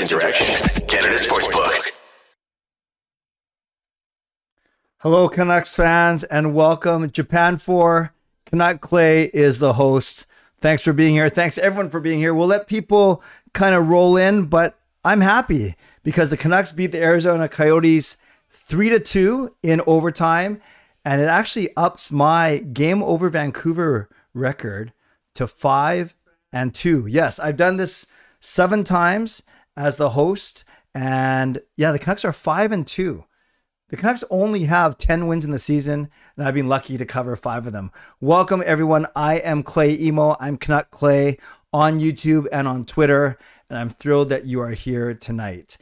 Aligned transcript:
Interaction, 0.00 0.86
Canada 0.86 1.16
Sportsbook. 1.16 1.90
Hello, 5.00 5.28
Canucks 5.28 5.74
fans, 5.74 6.24
and 6.24 6.54
welcome. 6.54 7.10
Japan 7.10 7.58
4, 7.58 8.14
Canuck 8.46 8.80
Clay 8.80 9.24
is 9.34 9.58
the 9.58 9.74
host. 9.74 10.24
Thanks 10.58 10.82
for 10.82 10.94
being 10.94 11.12
here. 11.12 11.28
Thanks 11.28 11.58
everyone 11.58 11.90
for 11.90 12.00
being 12.00 12.18
here. 12.18 12.32
We'll 12.32 12.46
let 12.46 12.66
people 12.66 13.22
kind 13.52 13.74
of 13.74 13.88
roll 13.88 14.16
in, 14.16 14.46
but 14.46 14.78
I'm 15.04 15.20
happy 15.20 15.74
because 16.02 16.30
the 16.30 16.38
Canucks 16.38 16.72
beat 16.72 16.92
the 16.92 17.02
Arizona 17.02 17.46
Coyotes 17.46 18.16
3 18.50 18.88
to 18.88 19.00
2 19.00 19.54
in 19.62 19.82
overtime, 19.86 20.62
and 21.04 21.20
it 21.20 21.28
actually 21.28 21.76
ups 21.76 22.10
my 22.10 22.56
game 22.56 23.02
over 23.02 23.28
Vancouver 23.28 24.08
record 24.32 24.94
to 25.34 25.46
5 25.46 26.14
and 26.50 26.74
2. 26.74 27.06
Yes, 27.06 27.38
I've 27.38 27.58
done 27.58 27.76
this 27.76 28.06
7 28.40 28.82
times 28.82 29.42
as 29.76 29.96
the 29.96 30.10
host 30.10 30.64
and 30.94 31.62
yeah, 31.76 31.92
the 31.92 31.98
Canucks 31.98 32.24
are 32.24 32.32
5 32.32 32.72
and 32.72 32.86
2. 32.86 33.24
The 33.90 33.96
Canucks 33.96 34.24
only 34.30 34.64
have 34.64 34.98
10 34.98 35.26
wins 35.26 35.44
in 35.44 35.50
the 35.50 35.58
season, 35.58 36.10
and 36.36 36.46
I've 36.46 36.54
been 36.54 36.68
lucky 36.68 36.96
to 36.96 37.04
cover 37.04 37.34
five 37.34 37.66
of 37.66 37.72
them. 37.72 37.90
Welcome, 38.20 38.62
everyone. 38.64 39.06
I 39.16 39.38
am 39.38 39.64
Clay 39.64 39.96
Imoo. 39.98 40.36
I'm 40.38 40.56
Canuck 40.58 40.90
Clay 40.90 41.38
on 41.72 41.98
YouTube 41.98 42.46
and 42.52 42.68
on 42.68 42.84
Twitter, 42.84 43.36
and 43.68 43.78
I'm 43.78 43.90
thrilled 43.90 44.28
that 44.28 44.46
you 44.46 44.60
are 44.60 44.70
here 44.70 45.12
tonight. 45.14 45.76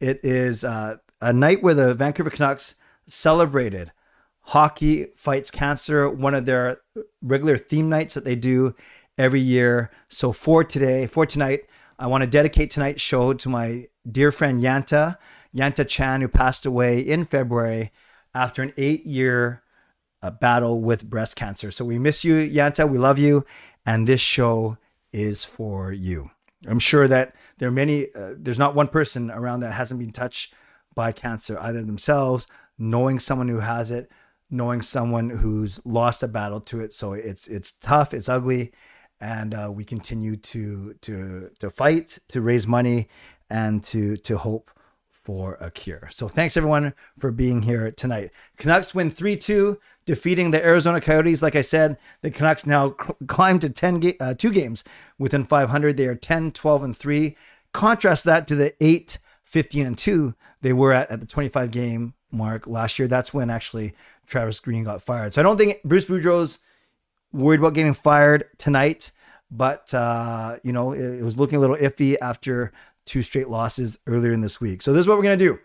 It 0.00 0.20
is 0.22 0.64
uh, 0.64 0.96
a 1.20 1.32
night 1.34 1.62
where 1.62 1.74
the 1.74 1.94
Vancouver 1.94 2.30
Canucks 2.30 2.76
celebrated 3.06 3.92
Hockey 4.40 5.08
Fights 5.14 5.50
Cancer, 5.50 6.08
one 6.08 6.34
of 6.34 6.46
their 6.46 6.80
regular 7.20 7.58
theme 7.58 7.90
nights 7.90 8.14
that 8.14 8.24
they 8.24 8.36
do 8.36 8.74
every 9.18 9.40
year. 9.40 9.90
So 10.08 10.32
for 10.32 10.64
today, 10.64 11.06
for 11.06 11.26
tonight, 11.26 11.64
I 12.00 12.06
want 12.06 12.24
to 12.24 12.30
dedicate 12.30 12.70
tonight's 12.70 13.02
show 13.02 13.34
to 13.34 13.48
my 13.50 13.88
dear 14.10 14.32
friend 14.32 14.62
Yanta. 14.62 15.18
Yanta 15.54 15.86
Chan, 15.86 16.22
who 16.22 16.28
passed 16.28 16.64
away 16.64 16.98
in 16.98 17.26
February 17.26 17.92
after 18.34 18.62
an 18.62 18.72
eight 18.78 19.04
year 19.04 19.62
uh, 20.22 20.30
battle 20.30 20.80
with 20.80 21.10
breast 21.10 21.36
cancer. 21.36 21.70
So 21.70 21.84
we 21.84 21.98
miss 21.98 22.24
you, 22.24 22.36
Yanta. 22.36 22.88
We 22.88 22.96
love 22.96 23.18
you. 23.18 23.44
And 23.84 24.08
this 24.08 24.20
show 24.22 24.78
is 25.12 25.44
for 25.44 25.92
you. 25.92 26.30
I'm 26.66 26.78
sure 26.78 27.06
that 27.06 27.34
there 27.58 27.68
are 27.68 27.72
many, 27.72 28.06
uh, 28.14 28.32
there's 28.34 28.58
not 28.58 28.74
one 28.74 28.88
person 28.88 29.30
around 29.30 29.60
that 29.60 29.72
hasn't 29.72 30.00
been 30.00 30.12
touched 30.12 30.54
by 30.94 31.12
cancer, 31.12 31.58
either 31.60 31.82
themselves, 31.82 32.46
knowing 32.78 33.18
someone 33.18 33.48
who 33.48 33.60
has 33.60 33.90
it, 33.90 34.10
knowing 34.50 34.80
someone 34.80 35.28
who's 35.28 35.84
lost 35.84 36.22
a 36.22 36.28
battle 36.28 36.60
to 36.62 36.80
it. 36.80 36.94
So 36.94 37.12
it's 37.12 37.46
it's 37.46 37.72
tough, 37.72 38.14
it's 38.14 38.28
ugly, 38.28 38.72
and 39.20 39.54
uh, 39.54 39.70
we 39.72 39.84
continue 39.84 40.36
to 40.36 40.94
to 41.02 41.50
to 41.58 41.70
fight, 41.70 42.18
to 42.28 42.40
raise 42.40 42.66
money, 42.66 43.08
and 43.48 43.82
to 43.84 44.16
to 44.18 44.38
hope 44.38 44.70
for 45.10 45.58
a 45.60 45.70
cure. 45.70 46.08
So 46.10 46.28
thanks 46.28 46.56
everyone 46.56 46.94
for 47.18 47.30
being 47.30 47.62
here 47.62 47.90
tonight. 47.90 48.30
Canucks 48.56 48.94
win 48.94 49.10
3-2 49.10 49.76
defeating 50.06 50.50
the 50.50 50.64
Arizona 50.64 51.00
Coyotes. 51.00 51.42
Like 51.42 51.54
I 51.54 51.60
said, 51.60 51.98
the 52.22 52.30
Canucks 52.30 52.64
now 52.66 52.96
cl- 53.00 53.16
climb 53.26 53.58
to 53.60 53.68
10 53.68 54.00
ga- 54.00 54.16
uh, 54.18 54.34
two 54.34 54.50
games 54.50 54.82
within 55.18 55.44
500. 55.44 55.96
They 55.96 56.06
are 56.06 56.14
10, 56.14 56.52
12 56.52 56.82
and 56.82 56.96
3. 56.96 57.36
Contrast 57.72 58.24
that 58.24 58.48
to 58.48 58.56
the 58.56 58.74
8, 58.82 59.18
15 59.44 59.86
and 59.86 59.98
2 59.98 60.34
they 60.62 60.72
were 60.72 60.92
at 60.92 61.10
at 61.10 61.20
the 61.20 61.26
25 61.26 61.70
game 61.70 62.14
mark 62.30 62.66
last 62.66 62.98
year. 62.98 63.08
That's 63.08 63.34
when 63.34 63.50
actually 63.50 63.94
Travis 64.26 64.60
Green 64.60 64.84
got 64.84 65.02
fired. 65.02 65.34
So 65.34 65.40
I 65.40 65.42
don't 65.42 65.56
think 65.56 65.82
Bruce 65.84 66.04
Boudreau's 66.04 66.60
worried 67.32 67.60
about 67.60 67.74
getting 67.74 67.94
fired 67.94 68.44
tonight, 68.58 69.12
but 69.50 69.92
uh, 69.94 70.58
you 70.62 70.72
know, 70.72 70.92
it, 70.92 71.20
it 71.20 71.24
was 71.24 71.38
looking 71.38 71.56
a 71.56 71.60
little 71.60 71.76
iffy 71.76 72.16
after 72.20 72.72
two 73.04 73.22
straight 73.22 73.48
losses 73.48 73.98
earlier 74.06 74.32
in 74.32 74.40
this 74.40 74.60
week. 74.60 74.82
So 74.82 74.92
this 74.92 75.00
is 75.00 75.08
what 75.08 75.18
we're 75.18 75.24
to 75.24 75.36
do. 75.36 75.58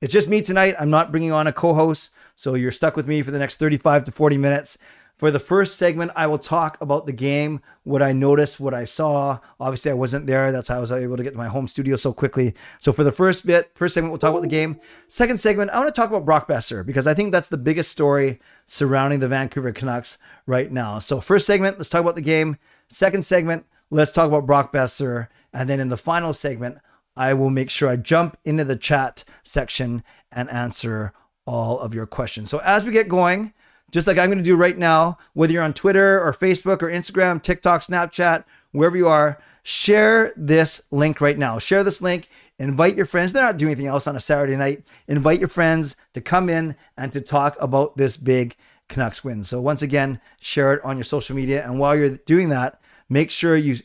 It's 0.00 0.12
just 0.12 0.28
me 0.28 0.40
tonight. 0.40 0.74
I'm 0.78 0.90
not 0.90 1.10
bringing 1.10 1.30
on 1.30 1.46
a 1.46 1.52
co-host, 1.52 2.10
so 2.34 2.54
you're 2.54 2.70
stuck 2.70 2.96
with 2.96 3.06
me 3.06 3.22
for 3.22 3.30
the 3.30 3.38
next 3.38 3.56
35 3.58 4.04
to 4.04 4.12
40 4.12 4.38
minutes. 4.38 4.78
For 5.20 5.30
the 5.30 5.38
first 5.38 5.76
segment, 5.76 6.12
I 6.16 6.26
will 6.26 6.38
talk 6.38 6.80
about 6.80 7.04
the 7.04 7.12
game, 7.12 7.60
what 7.82 8.02
I 8.02 8.12
noticed, 8.12 8.58
what 8.58 8.72
I 8.72 8.84
saw. 8.84 9.40
Obviously, 9.60 9.90
I 9.90 9.94
wasn't 9.94 10.26
there. 10.26 10.50
That's 10.50 10.70
how 10.70 10.78
I 10.78 10.80
was 10.80 10.90
able 10.90 11.18
to 11.18 11.22
get 11.22 11.32
to 11.32 11.36
my 11.36 11.48
home 11.48 11.68
studio 11.68 11.96
so 11.96 12.14
quickly. 12.14 12.54
So 12.78 12.90
for 12.90 13.04
the 13.04 13.12
first 13.12 13.44
bit, 13.44 13.70
first 13.74 13.92
segment, 13.92 14.12
we'll 14.12 14.18
talk 14.18 14.30
about 14.30 14.40
the 14.40 14.48
game. 14.48 14.80
Second 15.08 15.36
segment, 15.36 15.72
I 15.72 15.78
want 15.78 15.94
to 15.94 16.00
talk 16.00 16.08
about 16.08 16.24
Brock 16.24 16.48
Boeser 16.48 16.86
because 16.86 17.06
I 17.06 17.12
think 17.12 17.32
that's 17.32 17.50
the 17.50 17.58
biggest 17.58 17.92
story 17.92 18.40
surrounding 18.70 19.18
the 19.18 19.26
Vancouver 19.26 19.72
Canucks 19.72 20.16
right 20.46 20.70
now. 20.70 21.00
So 21.00 21.20
first 21.20 21.44
segment, 21.44 21.76
let's 21.78 21.90
talk 21.90 22.02
about 22.02 22.14
the 22.14 22.20
game. 22.20 22.56
Second 22.86 23.24
segment, 23.24 23.66
let's 23.90 24.12
talk 24.12 24.28
about 24.28 24.46
Brock 24.46 24.72
Boeser. 24.72 25.26
And 25.52 25.68
then 25.68 25.80
in 25.80 25.88
the 25.88 25.96
final 25.96 26.32
segment, 26.32 26.78
I 27.16 27.34
will 27.34 27.50
make 27.50 27.68
sure 27.68 27.88
I 27.88 27.96
jump 27.96 28.38
into 28.44 28.62
the 28.62 28.76
chat 28.76 29.24
section 29.42 30.04
and 30.30 30.48
answer 30.50 31.12
all 31.46 31.80
of 31.80 31.94
your 31.94 32.06
questions. 32.06 32.48
So 32.48 32.58
as 32.58 32.86
we 32.86 32.92
get 32.92 33.08
going, 33.08 33.54
just 33.90 34.06
like 34.06 34.18
I'm 34.18 34.28
going 34.28 34.38
to 34.38 34.44
do 34.44 34.54
right 34.54 34.78
now, 34.78 35.18
whether 35.32 35.52
you're 35.52 35.64
on 35.64 35.74
Twitter 35.74 36.24
or 36.24 36.32
Facebook 36.32 36.80
or 36.80 36.88
Instagram, 36.88 37.42
TikTok, 37.42 37.80
Snapchat, 37.80 38.44
wherever 38.70 38.96
you 38.96 39.08
are, 39.08 39.42
share 39.64 40.32
this 40.36 40.80
link 40.92 41.20
right 41.20 41.36
now. 41.36 41.58
Share 41.58 41.82
this 41.82 42.00
link. 42.00 42.28
Invite 42.60 42.94
your 42.94 43.06
friends. 43.06 43.32
They're 43.32 43.42
not 43.42 43.56
doing 43.56 43.72
anything 43.72 43.86
else 43.86 44.06
on 44.06 44.14
a 44.14 44.20
Saturday 44.20 44.54
night. 44.54 44.84
Invite 45.08 45.38
your 45.38 45.48
friends 45.48 45.96
to 46.12 46.20
come 46.20 46.50
in 46.50 46.76
and 46.94 47.10
to 47.14 47.22
talk 47.22 47.56
about 47.58 47.96
this 47.96 48.18
big 48.18 48.54
Canucks 48.86 49.24
win. 49.24 49.44
So 49.44 49.62
once 49.62 49.80
again, 49.80 50.20
share 50.42 50.74
it 50.74 50.84
on 50.84 50.98
your 50.98 51.04
social 51.04 51.34
media. 51.34 51.64
And 51.64 51.78
while 51.78 51.96
you're 51.96 52.10
doing 52.10 52.50
that, 52.50 52.78
make 53.08 53.30
sure 53.30 53.56
you 53.56 53.78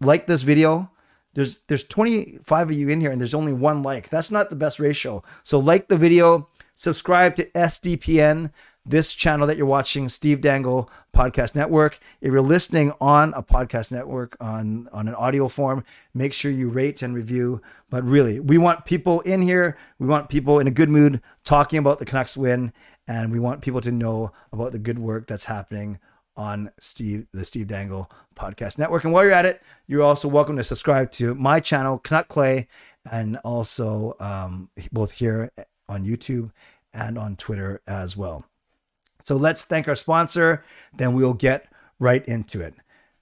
like 0.00 0.26
this 0.26 0.42
video. 0.42 0.90
There's 1.32 1.60
there's 1.68 1.84
25 1.84 2.70
of 2.70 2.76
you 2.76 2.90
in 2.90 3.00
here 3.00 3.10
and 3.10 3.18
there's 3.18 3.32
only 3.32 3.54
one 3.54 3.82
like. 3.82 4.10
That's 4.10 4.30
not 4.30 4.50
the 4.50 4.56
best 4.56 4.78
ratio. 4.78 5.22
So 5.42 5.58
like 5.58 5.88
the 5.88 5.96
video, 5.96 6.50
subscribe 6.74 7.36
to 7.36 7.46
SDPN 7.52 8.52
this 8.84 9.14
channel 9.14 9.46
that 9.46 9.56
you're 9.56 9.66
watching, 9.66 10.08
Steve 10.08 10.40
Dangle 10.40 10.90
Podcast 11.14 11.54
Network. 11.54 11.98
If 12.20 12.32
you're 12.32 12.40
listening 12.40 12.92
on 13.00 13.34
a 13.34 13.42
podcast 13.42 13.92
network 13.92 14.36
on, 14.40 14.88
on 14.92 15.08
an 15.08 15.14
audio 15.14 15.48
form, 15.48 15.84
make 16.14 16.32
sure 16.32 16.50
you 16.50 16.68
rate 16.68 17.02
and 17.02 17.14
review. 17.14 17.60
But 17.90 18.04
really, 18.04 18.40
we 18.40 18.58
want 18.58 18.84
people 18.84 19.20
in 19.20 19.42
here. 19.42 19.76
We 19.98 20.06
want 20.06 20.28
people 20.28 20.58
in 20.58 20.66
a 20.66 20.70
good 20.70 20.88
mood 20.88 21.20
talking 21.44 21.78
about 21.78 21.98
the 21.98 22.06
Canucks 22.06 22.36
win. 22.36 22.72
And 23.06 23.32
we 23.32 23.40
want 23.40 23.60
people 23.60 23.80
to 23.80 23.90
know 23.90 24.32
about 24.52 24.72
the 24.72 24.78
good 24.78 24.98
work 24.98 25.26
that's 25.26 25.44
happening 25.44 25.98
on 26.36 26.70
Steve, 26.80 27.26
the 27.32 27.44
Steve 27.44 27.66
Dangle 27.66 28.10
Podcast 28.34 28.78
Network. 28.78 29.04
And 29.04 29.12
while 29.12 29.24
you're 29.24 29.32
at 29.32 29.46
it, 29.46 29.60
you're 29.86 30.02
also 30.02 30.28
welcome 30.28 30.56
to 30.56 30.64
subscribe 30.64 31.10
to 31.12 31.34
my 31.34 31.60
channel, 31.60 31.98
Canuck 31.98 32.28
Clay, 32.28 32.68
and 33.10 33.36
also 33.38 34.16
um, 34.20 34.70
both 34.92 35.12
here 35.12 35.50
on 35.88 36.06
YouTube 36.06 36.52
and 36.94 37.18
on 37.18 37.36
Twitter 37.36 37.82
as 37.86 38.16
well. 38.16 38.44
So 39.22 39.36
let's 39.36 39.62
thank 39.62 39.88
our 39.88 39.94
sponsor, 39.94 40.64
then 40.96 41.14
we'll 41.14 41.34
get 41.34 41.70
right 41.98 42.24
into 42.26 42.60
it. 42.60 42.74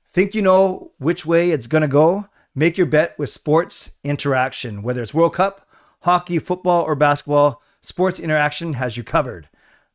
Think 0.06 0.34
you 0.34 0.42
know 0.42 0.92
which 0.98 1.26
way 1.26 1.50
it's 1.50 1.66
going 1.66 1.82
to 1.82 1.88
go? 1.88 2.28
Make 2.54 2.78
your 2.78 2.86
bet 2.86 3.18
with 3.18 3.30
Sports 3.30 3.92
Interaction. 4.02 4.82
Whether 4.82 5.02
it's 5.02 5.14
World 5.14 5.34
Cup, 5.34 5.68
hockey, 6.00 6.38
football, 6.38 6.82
or 6.82 6.94
basketball, 6.94 7.62
Sports 7.82 8.18
Interaction 8.18 8.74
has 8.74 8.96
you 8.96 9.04
covered. 9.04 9.48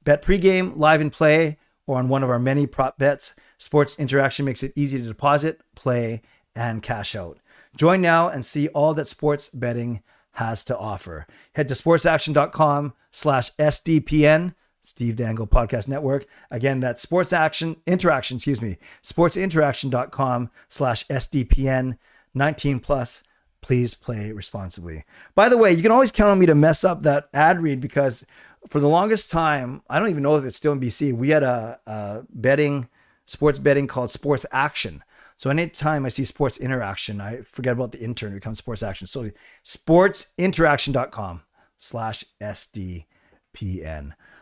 Bet 0.03 0.21
pregame, 0.21 0.77
live 0.77 1.01
and 1.01 1.11
play, 1.11 1.57
or 1.87 1.97
on 1.97 2.09
one 2.09 2.23
of 2.23 2.29
our 2.29 2.39
many 2.39 2.67
prop 2.67 2.97
bets. 2.97 3.35
Sports 3.57 3.97
Interaction 3.97 4.45
makes 4.45 4.63
it 4.63 4.73
easy 4.75 4.97
to 4.97 5.05
deposit, 5.05 5.61
play, 5.75 6.21
and 6.55 6.83
cash 6.83 7.15
out. 7.15 7.39
Join 7.75 8.01
now 8.01 8.29
and 8.29 8.45
see 8.45 8.67
all 8.69 8.93
that 8.93 9.07
sports 9.07 9.49
betting 9.49 10.01
has 10.33 10.63
to 10.65 10.77
offer. 10.77 11.25
Head 11.55 11.67
to 11.69 11.73
sportsaction.com 11.73 12.93
slash 13.11 13.51
SDPN 13.55 14.53
Steve 14.83 15.15
Dangle 15.15 15.47
Podcast 15.47 15.87
Network. 15.87 16.25
Again, 16.51 16.79
that's 16.81 17.01
Sports 17.01 17.33
Action 17.33 17.77
Interaction, 17.87 18.35
excuse 18.37 18.61
me, 18.61 18.77
sportsinteraction.com 19.01 20.51
slash 20.69 21.07
SDPN 21.07 21.97
19 22.33 22.79
plus. 22.79 23.23
Please 23.61 23.93
play 23.93 24.31
responsibly. 24.31 25.05
By 25.35 25.47
the 25.47 25.57
way, 25.57 25.71
you 25.71 25.81
can 25.81 25.91
always 25.91 26.11
count 26.11 26.31
on 26.31 26.39
me 26.39 26.45
to 26.45 26.55
mess 26.55 26.83
up 26.83 27.03
that 27.03 27.29
ad 27.33 27.63
read 27.63 27.79
because 27.79 28.25
for 28.67 28.81
the 28.81 28.89
longest 28.89 29.31
time, 29.31 29.81
I 29.89 29.99
don't 29.99 30.09
even 30.09 30.23
know 30.23 30.35
if 30.35 30.43
it's 30.43 30.57
still 30.57 30.73
in 30.73 30.81
BC. 30.81 31.13
We 31.13 31.29
had 31.29 31.43
a, 31.43 31.79
a 31.87 32.23
betting, 32.29 32.89
sports 33.25 33.59
betting 33.59 33.87
called 33.87 34.11
Sports 34.11 34.45
Action. 34.51 35.01
So 35.37 35.49
anytime 35.49 36.05
I 36.05 36.09
see 36.09 36.25
sports 36.25 36.57
interaction, 36.57 37.21
I 37.21 37.41
forget 37.41 37.73
about 37.73 37.93
the 37.93 38.01
intern, 38.01 38.33
it 38.33 38.35
becomes 38.35 38.57
sports 38.57 38.83
action. 38.83 39.07
So 39.07 39.31
sportsinteraction.com 39.65 41.41
slash 41.77 42.25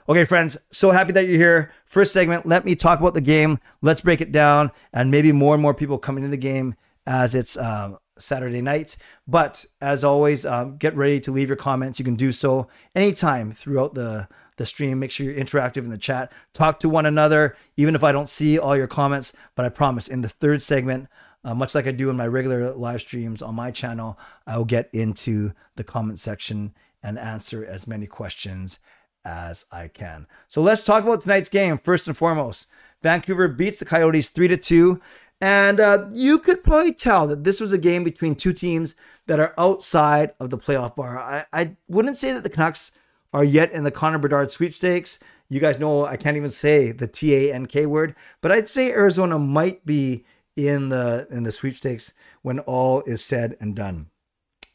Okay, 0.10 0.26
friends, 0.26 0.58
so 0.72 0.92
happy 0.92 1.12
that 1.14 1.28
you're 1.28 1.38
here. 1.38 1.72
First 1.86 2.12
segment, 2.12 2.46
let 2.46 2.66
me 2.66 2.76
talk 2.76 3.00
about 3.00 3.14
the 3.14 3.22
game. 3.22 3.60
Let's 3.82 4.02
break 4.02 4.20
it 4.20 4.32
down, 4.32 4.72
and 4.92 5.12
maybe 5.12 5.32
more 5.32 5.54
and 5.54 5.62
more 5.62 5.74
people 5.74 5.98
coming 5.98 6.24
into 6.24 6.36
the 6.36 6.42
game 6.42 6.76
as 7.06 7.36
it's 7.36 7.56
um, 7.56 7.98
Saturday 8.18 8.62
night. 8.62 8.96
But 9.28 9.66
as 9.80 10.04
always, 10.04 10.46
um, 10.46 10.78
get 10.78 10.96
ready 10.96 11.20
to 11.22 11.32
leave 11.32 11.50
your 11.50 11.56
comments. 11.56 12.00
You 12.00 12.06
can 12.06 12.16
do 12.16 12.32
so 12.32 12.68
anytime 12.96 13.52
throughout 13.52 13.94
the 13.94 14.28
the 14.58 14.66
stream. 14.66 15.00
Make 15.00 15.12
sure 15.12 15.26
you're 15.26 15.44
interactive 15.44 15.78
in 15.78 15.90
the 15.90 15.98
chat. 15.98 16.32
Talk 16.54 16.80
to 16.82 16.90
one 16.90 17.06
another, 17.06 17.56
even 17.78 17.96
if 17.96 18.04
I 18.04 18.12
don't 18.12 18.30
see 18.30 18.60
all 18.60 18.76
your 18.76 18.88
comments. 18.88 19.34
But 19.56 19.66
I 19.66 19.70
promise, 19.70 20.08
in 20.08 20.22
the 20.22 20.30
third 20.30 20.62
segment, 20.62 21.08
uh, 21.44 21.56
much 21.56 21.74
like 21.74 21.88
I 21.88 21.92
do 21.92 22.10
in 22.10 22.18
my 22.18 22.28
regular 22.28 22.72
live 22.74 23.02
streams 23.02 23.42
on 23.42 23.56
my 23.56 23.72
channel, 23.72 24.20
I'll 24.46 24.66
get 24.66 24.90
into 24.94 25.54
the 25.76 25.84
comment 25.84 26.20
section 26.20 26.74
and 27.02 27.18
answer 27.18 27.66
as 27.66 27.88
many 27.88 28.08
questions 28.08 28.80
as 29.24 29.66
I 29.72 29.88
can. 29.88 30.28
So 30.48 30.62
let's 30.62 30.84
talk 30.84 31.04
about 31.04 31.22
tonight's 31.22 31.50
game. 31.50 31.78
First 31.78 32.08
and 32.08 32.18
foremost, 32.18 32.68
Vancouver 33.02 33.48
beats 33.48 33.80
the 33.80 33.86
Coyotes 33.86 34.30
3 34.30 34.48
to 34.50 34.58
2. 34.58 35.02
And 35.40 35.80
uh, 35.80 36.08
you 36.14 36.38
could 36.38 36.64
probably 36.64 36.94
tell 36.94 37.28
that 37.28 37.44
this 37.44 37.60
was 37.60 37.74
a 37.74 37.78
game 37.78 38.04
between 38.04 38.36
two 38.36 38.54
teams 38.54 38.96
that 39.26 39.40
are 39.40 39.54
outside 39.58 40.34
of 40.40 40.50
the 40.50 40.58
playoff 40.58 40.96
bar. 40.96 41.18
I, 41.18 41.46
I 41.52 41.76
wouldn't 41.88 42.18
say 42.18 42.32
that 42.32 42.44
the 42.44 42.50
Canucks 42.50 42.92
are 43.34 43.44
yet 43.44 43.72
in 43.72 43.84
the 43.84 43.92
Connor 43.92 44.20
Bedard 44.20 44.52
sweepstakes. 44.52 45.20
You 45.50 45.60
guys 45.60 45.80
know 45.80 46.06
I 46.06 46.16
can't 46.16 46.38
even 46.38 46.50
say 46.50 46.92
the 46.92 47.08
T 47.08 47.36
A 47.36 47.54
N 47.54 47.66
K 47.66 47.86
word, 47.86 48.16
but 48.40 48.52
I'd 48.52 48.70
say 48.70 48.92
Arizona 48.92 49.38
might 49.38 49.86
be 49.86 50.26
in 50.56 50.90
the 50.90 51.28
in 51.30 51.44
the 51.44 51.52
sweepstakes 51.52 52.14
when 52.42 52.60
all 52.60 53.02
is 53.02 53.24
said 53.24 53.58
and 53.60 53.76
done. 53.76 54.08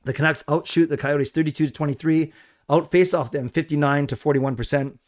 The 0.05 0.13
Canucks 0.13 0.45
outshoot 0.49 0.89
the 0.89 0.97
Coyotes 0.97 1.31
32 1.31 1.67
to 1.67 1.73
23, 1.73 2.33
outface 2.71 3.15
off 3.15 3.31
them 3.31 3.49
59 3.49 4.07
to 4.09 4.17
41%. 4.17 4.99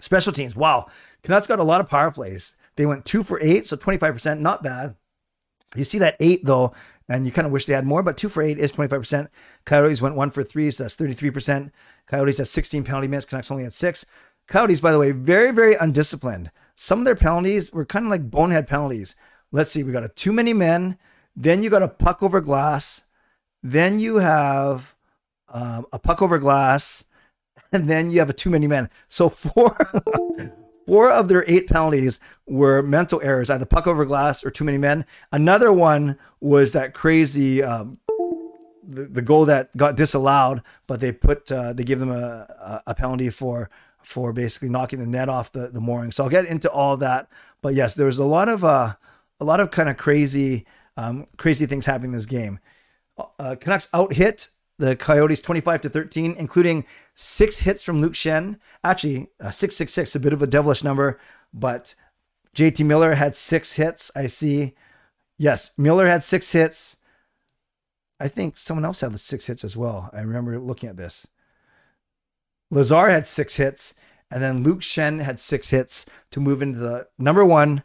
Special 0.00 0.32
teams, 0.32 0.56
wow. 0.56 0.86
Canucks 1.22 1.46
got 1.46 1.58
a 1.58 1.64
lot 1.64 1.80
of 1.80 1.88
power 1.88 2.10
plays. 2.10 2.56
They 2.76 2.86
went 2.86 3.04
two 3.04 3.22
for 3.22 3.40
eight, 3.40 3.66
so 3.66 3.76
25%, 3.76 4.40
not 4.40 4.62
bad. 4.62 4.94
You 5.74 5.84
see 5.84 5.98
that 5.98 6.16
eight 6.20 6.44
though, 6.44 6.72
and 7.08 7.24
you 7.24 7.32
kind 7.32 7.46
of 7.46 7.52
wish 7.52 7.66
they 7.66 7.72
had 7.72 7.86
more, 7.86 8.02
but 8.02 8.16
two 8.16 8.28
for 8.28 8.42
eight 8.42 8.58
is 8.58 8.72
25%. 8.72 9.28
Coyotes 9.64 10.02
went 10.02 10.14
one 10.14 10.30
for 10.30 10.42
three, 10.42 10.70
so 10.70 10.84
that's 10.84 10.96
33%. 10.96 11.70
Coyotes 12.06 12.38
had 12.38 12.48
16 12.48 12.84
penalty 12.84 13.08
minutes, 13.08 13.26
Canucks 13.26 13.50
only 13.50 13.64
had 13.64 13.72
six. 13.72 14.06
Coyotes, 14.46 14.80
by 14.80 14.92
the 14.92 14.98
way, 14.98 15.10
very, 15.10 15.52
very 15.52 15.74
undisciplined. 15.74 16.50
Some 16.74 17.00
of 17.00 17.04
their 17.04 17.16
penalties 17.16 17.72
were 17.72 17.84
kind 17.84 18.04
of 18.04 18.10
like 18.10 18.30
bonehead 18.30 18.66
penalties. 18.66 19.16
Let's 19.50 19.70
see, 19.70 19.82
we 19.82 19.92
got 19.92 20.04
a 20.04 20.08
too 20.08 20.32
many 20.32 20.52
men, 20.52 20.98
then 21.34 21.62
you 21.62 21.70
got 21.70 21.82
a 21.82 21.88
puck 21.88 22.22
over 22.22 22.40
glass, 22.40 23.06
then 23.62 23.98
you 23.98 24.16
have 24.16 24.95
um, 25.48 25.86
a 25.92 25.98
puck 25.98 26.22
over 26.22 26.38
glass, 26.38 27.04
and 27.72 27.88
then 27.88 28.10
you 28.10 28.18
have 28.20 28.30
a 28.30 28.34
too 28.34 28.50
many 28.50 28.66
men. 28.66 28.90
So 29.08 29.28
four, 29.28 29.76
four 30.86 31.10
of 31.10 31.28
their 31.28 31.44
eight 31.46 31.68
penalties 31.68 32.20
were 32.46 32.82
mental 32.82 33.20
errors, 33.22 33.50
either 33.50 33.64
puck 33.64 33.86
over 33.86 34.04
glass 34.04 34.44
or 34.44 34.50
too 34.50 34.64
many 34.64 34.78
men. 34.78 35.04
Another 35.32 35.72
one 35.72 36.18
was 36.40 36.72
that 36.72 36.94
crazy. 36.94 37.62
Um, 37.62 37.98
the, 38.88 39.02
the 39.04 39.22
goal 39.22 39.44
that 39.46 39.76
got 39.76 39.96
disallowed, 39.96 40.62
but 40.86 41.00
they 41.00 41.10
put 41.10 41.50
uh, 41.50 41.72
they 41.72 41.82
give 41.82 41.98
them 41.98 42.10
a, 42.10 42.82
a 42.86 42.94
penalty 42.94 43.30
for 43.30 43.68
for 44.02 44.32
basically 44.32 44.68
knocking 44.68 45.00
the 45.00 45.06
net 45.06 45.28
off 45.28 45.50
the, 45.50 45.68
the 45.68 45.80
mooring. 45.80 46.12
So 46.12 46.22
I'll 46.22 46.30
get 46.30 46.44
into 46.44 46.70
all 46.70 46.96
that. 46.98 47.28
But 47.60 47.74
yes, 47.74 47.94
there 47.94 48.06
was 48.06 48.20
a 48.20 48.24
lot 48.24 48.48
of 48.48 48.64
uh, 48.64 48.94
a 49.40 49.44
lot 49.44 49.58
of 49.58 49.72
kind 49.72 49.88
of 49.88 49.96
crazy 49.96 50.64
um, 50.96 51.26
crazy 51.36 51.66
things 51.66 51.86
happening 51.86 52.10
in 52.10 52.16
this 52.16 52.26
game. 52.26 52.60
Uh, 53.38 53.56
Canucks 53.58 53.88
out 53.92 54.14
hit 54.14 54.50
the 54.78 54.96
Coyotes 54.96 55.40
25 55.40 55.82
to 55.82 55.88
13, 55.88 56.34
including 56.38 56.84
six 57.14 57.60
hits 57.60 57.82
from 57.82 58.00
Luke 58.00 58.12
Schenn. 58.12 58.58
Actually, 58.84 59.28
uh, 59.40 59.50
666, 59.50 60.14
a 60.14 60.20
bit 60.20 60.32
of 60.32 60.42
a 60.42 60.46
devilish 60.46 60.84
number, 60.84 61.18
but 61.52 61.94
JT 62.54 62.84
Miller 62.84 63.14
had 63.14 63.34
six 63.34 63.74
hits. 63.74 64.10
I 64.14 64.26
see. 64.26 64.74
Yes, 65.38 65.72
Miller 65.76 66.06
had 66.06 66.22
six 66.22 66.52
hits. 66.52 66.96
I 68.18 68.28
think 68.28 68.56
someone 68.56 68.84
else 68.84 69.00
had 69.00 69.12
the 69.12 69.18
six 69.18 69.46
hits 69.46 69.64
as 69.64 69.76
well. 69.76 70.10
I 70.12 70.20
remember 70.20 70.58
looking 70.58 70.88
at 70.88 70.96
this. 70.96 71.26
Lazar 72.70 73.10
had 73.10 73.26
six 73.26 73.56
hits, 73.56 73.94
and 74.30 74.42
then 74.42 74.62
Luke 74.62 74.80
Schenn 74.80 75.22
had 75.22 75.38
six 75.38 75.70
hits 75.70 76.06
to 76.30 76.40
move 76.40 76.62
into 76.62 76.78
the 76.78 77.08
number 77.18 77.44
one 77.44 77.82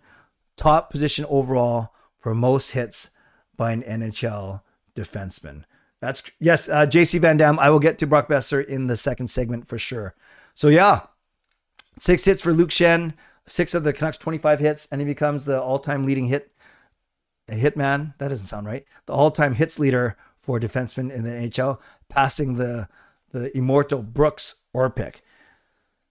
top 0.57 0.89
position 0.89 1.25
overall 1.29 1.93
for 2.19 2.33
most 2.33 2.71
hits 2.71 3.11
by 3.57 3.71
an 3.71 3.83
NHL 3.83 4.61
defenseman. 4.95 5.63
That's 6.01 6.23
yes, 6.39 6.67
uh, 6.67 6.87
JC 6.87 7.19
Van 7.19 7.37
Dam. 7.37 7.59
I 7.59 7.69
will 7.69 7.79
get 7.79 7.97
to 7.99 8.07
Brock 8.07 8.27
Boeser 8.27 8.65
in 8.65 8.87
the 8.87 8.97
second 8.97 9.29
segment 9.29 9.67
for 9.67 9.77
sure. 9.77 10.15
So 10.55 10.67
yeah, 10.67 11.01
six 11.97 12.25
hits 12.25 12.41
for 12.41 12.53
Luke 12.53 12.71
Schenn, 12.71 13.13
six 13.45 13.73
of 13.73 13.83
the 13.83 13.93
Canucks 13.93 14.17
25 14.17 14.59
hits, 14.59 14.87
and 14.91 14.99
he 14.99 15.05
becomes 15.05 15.45
the 15.45 15.61
all-time 15.61 16.05
leading 16.05 16.25
hit 16.25 16.51
hitman. 17.47 18.17
That 18.17 18.29
doesn't 18.29 18.47
sound 18.47 18.65
right. 18.65 18.85
The 19.05 19.13
all-time 19.13 19.55
hits 19.55 19.77
leader 19.77 20.17
for 20.37 20.59
defensemen 20.59 21.11
in 21.11 21.23
the 21.23 21.29
NHL, 21.29 21.77
passing 22.09 22.55
the 22.55 22.87
the 23.31 23.55
immortal 23.55 24.01
Brooks 24.01 24.63
Orpik. 24.75 25.21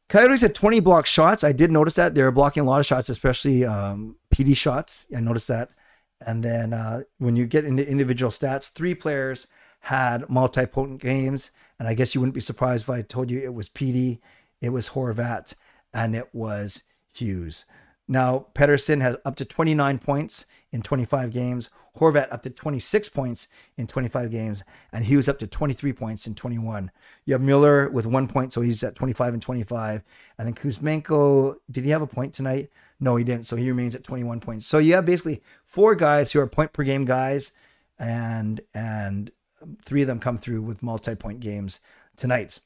Coyotes 0.09 0.41
had 0.41 0.55
20 0.55 0.81
block 0.81 1.07
shots. 1.07 1.45
I 1.45 1.53
did 1.53 1.71
notice 1.71 1.95
that 1.95 2.15
they 2.15 2.23
were 2.23 2.31
blocking 2.31 2.63
a 2.63 2.67
lot 2.67 2.81
of 2.81 2.87
shots, 2.87 3.09
especially 3.09 3.65
um, 3.65 4.17
PD 4.35 4.57
shots. 4.57 5.07
I 5.15 5.21
noticed 5.21 5.49
that. 5.49 5.71
And 6.25 6.43
then 6.43 6.73
uh, 6.73 7.03
when 7.19 7.37
you 7.37 7.47
get 7.47 7.65
into 7.65 7.89
individual 7.89 8.31
stats, 8.31 8.71
three 8.71 8.95
players 8.95 9.47
had 9.81 10.29
multi-potent 10.29 11.01
games, 11.01 11.51
and 11.79 11.89
I 11.89 11.95
guess 11.95 12.15
you 12.15 12.21
wouldn't 12.21 12.35
be 12.35 12.41
surprised 12.41 12.85
if 12.85 12.91
I 12.91 13.03
told 13.03 13.31
you 13.31 13.41
it 13.41 13.55
was 13.55 13.69
PD, 13.69 14.19
it 14.61 14.71
was 14.71 14.91
Horvat, 14.91 15.55
and 15.93 16.15
it 16.15 16.29
was 16.33 16.85
Hughes. 17.13 17.65
Now 18.07 18.47
Pettersson 18.55 19.01
has 19.01 19.17
up 19.25 19.37
to 19.37 19.45
29 19.45 19.99
points 19.99 20.47
in 20.73 20.83
25 20.83 21.33
games. 21.33 21.71
Horvat 21.99 22.33
up 22.33 22.43
to 22.43 22.51
26 22.51 23.09
points 23.09 23.49
in 23.77 23.87
25 23.87 24.31
games, 24.31 24.63
and 24.93 25.05
Hughes 25.05 25.29
up 25.29 25.39
to 25.41 25.47
23 25.47 25.93
points 25.93 26.27
in 26.27 26.35
21. 26.35 26.91
You 27.25 27.35
have 27.35 27.41
Mueller 27.41 27.89
with 27.89 28.07
one 28.07 28.29
point, 28.29 28.53
so 28.53 28.61
he's 28.61 28.85
at 28.85 28.95
25 28.95 29.35
and 29.35 29.43
25. 29.43 30.03
And 30.39 30.47
then 30.47 30.55
Kuzmenko, 30.55 31.57
did 31.71 31.85
he 31.85 31.91
have 31.91 32.03
a 32.03 32.07
point 32.07 32.33
tonight? 32.33 32.71
No, 33.01 33.17
he 33.17 33.25
didn't. 33.25 33.47
So 33.47 33.57
he 33.57 33.69
remains 33.69 33.95
at 33.95 34.05
21 34.05 34.41
points. 34.41 34.67
So 34.67 34.79
you 34.79 34.95
have 34.95 35.07
basically 35.07 35.43
four 35.65 35.95
guys 35.95 36.33
who 36.33 36.41
are 36.41 36.47
point 36.47 36.73
per 36.73 36.85
game 36.85 37.05
guys, 37.05 37.53
and 37.99 38.61
and 38.73 39.31
three 39.85 40.03
of 40.03 40.09
them 40.09 40.21
come 40.21 40.39
through 40.39 40.63
with 40.63 40.83
multi-point 40.83 41.41
games 41.41 41.81
tonight. 42.17 42.61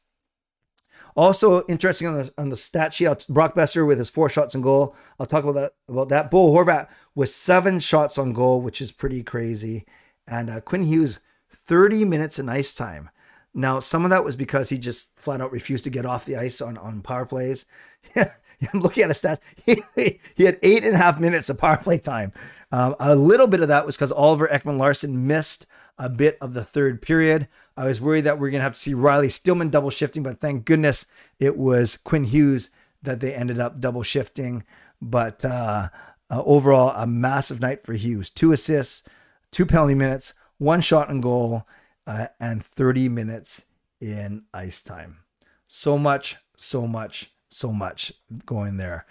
Also 1.17 1.65
interesting 1.67 2.09
on 2.09 2.15
the 2.15 2.33
on 2.37 2.49
the 2.49 2.57
stat 2.57 2.93
sheet, 2.93 3.27
Brock 3.29 3.55
Boeser 3.55 3.87
with 3.87 3.99
his 3.99 4.11
four 4.11 4.29
shots 4.29 4.55
on 4.55 4.63
goal. 4.63 4.97
I'll 5.19 5.27
talk 5.27 5.45
about 5.45 5.55
that 5.55 5.75
about 5.89 6.09
that. 6.09 6.31
Bo 6.31 6.53
Horvat 6.53 6.89
with 7.15 7.29
seven 7.29 7.79
shots 7.79 8.19
on 8.19 8.33
goal, 8.33 8.61
which 8.61 8.81
is 8.81 8.91
pretty 8.91 9.23
crazy, 9.23 9.85
and 10.27 10.51
uh, 10.51 10.61
Quinn 10.61 10.85
Hughes 10.85 11.21
30 11.49 12.05
minutes 12.05 12.39
in 12.39 12.49
ice 12.49 12.75
time. 12.75 13.11
Now, 13.55 13.79
some 13.79 14.03
of 14.03 14.11
that 14.11 14.25
was 14.25 14.35
because 14.35 14.71
he 14.71 14.79
just 14.79 15.15
flat 15.15 15.41
out 15.41 15.53
refused 15.53 15.85
to 15.85 15.91
get 15.91 16.05
off 16.05 16.25
the 16.25 16.37
ice 16.37 16.61
on 16.61 16.77
on 16.79 17.01
power 17.01 17.27
plays. 17.27 17.67
I'm 18.17 18.81
looking 18.81 19.05
at 19.05 19.11
a 19.11 19.15
stat. 19.15 19.41
He, 19.65 19.83
he 20.35 20.45
had 20.45 20.59
eight 20.63 20.85
and 20.85 20.95
a 20.95 20.99
half 20.99 21.21
minutes 21.21 21.49
of 21.49 21.59
power 21.59 21.77
play 21.77 21.99
time. 21.99 22.33
Um, 22.73 22.97
a 22.99 23.15
little 23.15 23.47
bit 23.47 23.61
of 23.61 23.69
that 23.69 23.87
was 23.87 23.97
because 23.97 24.11
Oliver 24.11 24.49
Ekman 24.49 24.79
Larsson 24.79 25.29
missed 25.29 25.69
a 25.99 26.09
bit 26.09 26.39
of 26.41 26.55
the 26.55 26.65
third 26.65 27.01
period. 27.03 27.49
I 27.77 27.87
was 27.87 28.01
worried 28.01 28.23
that 28.23 28.39
we 28.39 28.49
are 28.49 28.51
going 28.51 28.61
to 28.61 28.65
have 28.65 28.75
to 28.75 28.81
see 28.81 28.95
Riley 28.95 29.29
Stillman 29.29 29.71
double 29.71 29.91
shifting, 29.91 30.23
but 30.23 30.41
thank 30.41 30.65
goodness 30.65 31.07
it 31.39 31.57
was 31.57 31.97
Quinn 31.97 32.25
Hughes 32.25 32.71
that 33.03 33.21
they 33.21 33.35
ended 33.35 33.59
up 33.59 33.81
double 33.81 34.03
shifting. 34.03 34.65
But 35.01 35.45
uh, 35.45 35.89
uh, 36.31 36.43
overall, 36.45 36.93
a 36.97 37.07
massive 37.07 37.61
night 37.61 37.85
for 37.85 37.93
Hughes. 37.95 38.31
Two 38.31 38.53
assists, 38.53 39.03
two 39.51 39.67
penalty 39.67 39.95
minutes, 39.95 40.35
one 40.59 40.81
shot 40.81 41.09
on 41.09 41.21
goal, 41.21 41.67
uh, 42.07 42.29
and 42.41 42.65
30 42.65 43.09
minutes 43.09 43.67
in 44.01 44.45
ice 44.53 44.83
time. 44.83 45.19
So 45.67 45.99
much, 45.99 46.37
so 46.57 46.87
much, 46.87 47.33
so 47.51 47.73
much 47.73 48.13
going 48.47 48.77
there. 48.77 49.07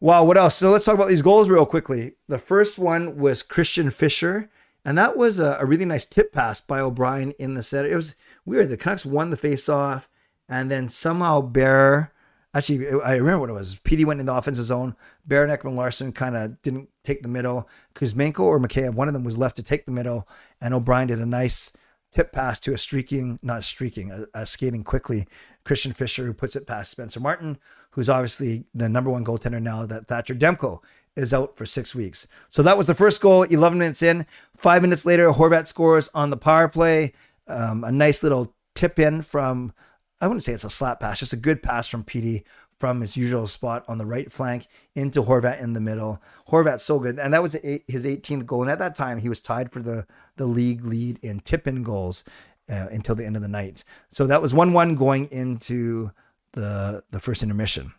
Wow, 0.00 0.24
what 0.24 0.36
else? 0.36 0.56
So 0.56 0.70
let's 0.70 0.84
talk 0.84 0.96
about 0.96 1.08
these 1.08 1.22
goals 1.22 1.48
real 1.48 1.64
quickly. 1.64 2.14
The 2.28 2.38
first 2.38 2.78
one 2.78 3.18
was 3.18 3.42
Christian 3.42 3.90
Fischer 3.90 4.50
and 4.84 4.98
that 4.98 5.16
was 5.16 5.38
a, 5.38 5.58
a 5.60 5.66
really 5.66 5.84
nice 5.84 6.04
tip 6.04 6.32
pass 6.32 6.60
by 6.60 6.80
O'Brien 6.80 7.32
in 7.32 7.54
the 7.54 7.62
set. 7.62 7.86
It 7.86 7.96
was 7.96 8.14
weird. 8.44 8.68
The 8.68 8.76
Canucks 8.76 9.06
won 9.06 9.30
the 9.30 9.36
face-off, 9.36 10.08
and 10.48 10.70
then 10.70 10.88
somehow 10.88 11.40
Bear, 11.40 12.12
actually, 12.54 12.88
I 12.88 13.14
remember 13.14 13.40
what 13.40 13.50
it 13.50 13.54
was. 13.54 13.76
PD 13.76 14.04
went 14.04 14.20
in 14.20 14.26
the 14.26 14.34
offensive 14.34 14.64
zone. 14.64 14.96
Bear 15.24 15.44
and 15.44 15.52
Ekman 15.52 15.76
Larsson 15.76 16.12
kind 16.12 16.36
of 16.36 16.60
didn't 16.62 16.88
take 17.04 17.22
the 17.22 17.28
middle. 17.28 17.68
Kuzmenko 17.94 18.40
or 18.40 18.58
Mikheyev, 18.58 18.94
one 18.94 19.08
of 19.08 19.14
them 19.14 19.24
was 19.24 19.38
left 19.38 19.56
to 19.56 19.62
take 19.62 19.84
the 19.84 19.92
middle, 19.92 20.28
and 20.60 20.74
O'Brien 20.74 21.08
did 21.08 21.20
a 21.20 21.26
nice 21.26 21.72
tip 22.10 22.32
pass 22.32 22.60
to 22.60 22.74
a 22.74 22.78
streaking, 22.78 23.38
not 23.42 23.64
streaking, 23.64 24.10
a, 24.10 24.26
a 24.34 24.46
skating 24.46 24.84
quickly 24.84 25.26
Christian 25.64 25.92
Fischer, 25.92 26.26
who 26.26 26.34
puts 26.34 26.56
it 26.56 26.66
past 26.66 26.90
Spencer 26.90 27.20
Martin, 27.20 27.58
who's 27.92 28.08
obviously 28.08 28.64
the 28.74 28.88
number 28.88 29.10
one 29.10 29.24
goaltender 29.24 29.62
now 29.62 29.86
that 29.86 30.08
Thatcher 30.08 30.34
Demko 30.34 30.80
is 31.16 31.34
out 31.34 31.56
for 31.56 31.66
six 31.66 31.94
weeks. 31.94 32.26
So 32.48 32.62
that 32.62 32.78
was 32.78 32.86
the 32.86 32.94
first 32.94 33.20
goal, 33.20 33.42
11 33.42 33.78
minutes 33.78 34.02
in. 34.02 34.26
Five 34.56 34.82
minutes 34.82 35.04
later, 35.04 35.30
Horvat 35.30 35.66
scores 35.66 36.08
on 36.14 36.30
the 36.30 36.36
power 36.36 36.68
play. 36.68 37.12
Um, 37.46 37.84
a 37.84 37.92
nice 37.92 38.22
little 38.22 38.54
tip 38.74 38.98
in 38.98 39.22
from, 39.22 39.72
I 40.20 40.26
wouldn't 40.26 40.44
say 40.44 40.52
it's 40.52 40.64
a 40.64 40.70
slap 40.70 41.00
pass, 41.00 41.18
just 41.18 41.32
a 41.32 41.36
good 41.36 41.62
pass 41.62 41.86
from 41.86 42.04
PD 42.04 42.44
from 42.82 43.00
his 43.00 43.16
usual 43.16 43.46
spot 43.46 43.84
on 43.86 43.98
the 43.98 44.06
right 44.06 44.32
flank 44.32 44.66
into 44.96 45.22
Horvat 45.22 45.60
in 45.60 45.72
the 45.72 45.80
middle. 45.80 46.20
Horvat's 46.48 46.82
so 46.82 46.98
good. 46.98 47.16
And 47.16 47.32
that 47.32 47.42
was 47.42 47.52
his 47.52 48.04
18th 48.04 48.44
goal. 48.44 48.62
And 48.62 48.70
at 48.70 48.80
that 48.80 48.96
time, 48.96 49.18
he 49.18 49.28
was 49.28 49.40
tied 49.40 49.70
for 49.70 49.80
the, 49.80 50.04
the 50.36 50.46
league 50.46 50.84
lead 50.84 51.20
in 51.22 51.38
tip 51.38 51.68
in 51.68 51.84
goals 51.84 52.24
uh, 52.68 52.88
until 52.90 53.14
the 53.14 53.24
end 53.24 53.36
of 53.36 53.42
the 53.42 53.46
night. 53.46 53.84
So 54.10 54.26
that 54.26 54.42
was 54.42 54.52
1 54.52 54.72
1 54.72 54.96
going 54.96 55.26
into 55.26 56.10
the, 56.54 57.04
the 57.12 57.20
first 57.20 57.44
intermission. 57.44 57.92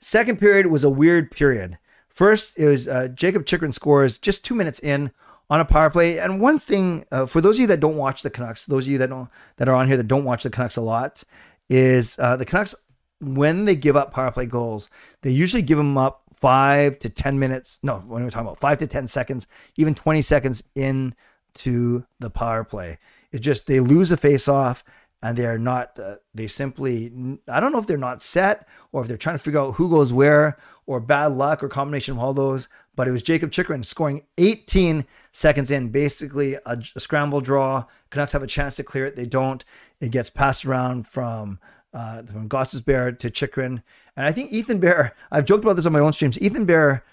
Second 0.00 0.38
period 0.38 0.66
was 0.66 0.84
a 0.84 0.90
weird 0.90 1.30
period. 1.30 1.78
First, 2.08 2.58
it 2.58 2.66
was 2.66 2.88
uh, 2.88 3.08
Jakob 3.08 3.46
Chychrun 3.46 3.72
scores 3.72 4.18
just 4.18 4.44
two 4.44 4.54
minutes 4.54 4.80
in 4.80 5.10
on 5.48 5.60
a 5.60 5.64
power 5.64 5.90
play. 5.90 6.18
And 6.18 6.40
one 6.40 6.58
thing 6.58 7.04
uh, 7.10 7.26
for 7.26 7.40
those 7.40 7.56
of 7.56 7.62
you 7.62 7.66
that 7.68 7.80
don't 7.80 7.96
watch 7.96 8.22
the 8.22 8.30
Canucks, 8.30 8.66
those 8.66 8.86
of 8.86 8.92
you 8.92 8.98
that 8.98 9.10
don't 9.10 9.28
that 9.56 9.68
are 9.68 9.74
on 9.74 9.88
here 9.88 9.96
that 9.96 10.08
don't 10.08 10.24
watch 10.24 10.42
the 10.42 10.50
Canucks 10.50 10.76
a 10.76 10.80
lot, 10.80 11.22
is 11.68 12.18
uh, 12.18 12.36
the 12.36 12.44
Canucks 12.44 12.74
when 13.20 13.66
they 13.66 13.76
give 13.76 13.96
up 13.96 14.12
power 14.12 14.30
play 14.30 14.46
goals, 14.46 14.88
they 15.22 15.30
usually 15.30 15.62
give 15.62 15.78
them 15.78 15.98
up 15.98 16.22
five 16.32 16.98
to 17.00 17.10
ten 17.10 17.38
minutes. 17.38 17.80
No, 17.82 17.98
when 17.98 18.24
we're 18.24 18.30
talking 18.30 18.46
about 18.46 18.60
five 18.60 18.78
to 18.78 18.86
ten 18.86 19.06
seconds, 19.06 19.46
even 19.76 19.94
twenty 19.94 20.22
seconds 20.22 20.62
into 20.74 22.04
the 22.18 22.30
power 22.30 22.64
play. 22.64 22.98
It 23.30 23.40
just 23.40 23.66
they 23.66 23.80
lose 23.80 24.10
a 24.10 24.16
face 24.16 24.48
off 24.48 24.82
and 25.22 25.36
they 25.36 25.46
are 25.46 25.58
not 25.58 25.98
uh, 25.98 26.16
they 26.34 26.46
simply 26.46 27.38
i 27.48 27.60
don't 27.60 27.72
know 27.72 27.78
if 27.78 27.86
they're 27.86 27.96
not 27.96 28.22
set 28.22 28.66
or 28.92 29.02
if 29.02 29.08
they're 29.08 29.16
trying 29.16 29.36
to 29.36 29.42
figure 29.42 29.60
out 29.60 29.74
who 29.74 29.90
goes 29.90 30.12
where 30.12 30.56
or 30.86 31.00
bad 31.00 31.32
luck 31.32 31.62
or 31.62 31.68
combination 31.68 32.16
of 32.16 32.22
all 32.22 32.32
those 32.32 32.68
but 32.94 33.06
it 33.06 33.12
was 33.12 33.22
jakob 33.22 33.50
chychrun 33.50 33.84
scoring 33.84 34.22
18 34.38 35.04
seconds 35.32 35.70
in 35.70 35.88
basically 35.88 36.54
a, 36.54 36.82
a 36.96 37.00
scramble 37.00 37.40
draw 37.40 37.84
canucks 38.10 38.32
have 38.32 38.42
a 38.42 38.46
chance 38.46 38.76
to 38.76 38.82
clear 38.82 39.06
it 39.06 39.16
they 39.16 39.26
don't 39.26 39.64
it 40.00 40.10
gets 40.10 40.30
passed 40.30 40.64
around 40.64 41.06
from 41.06 41.58
uh, 41.92 42.22
from 42.22 42.48
Bear 42.84 43.12
to 43.12 43.30
Chychrun. 43.30 43.82
And 44.16 44.26
I 44.26 44.32
think 44.32 44.52
Ethan 44.52 44.78
Bear, 44.78 45.14
I've 45.30 45.44
joked 45.44 45.64
about 45.64 45.76
this 45.76 45.86
on 45.86 45.92
my 45.92 46.00
own 46.00 46.12
streams. 46.12 46.40
Ethan 46.40 46.64
Bear 46.64 47.04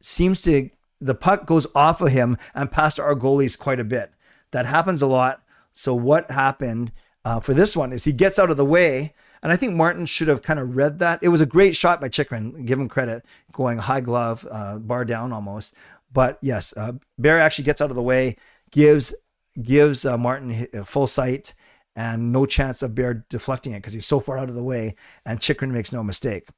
seems 0.00 0.42
to, 0.42 0.70
the 1.00 1.14
puck 1.14 1.46
goes 1.46 1.66
off 1.74 2.00
of 2.00 2.12
him 2.12 2.36
and 2.54 2.70
past 2.70 2.98
our 2.98 3.14
goalies 3.14 3.58
quite 3.58 3.80
a 3.80 3.84
bit. 3.84 4.12
That 4.50 4.66
happens 4.66 5.02
a 5.02 5.06
lot. 5.06 5.42
So 5.72 5.94
what 5.94 6.30
happened 6.30 6.92
uh, 7.26 7.40
for 7.40 7.54
this 7.54 7.76
one 7.76 7.92
is 7.92 8.04
he 8.04 8.12
gets 8.12 8.38
out 8.38 8.50
of 8.50 8.56
the 8.56 8.64
way. 8.64 9.12
And 9.42 9.52
I 9.52 9.56
think 9.56 9.74
Martin 9.74 10.06
should 10.06 10.28
have 10.28 10.42
kind 10.42 10.60
of 10.60 10.76
read 10.76 11.00
that. 11.00 11.18
It 11.22 11.28
was 11.28 11.40
a 11.40 11.46
great 11.46 11.74
shot 11.74 12.00
by 12.00 12.08
Chychrun, 12.08 12.64
give 12.64 12.78
him 12.78 12.88
credit, 12.88 13.24
going 13.52 13.78
high 13.78 14.00
glove, 14.00 14.46
uh, 14.48 14.78
bar 14.78 15.04
down 15.04 15.32
almost. 15.32 15.74
But 16.12 16.38
yes, 16.40 16.72
uh, 16.76 16.92
Bear 17.18 17.40
actually 17.40 17.64
gets 17.64 17.80
out 17.80 17.90
of 17.90 17.96
the 17.96 18.02
way, 18.02 18.36
gives 18.70 19.12
gives 19.60 20.04
uh, 20.04 20.16
Martin 20.16 20.68
full 20.84 21.06
sight 21.08 21.52
and 21.96 22.30
no 22.30 22.46
chance 22.46 22.80
of 22.80 22.94
Bear 22.94 23.26
deflecting 23.28 23.72
it 23.72 23.78
because 23.78 23.92
he's 23.92 24.06
so 24.06 24.20
far 24.20 24.38
out 24.38 24.48
of 24.48 24.54
the 24.54 24.62
way, 24.62 24.94
and 25.24 25.40
Chychrun 25.40 25.72
makes 25.72 25.92
no 25.92 26.04
mistake. 26.04 26.48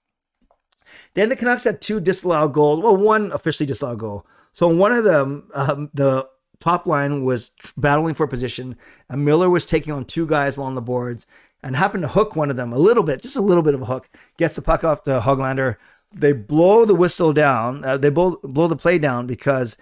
Then 1.14 1.30
the 1.30 1.36
Canucks 1.36 1.64
had 1.64 1.80
two 1.80 1.98
disallowed 1.98 2.52
goals. 2.52 2.82
Well, 2.82 2.96
one 2.96 3.32
officially 3.32 3.66
disallowed 3.66 4.00
goal. 4.00 4.26
So 4.52 4.68
one 4.68 4.92
of 4.92 5.04
them, 5.04 5.50
um, 5.54 5.90
the 5.94 6.28
top 6.60 6.86
line 6.86 7.24
was 7.24 7.52
battling 7.76 8.14
for 8.14 8.26
position, 8.26 8.76
and 9.08 9.24
Miller 9.24 9.48
was 9.48 9.66
taking 9.66 9.92
on 9.92 10.04
two 10.04 10.26
guys 10.26 10.56
along 10.56 10.74
the 10.74 10.82
boards 10.82 11.26
and 11.62 11.76
happened 11.76 12.02
to 12.02 12.08
hook 12.08 12.36
one 12.36 12.50
of 12.50 12.56
them 12.56 12.72
a 12.72 12.78
little 12.78 13.02
bit, 13.02 13.22
just 13.22 13.36
a 13.36 13.40
little 13.40 13.62
bit 13.62 13.74
of 13.74 13.82
a 13.82 13.86
hook, 13.86 14.08
gets 14.36 14.56
the 14.56 14.62
puck 14.62 14.84
off 14.84 15.02
to 15.04 15.20
Hoglander. 15.20 15.76
They 16.12 16.32
blow 16.32 16.84
the 16.84 16.94
whistle 16.94 17.32
down. 17.32 17.84
Uh, 17.84 17.96
they 17.96 18.10
blow, 18.10 18.38
blow 18.42 18.66
the 18.66 18.76
play 18.76 18.98
down 18.98 19.26
because 19.26 19.76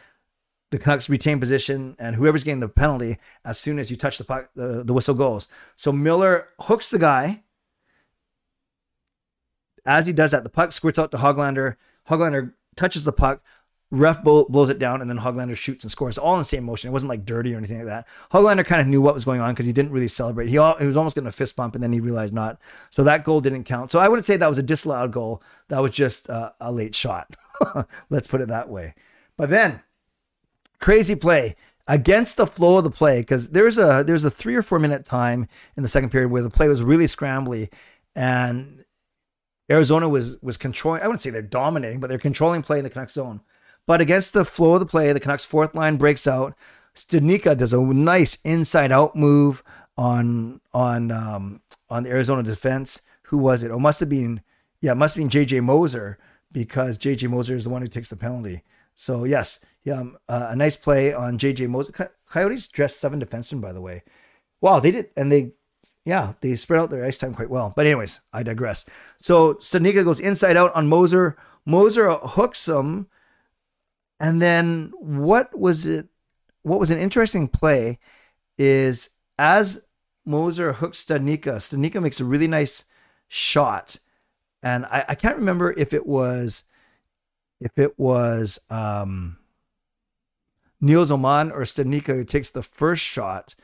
the 0.71 0.79
Canucks 0.79 1.09
retain 1.09 1.39
position, 1.39 1.95
and 1.99 2.17
whoever's 2.17 2.45
getting 2.45 2.61
the 2.61 2.69
penalty 2.69 3.19
as 3.45 3.59
soon 3.59 3.79
as 3.79 3.91
you 3.91 3.97
touch 3.97 4.19
the 4.19 4.25
puck, 4.25 4.51
the, 4.55 4.83
the 4.83 4.93
whistle 4.93 5.15
goes. 5.15 5.49
So 5.77 5.93
Miller 5.93 6.49
hooks 6.61 6.91
the 6.91 6.99
guy. 6.99 7.43
As 9.85 10.07
he 10.07 10.13
does 10.13 10.33
that, 10.33 10.43
the 10.43 10.51
puck 10.51 10.73
squirts 10.73 10.99
out 10.99 11.13
to 11.13 11.19
Hoglander. 11.19 11.77
Hoglander 12.11 12.55
touches 12.75 13.05
the 13.05 13.13
puck. 13.13 13.43
Ref 13.93 14.23
blows 14.25 14.69
it 14.69 14.81
down, 14.81 15.01
and 15.01 15.09
then 15.09 15.19
Hoglander 15.19 15.57
shoots 15.57 15.85
and 15.85 15.91
scores 15.91 16.19
all 16.19 16.35
in 16.35 16.41
the 16.41 16.45
same 16.45 16.65
motion. 16.65 16.89
It 16.89 16.93
wasn't 16.93 17.11
like 17.11 17.25
dirty 17.25 17.55
or 17.55 17.59
anything 17.59 17.79
like 17.79 17.87
that. 17.87 18.09
Hoglander 18.33 18.65
kind 18.65 18.81
of 18.81 18.89
knew 18.89 19.01
what 19.01 19.15
was 19.15 19.25
going 19.25 19.41
on 19.41 19.55
because 19.55 19.67
he 19.67 19.73
didn't 19.73 19.93
really 19.93 20.09
celebrate. 20.09 20.47
He, 20.47 20.53
he 20.53 20.87
was 20.87 20.97
almost 20.97 21.15
getting 21.15 21.29
a 21.29 21.33
fist 21.33 21.55
bump, 21.55 21.75
and 21.75 21.85
then 21.85 21.93
he 21.93 22.01
realized 22.01 22.35
not. 22.35 22.59
So 22.91 23.05
that 23.05 23.23
goal 23.23 23.41
didn't 23.41 23.65
count. 23.65 23.93
So 23.93 24.01
I 24.01 24.09
wouldn't 24.09 24.27
say 24.27 24.37
that 24.37 24.49
was 24.49 24.59
a 24.59 24.63
disallowed 24.63 25.13
goal. 25.13 25.41
That 25.69 25.81
was 25.81 25.93
just 25.93 26.29
uh, 26.29 26.51
a 26.61 26.73
late 26.73 26.97
shot. 26.97 27.37
Let's 28.11 28.27
put 28.27 28.41
it 28.41 28.49
that 28.49 28.69
way. 28.69 28.95
But 29.37 29.51
then 29.51 29.83
crazy 30.81 31.15
play 31.15 31.55
against 31.87 32.37
the 32.37 32.47
flow 32.47 32.79
of 32.79 32.85
the 32.85 32.91
play 32.91 33.21
because 33.21 33.51
there's 33.51 33.79
a 33.79 34.03
there's 34.05 34.25
a 34.25 34.31
three 34.31 34.57
or 34.57 34.63
four 34.63 34.79
minute 34.79 35.05
time 35.05 35.47
in 35.77 35.83
the 35.83 35.89
second 35.89 36.11
period 36.11 36.31
where 36.31 36.43
the 36.43 36.51
play 36.51 36.69
was 36.69 36.83
really 36.83 37.05
scrambly 37.05 37.71
and 38.15 38.85
Arizona 39.71 40.09
was 40.09 40.41
was 40.43 40.57
controlling. 40.57 41.03
I 41.03 41.07
wouldn't 41.07 41.21
say 41.21 41.31
they're 41.31 41.43
dominating, 41.43 42.01
but 42.01 42.09
they're 42.09 42.19
controlling 42.19 42.63
play 42.63 42.79
in 42.79 42.85
the 42.85 42.91
Canucks 42.91 43.15
zone. 43.15 43.41
But 43.87 44.01
against 44.01 44.33
the 44.33 44.45
flow 44.45 44.75
of 44.75 44.81
the 44.81 44.87
play, 44.87 45.13
the 45.13 45.21
Canucks 45.21 45.45
fourth 45.45 45.75
line 45.75 45.97
breaks 45.97 46.27
out. 46.27 46.55
Studnicka 46.95 47.57
does 47.57 47.73
a 47.73 47.81
nice 47.81 48.39
inside 48.45 48.91
out 48.91 49.15
move 49.15 49.63
on 49.97 50.61
on 50.75 51.11
um, 51.11 51.61
on 51.89 52.03
the 52.03 52.11
Arizona 52.11 52.43
defense. 52.43 53.03
Who 53.25 53.39
was 53.39 53.63
it? 53.63 53.71
Oh, 53.71 53.79
must 53.79 54.01
have 54.01 54.09
been 54.09 54.43
yeah, 54.81 54.93
it 54.93 54.97
must 54.97 55.17
have 55.17 55.23
been 55.23 55.47
JJ 55.47 55.63
Moser 55.63 56.19
because 56.53 56.99
JJ 56.99 57.29
Moser 57.29 57.57
is 57.57 57.65
the 57.65 57.71
one 57.71 57.83
who 57.83 57.89
takes 57.89 58.09
the 58.09 58.17
penalty. 58.17 58.63
So 58.95 59.25
yes, 59.25 59.61
yeah, 59.85 60.01
um, 60.01 60.17
uh, 60.29 60.49
a 60.51 60.57
nice 60.57 60.77
play 60.77 61.13
on 61.13 61.39
JJ 61.39 61.69
Moser. 61.69 62.11
Coyotes 62.29 62.69
dressed 62.69 62.99
seven 62.99 63.21
defensemen, 63.21 63.61
by 63.61 63.73
the 63.73 63.81
way. 63.81 64.03
Wow, 64.61 64.81
they 64.81 64.91
did, 64.91 65.11
and 65.17 65.31
they, 65.31 65.53
yeah, 66.05 66.33
they 66.41 66.55
spread 66.57 66.81
out 66.81 66.91
their 66.91 67.05
ice 67.05 67.19
time 67.19 67.35
quite 67.35 67.51
well. 67.51 67.73
But 67.77 67.87
anyways, 67.87 68.21
I 68.33 68.43
digress. 68.43 68.87
So 69.19 69.55
Studnicka 69.55 70.03
goes 70.05 70.19
inside 70.19 70.57
out 70.57 70.75
on 70.75 70.89
Moser. 70.89 71.37
Moser 71.65 72.11
hooks 72.11 72.69
him, 72.69 73.07
and 74.19 74.41
then 74.41 74.93
what 74.99 75.59
was 75.59 75.87
it? 75.87 76.09
What 76.63 76.81
was 76.81 76.91
an 76.91 76.99
interesting 76.99 77.49
play 77.49 77.99
is 78.59 79.11
as 79.39 79.83
Moser 80.25 80.75
hooks 80.75 81.05
Studnicka, 81.05 81.57
Studnicka 81.57 82.03
makes 82.03 82.21
a 82.21 82.25
really 82.25 82.49
nice 82.49 82.85
shot, 83.29 83.99
and 84.63 84.87
I, 84.87 85.05
I 85.11 85.15
can't 85.15 85.37
remember 85.37 85.73
if 85.77 85.93
it 85.93 86.07
was 86.07 86.65
if 87.61 87.79
it 87.79 87.99
was 87.99 88.59
um 88.71 89.39
Nils 90.81 91.11
Åman 91.11 91.53
or 91.53 91.61
Studnicka 91.63 92.15
who 92.15 92.25
takes 92.25 92.51
the 92.51 92.63
first 92.63 93.03
shot. 93.03 93.55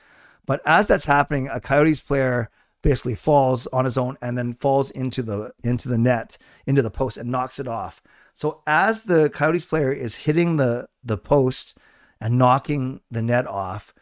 But 0.44 0.60
as 0.66 0.86
that's 0.86 1.04
happening, 1.04 1.48
a 1.48 1.60
Coyotes 1.60 2.00
player 2.00 2.50
basically 2.82 3.14
falls 3.14 3.66
on 3.68 3.84
his 3.84 3.96
own 3.96 4.18
and 4.20 4.36
then 4.36 4.54
falls 4.54 4.90
into 4.90 5.22
the 5.22 5.52
into 5.62 5.88
the 5.88 5.98
net, 5.98 6.36
into 6.66 6.82
the 6.82 6.90
post 6.90 7.16
and 7.16 7.30
knocks 7.30 7.58
it 7.58 7.68
off. 7.68 8.02
So 8.32 8.62
as 8.66 9.04
the 9.04 9.28
Coyotes 9.30 9.64
player 9.64 9.92
is 9.92 10.16
hitting 10.16 10.56
the 10.56 10.88
the 11.04 11.18
post 11.18 11.76
and 12.20 12.38
knocking 12.38 13.00
the 13.10 13.22
net 13.22 13.46
off, 13.46 13.92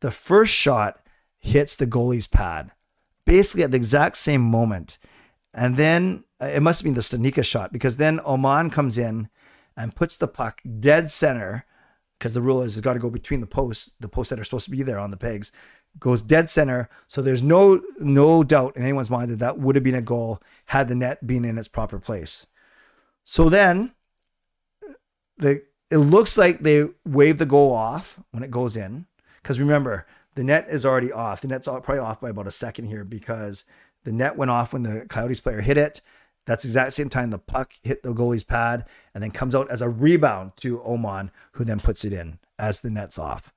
the 0.00 0.10
first 0.10 0.52
shot 0.52 1.00
hits 1.38 1.76
the 1.76 1.86
goalie's 1.86 2.26
pad, 2.26 2.72
basically 3.24 3.62
at 3.62 3.70
the 3.70 3.76
exact 3.76 4.16
same 4.16 4.42
moment. 4.42 4.98
And 5.54 5.76
then 5.76 6.24
uh, 6.40 6.46
it 6.46 6.60
must 6.60 6.80
have 6.80 6.84
been 6.84 6.94
the 6.94 7.00
Studnicka 7.00 7.44
shot 7.44 7.72
because 7.72 7.96
then 7.96 8.18
Åman 8.20 8.72
comes 8.72 8.98
in 8.98 9.28
and 9.76 9.94
puts 9.94 10.16
the 10.16 10.28
puck 10.28 10.60
dead 10.80 11.10
center 11.10 11.66
because 12.18 12.34
the 12.34 12.42
rule 12.42 12.62
is 12.62 12.76
it's 12.76 12.84
got 12.84 12.92
to 12.94 13.00
go 13.00 13.10
between 13.10 13.40
the 13.40 13.46
posts, 13.46 13.92
the 13.98 14.08
posts 14.08 14.30
that 14.30 14.38
are 14.38 14.44
supposed 14.44 14.66
to 14.66 14.70
be 14.70 14.82
there 14.82 14.98
on 14.98 15.10
the 15.10 15.16
pegs, 15.16 15.50
goes 15.98 16.22
dead 16.22 16.48
center. 16.48 16.88
So 17.08 17.20
there's 17.20 17.42
no 17.42 17.82
no 17.98 18.44
doubt 18.44 18.76
in 18.76 18.82
anyone's 18.82 19.10
mind 19.10 19.30
that 19.30 19.40
that 19.40 19.58
would 19.58 19.74
have 19.74 19.84
been 19.84 19.94
a 19.94 20.02
goal 20.02 20.40
had 20.66 20.88
the 20.88 20.94
net 20.94 21.26
been 21.26 21.44
in 21.44 21.58
its 21.58 21.68
proper 21.68 21.98
place. 21.98 22.46
So 23.24 23.48
then, 23.48 23.92
the 25.38 25.62
it 25.90 25.98
looks 25.98 26.38
like 26.38 26.60
they 26.60 26.86
wave 27.04 27.38
the 27.38 27.46
goal 27.46 27.72
off 27.72 28.18
when 28.30 28.42
it 28.42 28.50
goes 28.50 28.76
in, 28.76 29.06
because 29.42 29.60
remember 29.60 30.06
the 30.34 30.44
net 30.44 30.66
is 30.70 30.86
already 30.86 31.12
off. 31.12 31.42
The 31.42 31.48
net's 31.48 31.68
probably 31.68 31.98
off 31.98 32.20
by 32.20 32.30
about 32.30 32.46
a 32.46 32.52
second 32.52 32.86
here 32.86 33.04
because 33.04 33.64
the 34.04 34.12
net 34.12 34.36
went 34.36 34.50
off 34.50 34.72
when 34.72 34.82
the 34.82 35.06
Coyotes 35.08 35.40
player 35.40 35.60
hit 35.60 35.76
it. 35.76 36.00
That's 36.46 36.64
exact 36.64 36.94
same 36.94 37.08
time 37.08 37.30
the 37.30 37.38
puck 37.38 37.74
hit 37.82 38.02
the 38.02 38.12
goalie's 38.12 38.42
pad 38.42 38.84
and 39.14 39.22
then 39.22 39.30
comes 39.30 39.54
out 39.54 39.70
as 39.70 39.80
a 39.80 39.88
rebound 39.88 40.56
to 40.56 40.78
Åman, 40.78 41.30
who 41.52 41.64
then 41.64 41.78
puts 41.78 42.04
it 42.04 42.12
in 42.12 42.38
as 42.58 42.80
the 42.80 42.90
net's 42.90 43.18
off. 43.18 43.52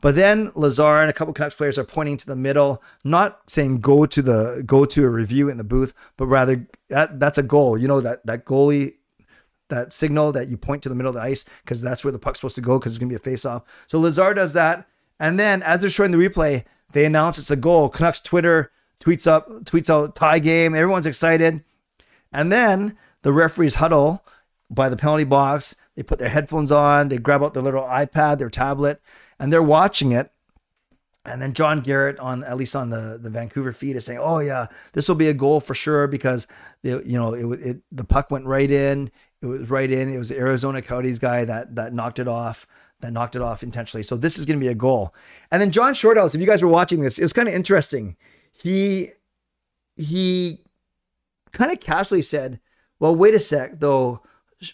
But 0.00 0.14
then 0.14 0.52
Lazar 0.54 1.00
and 1.00 1.10
a 1.10 1.12
couple 1.12 1.34
Canucks 1.34 1.54
players 1.54 1.78
are 1.78 1.84
pointing 1.84 2.16
to 2.18 2.26
the 2.26 2.36
middle, 2.36 2.82
not 3.04 3.40
saying 3.50 3.80
go 3.80 4.06
to 4.06 4.22
the 4.22 4.62
go 4.64 4.84
to 4.84 5.04
a 5.04 5.10
review 5.10 5.48
in 5.48 5.56
the 5.56 5.64
booth, 5.64 5.92
but 6.16 6.26
rather 6.26 6.66
that 6.88 7.20
that's 7.20 7.38
a 7.38 7.42
goal. 7.42 7.76
You 7.76 7.88
know 7.88 8.00
that 8.00 8.24
that 8.26 8.46
goalie 8.46 8.94
that 9.70 9.92
signal 9.92 10.32
that 10.32 10.48
you 10.48 10.56
point 10.56 10.82
to 10.82 10.88
the 10.88 10.94
middle 10.94 11.10
of 11.10 11.14
the 11.14 11.22
ice 11.22 11.44
because 11.64 11.80
that's 11.80 12.04
where 12.04 12.12
the 12.12 12.18
puck's 12.18 12.40
supposed 12.40 12.54
to 12.56 12.60
go 12.60 12.78
because 12.78 12.92
it's 12.92 12.98
gonna 12.98 13.08
be 13.08 13.16
a 13.16 13.18
face 13.18 13.44
off. 13.44 13.62
So 13.86 13.98
Lazar 13.98 14.34
does 14.34 14.52
that, 14.52 14.86
and 15.18 15.38
then 15.38 15.62
as 15.62 15.80
they're 15.80 15.90
showing 15.90 16.10
the 16.10 16.18
replay, 16.18 16.64
they 16.92 17.04
announce 17.04 17.38
it's 17.38 17.50
a 17.50 17.56
goal. 17.56 17.88
Canucks 17.88 18.20
Twitter 18.20 18.70
tweets 19.00 19.26
up 19.26 19.48
tweets 19.64 19.90
out 19.90 20.14
tie 20.14 20.38
game. 20.38 20.74
Everyone's 20.74 21.06
excited. 21.06 21.62
And 22.32 22.52
then 22.52 22.96
the 23.22 23.32
referees 23.32 23.76
huddle 23.76 24.24
by 24.70 24.88
the 24.88 24.96
penalty 24.96 25.24
box. 25.24 25.74
They 25.96 26.02
put 26.02 26.18
their 26.18 26.28
headphones 26.28 26.70
on, 26.70 27.08
they 27.08 27.18
grab 27.18 27.42
out 27.42 27.54
their 27.54 27.62
little 27.62 27.82
iPad, 27.82 28.38
their 28.38 28.48
tablet, 28.48 29.02
and 29.38 29.52
they're 29.52 29.62
watching 29.62 30.12
it. 30.12 30.32
And 31.24 31.42
then 31.42 31.52
John 31.52 31.80
Garrett 31.80 32.18
on 32.18 32.42
at 32.44 32.56
least 32.56 32.74
on 32.74 32.88
the, 32.88 33.18
the 33.20 33.28
Vancouver 33.28 33.72
feed 33.72 33.96
is 33.96 34.06
saying, 34.06 34.20
"Oh 34.22 34.38
yeah, 34.38 34.68
this 34.94 35.06
will 35.06 35.16
be 35.16 35.28
a 35.28 35.34
goal 35.34 35.60
for 35.60 35.74
sure 35.74 36.06
because 36.06 36.46
you 36.82 37.02
know 37.04 37.34
it, 37.34 37.60
it 37.60 37.82
the 37.92 38.04
puck 38.04 38.30
went 38.30 38.46
right 38.46 38.70
in. 38.70 39.10
It 39.42 39.46
was 39.46 39.70
right 39.70 39.90
in. 39.90 40.12
It 40.12 40.18
was 40.18 40.28
the 40.28 40.38
Arizona 40.38 40.82
Coyotes 40.82 41.18
guy 41.18 41.44
that 41.44 41.74
that 41.76 41.94
knocked 41.94 42.18
it 42.18 42.28
off. 42.28 42.66
That 43.00 43.12
knocked 43.12 43.34
it 43.34 43.40
off 43.42 43.62
intentionally. 43.62 44.02
So 44.02 44.16
this 44.16 44.38
is 44.38 44.44
going 44.44 44.58
to 44.58 44.64
be 44.64 44.70
a 44.70 44.74
goal. 44.74 45.14
And 45.50 45.62
then 45.62 45.70
John 45.70 45.94
Shorthouse, 45.94 46.34
if 46.34 46.40
you 46.40 46.46
guys 46.46 46.62
were 46.62 46.68
watching 46.68 47.00
this, 47.00 47.18
it 47.18 47.22
was 47.22 47.32
kind 47.32 47.48
of 47.48 47.54
interesting. 47.54 48.16
He 48.52 49.12
he 49.96 50.64
kind 51.52 51.72
of 51.72 51.80
casually 51.80 52.22
said, 52.22 52.60
"Well, 52.98 53.16
wait 53.16 53.34
a 53.34 53.40
sec, 53.40 53.80
though. 53.80 54.22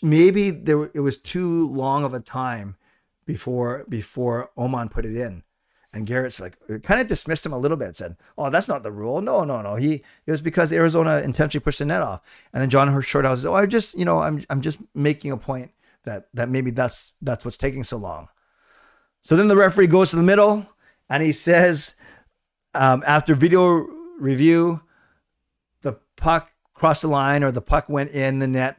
maybe 0.02 0.50
there 0.50 0.90
it 0.94 1.00
was 1.00 1.18
too 1.18 1.68
long 1.68 2.02
of 2.04 2.12
a 2.12 2.20
time 2.20 2.76
before 3.24 3.84
before 3.88 4.50
Åman 4.58 4.90
put 4.90 5.04
it 5.06 5.16
in. 5.16 5.42
And 5.96 6.06
Garrett's 6.06 6.40
like 6.40 6.58
kind 6.82 7.00
of 7.00 7.08
dismissed 7.08 7.46
him 7.46 7.54
a 7.54 7.58
little 7.58 7.78
bit, 7.78 7.96
said, 7.96 8.16
"Oh, 8.36 8.50
that's 8.50 8.68
not 8.68 8.82
the 8.82 8.92
rule. 8.92 9.22
No, 9.22 9.44
no, 9.44 9.62
no. 9.62 9.76
He 9.76 10.02
it 10.26 10.30
was 10.30 10.42
because 10.42 10.70
Arizona 10.70 11.22
intentionally 11.24 11.64
pushed 11.64 11.78
the 11.78 11.86
net 11.86 12.02
off." 12.02 12.20
And 12.52 12.60
then 12.60 12.68
John 12.68 12.88
Shorthouse 13.00 13.38
says, 13.38 13.46
"Oh, 13.46 13.54
I 13.54 13.64
just 13.64 13.96
you 13.96 14.04
know 14.04 14.18
I'm 14.18 14.44
I'm 14.50 14.60
just 14.60 14.78
making 14.94 15.30
a 15.30 15.38
point 15.38 15.70
that 16.04 16.28
that 16.34 16.50
maybe 16.50 16.70
that's 16.70 17.12
that's 17.22 17.46
what's 17.46 17.56
taking 17.56 17.82
so 17.82 17.96
long." 17.96 18.28
So 19.22 19.36
then 19.36 19.48
the 19.48 19.56
referee 19.56 19.86
goes 19.86 20.10
to 20.10 20.16
the 20.16 20.22
middle 20.22 20.66
and 21.08 21.22
he 21.22 21.32
says, 21.32 21.94
um, 22.74 23.02
after 23.06 23.34
video 23.34 23.86
review, 24.20 24.82
the 25.80 25.94
puck 26.16 26.52
crossed 26.74 27.02
the 27.02 27.08
line 27.08 27.42
or 27.42 27.50
the 27.50 27.62
puck 27.62 27.88
went 27.88 28.10
in 28.10 28.38
the 28.38 28.46
net. 28.46 28.78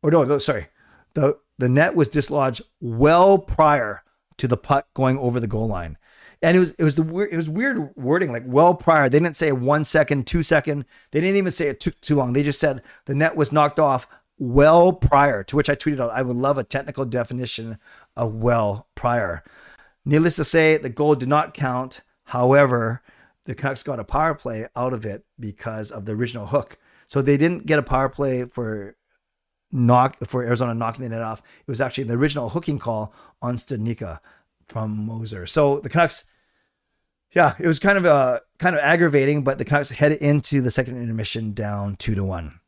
Or 0.00 0.12
no, 0.12 0.22
no 0.22 0.38
sorry, 0.38 0.68
the 1.14 1.38
the 1.58 1.68
net 1.68 1.96
was 1.96 2.08
dislodged 2.08 2.62
well 2.80 3.36
prior 3.36 4.04
to 4.38 4.46
the 4.46 4.56
puck 4.56 4.86
going 4.94 5.18
over 5.18 5.40
the 5.40 5.48
goal 5.48 5.66
line 5.66 5.98
and 6.42 6.56
it 6.56 6.60
was 6.60 6.70
it 6.72 6.84
was 6.84 6.96
the 6.96 7.02
weird 7.02 7.32
it 7.32 7.36
was 7.36 7.48
weird 7.48 7.94
wording 7.96 8.32
like 8.32 8.44
well 8.46 8.74
prior. 8.74 9.08
They 9.08 9.18
didn't 9.18 9.36
say 9.36 9.52
one 9.52 9.84
second, 9.84 10.26
two 10.26 10.42
second. 10.42 10.84
They 11.10 11.20
didn't 11.20 11.36
even 11.36 11.52
say 11.52 11.68
it 11.68 11.80
took 11.80 12.00
too 12.00 12.16
long. 12.16 12.32
They 12.32 12.42
just 12.42 12.60
said 12.60 12.82
the 13.06 13.14
net 13.14 13.36
was 13.36 13.52
knocked 13.52 13.78
off 13.78 14.06
well 14.38 14.92
prior. 14.92 15.44
To 15.44 15.56
which 15.56 15.68
I 15.68 15.74
tweeted 15.74 16.00
out, 16.00 16.10
I 16.10 16.22
would 16.22 16.36
love 16.36 16.58
a 16.58 16.64
technical 16.64 17.04
definition 17.04 17.78
of 18.16 18.34
well 18.34 18.88
prior. 18.94 19.44
Needless 20.04 20.36
to 20.36 20.44
say, 20.44 20.76
the 20.78 20.88
goal 20.88 21.14
did 21.14 21.28
not 21.28 21.52
count. 21.52 22.00
However, 22.24 23.02
the 23.44 23.54
Canucks 23.54 23.82
got 23.82 24.00
a 24.00 24.04
power 24.04 24.34
play 24.34 24.66
out 24.74 24.92
of 24.92 25.04
it 25.04 25.24
because 25.38 25.90
of 25.90 26.06
the 26.06 26.12
original 26.12 26.46
hook. 26.46 26.78
So 27.06 27.20
they 27.20 27.36
didn't 27.36 27.66
get 27.66 27.78
a 27.78 27.82
power 27.82 28.08
play 28.08 28.44
for 28.44 28.96
knock 29.72 30.16
for 30.26 30.42
Arizona 30.42 30.74
knocking 30.74 31.02
the 31.02 31.10
net 31.10 31.22
off. 31.22 31.40
It 31.60 31.70
was 31.70 31.80
actually 31.80 32.04
the 32.04 32.14
original 32.14 32.50
hooking 32.50 32.78
call 32.78 33.12
on 33.42 33.56
Studnicka 33.56 34.20
from 34.68 35.06
Moser. 35.06 35.46
So 35.46 35.80
the 35.80 35.88
Canucks 35.88 36.29
yeah, 37.32 37.54
it 37.58 37.66
was 37.66 37.78
kind 37.78 37.98
of 37.98 38.04
uh 38.04 38.40
kind 38.58 38.74
of 38.74 38.82
aggravating, 38.82 39.42
but 39.42 39.58
the 39.58 39.64
Canucks 39.64 39.90
headed 39.90 40.18
into 40.18 40.60
the 40.60 40.70
second 40.70 40.96
intermission 40.96 41.52
down 41.52 41.96
two 41.96 42.14
to 42.14 42.24
one. 42.24 42.60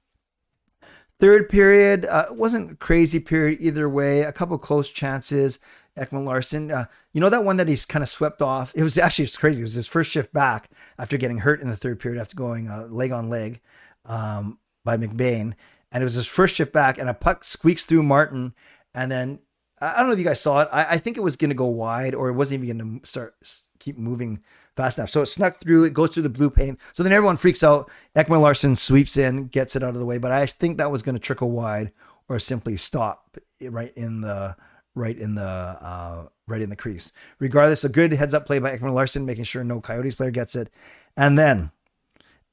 Third 1.19 1.49
period 1.49 2.05
uh, 2.05 2.27
wasn't 2.31 2.81
crazy 2.81 3.21
period 3.21 3.61
either 3.61 3.89
way. 3.89 4.23
A 4.23 4.33
couple 4.33 4.59
close 4.59 4.91
chances. 4.91 5.59
Ekman 5.97 6.25
Larsson, 6.25 6.71
uh, 6.71 6.87
you 7.13 7.21
know 7.21 7.29
that 7.29 7.45
one 7.45 7.59
that 7.59 7.69
he's 7.69 7.85
kind 7.85 8.03
of 8.03 8.09
swept 8.09 8.41
off. 8.41 8.73
It 8.75 8.83
was 8.83 8.97
actually 8.97 9.25
it 9.25 9.31
was 9.31 9.37
crazy. 9.37 9.61
It 9.61 9.65
was 9.65 9.75
his 9.75 9.87
first 9.87 10.11
shift 10.11 10.33
back 10.33 10.71
after 10.99 11.19
getting 11.19 11.39
hurt 11.39 11.61
in 11.61 11.69
the 11.69 11.77
third 11.77 12.01
period 12.01 12.21
after 12.21 12.35
going 12.35 12.69
uh, 12.69 12.87
leg 12.91 13.13
on 13.13 13.29
leg 13.29 13.61
um, 14.07 14.59
by 14.85 14.97
McBain, 14.97 15.53
and 15.91 16.03
it 16.03 16.05
was 16.05 16.15
his 16.15 16.27
first 16.27 16.55
shift 16.55 16.73
back, 16.73 16.97
and 16.97 17.11
a 17.11 17.15
puck 17.15 17.45
squeaks 17.45 17.85
through 17.85 18.05
Martin, 18.05 18.55
and 18.95 19.13
then 19.13 19.41
I 19.83 19.99
don't 19.99 20.07
know 20.07 20.13
if 20.13 20.19
you 20.19 20.25
guys 20.25 20.41
saw 20.41 20.61
it. 20.61 20.69
I, 20.71 20.85
I 20.91 20.99
think 20.99 21.17
it 21.17 21.23
was 21.23 21.37
going 21.37 21.51
to 21.51 21.55
go 21.55 21.67
wide, 21.67 22.15
or 22.15 22.29
it 22.29 22.35
wasn't 22.35 22.63
even 22.63 22.79
going 22.79 23.01
to 23.01 23.07
start 23.07 23.35
keep 23.79 23.99
moving 23.99 24.41
fast 24.77 24.99
enough. 24.99 25.11
So 25.11 25.23
it 25.23 25.27
snuck 25.27 25.57
through. 25.57 25.85
It 25.85 25.93
goes 25.95 26.15
through 26.15 26.23
the 26.23 26.29
blue 26.29 26.51
paint. 26.51 26.79
So 26.93 27.03
then 27.03 27.13
everyone 27.13 27.37
freaks 27.37 27.65
out. 27.65 27.91
Ekman-Larsson 28.15 28.77
sweeps 28.77 29.17
in, 29.17 29.49
gets 29.49 29.75
it 29.75 29.83
out 29.83 29.95
of 29.95 30.01
the 30.01 30.07
way. 30.07 30.19
But 30.19 30.31
I 30.33 30.47
think 30.47 30.79
that 30.79 30.91
was 30.91 31.03
going 31.03 31.17
to 31.17 31.21
trickle 31.21 31.51
wide, 31.51 31.93
or 32.29 32.39
simply 32.39 32.77
stop 32.77 33.39
right 33.61 33.93
in 33.97 34.21
the 34.21 34.57
right 34.95 35.19
in 35.19 35.35
the 35.35 35.43
uh, 35.43 36.27
right 36.47 36.63
in 36.63 36.71
the 36.71 36.77
crease. 36.77 37.13
Regardless, 37.39 37.85
a 37.85 37.89
good 37.89 38.13
heads 38.13 38.35
up 38.35 38.47
play 38.47 38.61
by 38.61 38.77
Ekman-Larsson, 38.77 39.27
making 39.27 39.45
sure 39.45 39.65
no 39.65 39.81
Coyotes 39.81 40.15
player 40.15 40.31
gets 40.31 40.55
it, 40.55 40.71
and 41.17 41.39
then 41.39 41.73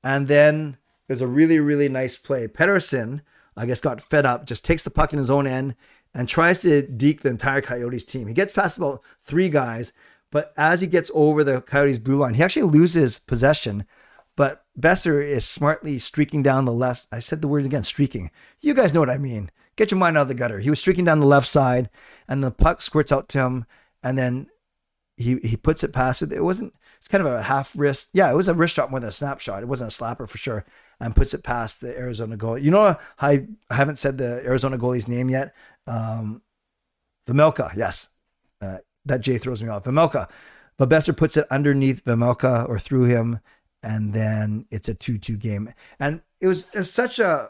and 0.03 0.27
then 0.27 0.77
there's 1.07 1.21
a 1.21 1.27
really 1.27 1.59
really 1.59 1.89
nice 1.89 2.17
play. 2.17 2.47
Pettersson, 2.47 3.21
I 3.55 3.65
guess, 3.65 3.81
got 3.81 4.01
fed 4.01 4.25
up, 4.25 4.45
just 4.45 4.65
takes 4.65 4.83
the 4.83 4.89
puck 4.89 5.13
in 5.13 5.19
his 5.19 5.31
own 5.31 5.45
end 5.45 5.75
and 6.13 6.27
tries 6.27 6.61
to 6.61 6.81
deke 6.81 7.21
the 7.21 7.29
entire 7.29 7.61
Coyotes 7.61 8.03
team. 8.03 8.27
He 8.27 8.33
gets 8.33 8.51
past 8.51 8.77
about 8.77 9.01
three 9.21 9.49
guys, 9.49 9.93
but 10.31 10.53
as 10.57 10.81
he 10.81 10.87
gets 10.87 11.11
over 11.13 11.43
the 11.43 11.61
Coyotes 11.61 11.99
blue 11.99 12.17
line, 12.17 12.35
he 12.35 12.43
actually 12.43 12.63
loses 12.63 13.19
possession. 13.19 13.85
But 14.35 14.63
Boeser 14.79 15.25
is 15.25 15.45
smartly 15.45 15.99
streaking 15.99 16.43
down 16.43 16.65
the 16.65 16.71
left. 16.71 17.07
I 17.11 17.19
said 17.19 17.41
the 17.41 17.47
word 17.47 17.65
again, 17.65 17.83
streaking. 17.83 18.31
You 18.61 18.73
guys 18.73 18.93
know 18.93 19.01
what 19.01 19.09
I 19.09 19.17
mean. 19.17 19.51
Get 19.75 19.91
your 19.91 19.99
mind 19.99 20.17
out 20.17 20.23
of 20.23 20.27
the 20.29 20.33
gutter. 20.33 20.59
He 20.59 20.69
was 20.69 20.79
streaking 20.79 21.05
down 21.05 21.19
the 21.19 21.25
left 21.25 21.47
side, 21.47 21.89
and 22.27 22.43
the 22.43 22.51
puck 22.51 22.81
squirts 22.81 23.11
out 23.11 23.29
to 23.29 23.39
him, 23.39 23.65
and 24.03 24.17
then 24.17 24.47
he 25.17 25.37
he 25.37 25.57
puts 25.57 25.83
it 25.83 25.93
past 25.93 26.21
it. 26.21 26.31
It 26.31 26.43
wasn't. 26.43 26.73
It's 26.97 27.07
kind 27.07 27.25
of 27.25 27.31
a 27.31 27.43
half 27.43 27.73
wrist. 27.77 28.09
Yeah, 28.13 28.29
it 28.29 28.35
was 28.35 28.49
a 28.49 28.53
wrist 28.53 28.75
shot 28.75 28.91
more 28.91 28.99
than 28.99 29.09
a 29.09 29.13
snapshot. 29.13 29.63
It 29.63 29.69
wasn't 29.69 29.93
a 29.93 29.95
slapper 29.95 30.27
for 30.27 30.37
sure 30.37 30.65
and 30.99 31.15
puts 31.15 31.33
it 31.33 31.43
past 31.43 31.81
the 31.81 31.97
Arizona 31.97 32.35
goal. 32.35 32.57
You 32.57 32.71
know, 32.71 32.97
I, 33.19 33.47
I 33.69 33.75
haven't 33.75 33.97
said 33.97 34.17
the 34.17 34.45
Arizona 34.45 34.77
goalie's 34.77 35.07
name 35.07 35.29
yet. 35.29 35.55
Um, 35.87 36.41
Vejmelka, 37.27 37.75
yes. 37.75 38.09
Uh, 38.61 38.79
that 39.05 39.21
J 39.21 39.37
throws 39.37 39.63
me 39.63 39.69
off. 39.69 39.85
Vejmelka. 39.85 40.29
But 40.77 40.89
Boeser 40.89 41.15
puts 41.15 41.37
it 41.37 41.45
underneath 41.51 42.03
Vejmelka 42.05 42.67
or 42.67 42.79
through 42.79 43.05
him, 43.05 43.39
and 43.83 44.13
then 44.13 44.65
it's 44.71 44.89
a 44.89 44.93
2 44.93 45.17
2 45.17 45.37
game. 45.37 45.73
And 45.99 46.21
it 46.39 46.47
was, 46.47 46.67
it 46.73 46.79
was 46.79 46.91
such 46.91 47.19
a, 47.19 47.49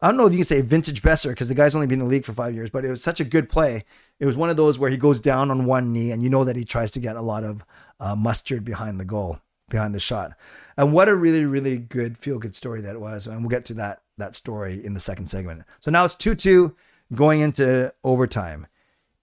I 0.00 0.08
don't 0.08 0.16
know 0.16 0.26
if 0.26 0.32
you 0.32 0.38
can 0.38 0.44
say 0.44 0.60
vintage 0.60 1.02
Boeser 1.02 1.30
because 1.30 1.48
the 1.48 1.54
guy's 1.54 1.74
only 1.74 1.88
been 1.88 2.00
in 2.00 2.06
the 2.06 2.10
league 2.10 2.24
for 2.24 2.32
five 2.32 2.54
years, 2.54 2.70
but 2.70 2.84
it 2.84 2.90
was 2.90 3.02
such 3.02 3.20
a 3.20 3.24
good 3.24 3.48
play. 3.48 3.84
It 4.20 4.26
was 4.26 4.36
one 4.36 4.48
of 4.48 4.56
those 4.56 4.78
where 4.78 4.90
he 4.90 4.96
goes 4.96 5.20
down 5.20 5.50
on 5.50 5.66
one 5.66 5.92
knee, 5.92 6.12
and 6.12 6.22
you 6.22 6.30
know 6.30 6.44
that 6.44 6.56
he 6.56 6.64
tries 6.64 6.92
to 6.92 7.00
get 7.00 7.16
a 7.16 7.22
lot 7.22 7.42
of 7.44 7.64
uh, 7.98 8.14
mustard 8.14 8.64
behind 8.64 9.00
the 9.00 9.04
goal, 9.04 9.40
behind 9.68 9.94
the 9.94 10.00
shot. 10.00 10.34
And 10.78 10.92
what 10.92 11.08
a 11.08 11.16
really, 11.16 11.44
really 11.44 11.76
good 11.76 12.16
feel 12.16 12.38
good 12.38 12.54
story 12.54 12.80
that 12.82 13.00
was. 13.00 13.26
And 13.26 13.40
we'll 13.40 13.50
get 13.50 13.64
to 13.66 13.74
that 13.74 14.02
that 14.16 14.36
story 14.36 14.82
in 14.82 14.94
the 14.94 15.00
second 15.00 15.26
segment. 15.26 15.64
So 15.80 15.90
now 15.90 16.04
it's 16.04 16.14
2 16.14 16.36
2 16.36 16.74
going 17.12 17.40
into 17.40 17.92
overtime. 18.04 18.68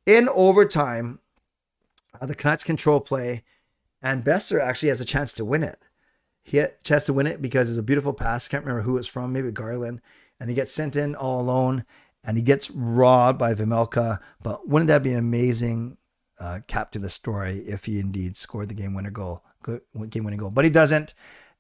In 0.06 0.28
overtime, 0.30 1.20
uh, 2.20 2.26
the 2.26 2.36
Canucks 2.36 2.64
control 2.64 3.00
play, 3.00 3.44
and 4.02 4.24
Boeser 4.24 4.62
actually 4.62 4.90
has 4.90 5.02
a 5.02 5.06
chance 5.06 5.34
to 5.34 5.46
win 5.46 5.64
it. 5.64 5.80
He 6.44 6.58
had 6.58 6.74
a 6.80 6.84
chance 6.84 7.06
to 7.06 7.14
win 7.14 7.26
it 7.26 7.42
because 7.42 7.70
it's 7.70 7.80
a 7.80 7.84
beautiful 7.84 8.14
pass. 8.14 8.48
Can't 8.48 8.64
remember 8.64 8.84
who 8.84 8.98
it's 8.98 9.08
from, 9.08 9.34
maybe 9.34 9.50
Garland. 9.50 10.02
And 10.40 10.50
he 10.50 10.56
gets 10.56 10.72
sent 10.72 10.96
in 10.96 11.16
all 11.16 11.40
alone 11.40 11.86
and 12.24 12.38
he 12.38 12.44
gets 12.44 12.70
robbed 12.70 13.40
by 13.40 13.54
Vejmelka. 13.54 14.20
But 14.44 14.68
wouldn't 14.68 14.88
that 14.90 15.04
be 15.04 15.14
an 15.14 15.20
amazing 15.20 15.98
uh, 16.38 16.60
cap 16.68 16.92
to 16.92 17.00
the 17.00 17.10
story 17.10 17.64
if 17.68 17.86
he 17.86 18.00
indeed 18.00 18.36
scored 18.38 18.68
the 18.68 18.76
game 18.76 18.94
winner 18.94 19.10
goal, 19.10 19.44
game 20.10 20.24
winning 20.26 20.40
goal? 20.40 20.52
But 20.52 20.66
he 20.66 20.72
doesn't 20.72 21.16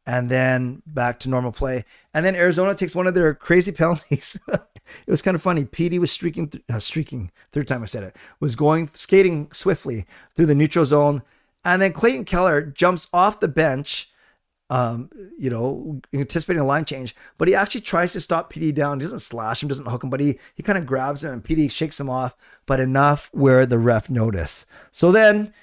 and 0.06 0.30
then 0.30 0.82
back 0.86 1.20
to 1.20 1.30
normal 1.30 1.52
play. 1.52 1.84
And 2.14 2.26
then 2.26 2.36
Arizona 2.36 2.76
takes 2.76 2.96
one 2.96 3.08
of 3.08 3.14
their 3.14 3.34
crazy 3.34 3.72
penalties. 3.74 4.40
it 4.48 4.62
was 5.08 5.22
kind 5.22 5.36
of 5.36 5.42
funny. 5.42 5.66
Petey 5.66 6.00
was 6.00 6.12
streaking, 6.12 6.50
th- 6.50 6.64
uh, 6.70 6.80
streaking, 6.80 7.32
third 7.52 7.68
time 7.68 7.84
I 7.84 7.88
said 7.88 8.04
it, 8.04 8.16
was 8.40 8.56
going, 8.56 8.88
skating 8.94 9.50
swiftly 9.52 10.06
through 10.36 10.46
the 10.46 10.56
neutral 10.56 10.86
zone. 10.86 11.24
And 11.64 11.82
then 11.82 11.94
Clayton 11.94 12.26
Keller 12.26 12.62
jumps 12.62 13.08
off 13.12 13.40
the 13.40 13.48
bench, 13.48 14.12
um, 14.70 15.10
you 15.38 15.50
know, 15.50 16.02
anticipating 16.14 16.62
a 16.62 16.66
line 16.66 16.86
change, 16.86 17.16
but 17.40 17.48
he 17.48 17.56
actually 17.56 17.82
tries 17.82 18.14
to 18.14 18.22
stop 18.22 18.52
Petey 18.52 18.72
down. 18.72 19.00
He 19.00 19.06
doesn't 19.06 19.20
slash 19.20 19.64
him, 19.64 19.70
doesn't 19.70 19.88
hook 19.88 20.04
him, 20.04 20.12
but 20.12 20.20
he, 20.20 20.38
he 20.54 20.62
kind 20.62 20.78
of 20.78 20.86
grabs 20.86 21.24
him 21.24 21.34
and 21.34 21.44
Petey 21.44 21.68
shakes 21.68 22.00
him 22.00 22.10
off, 22.10 22.36
but 22.68 22.80
enough 22.80 23.30
where 23.34 23.66
the 23.66 23.80
ref 23.80 24.12
notice. 24.12 24.68
So 24.92 25.12
then 25.12 25.54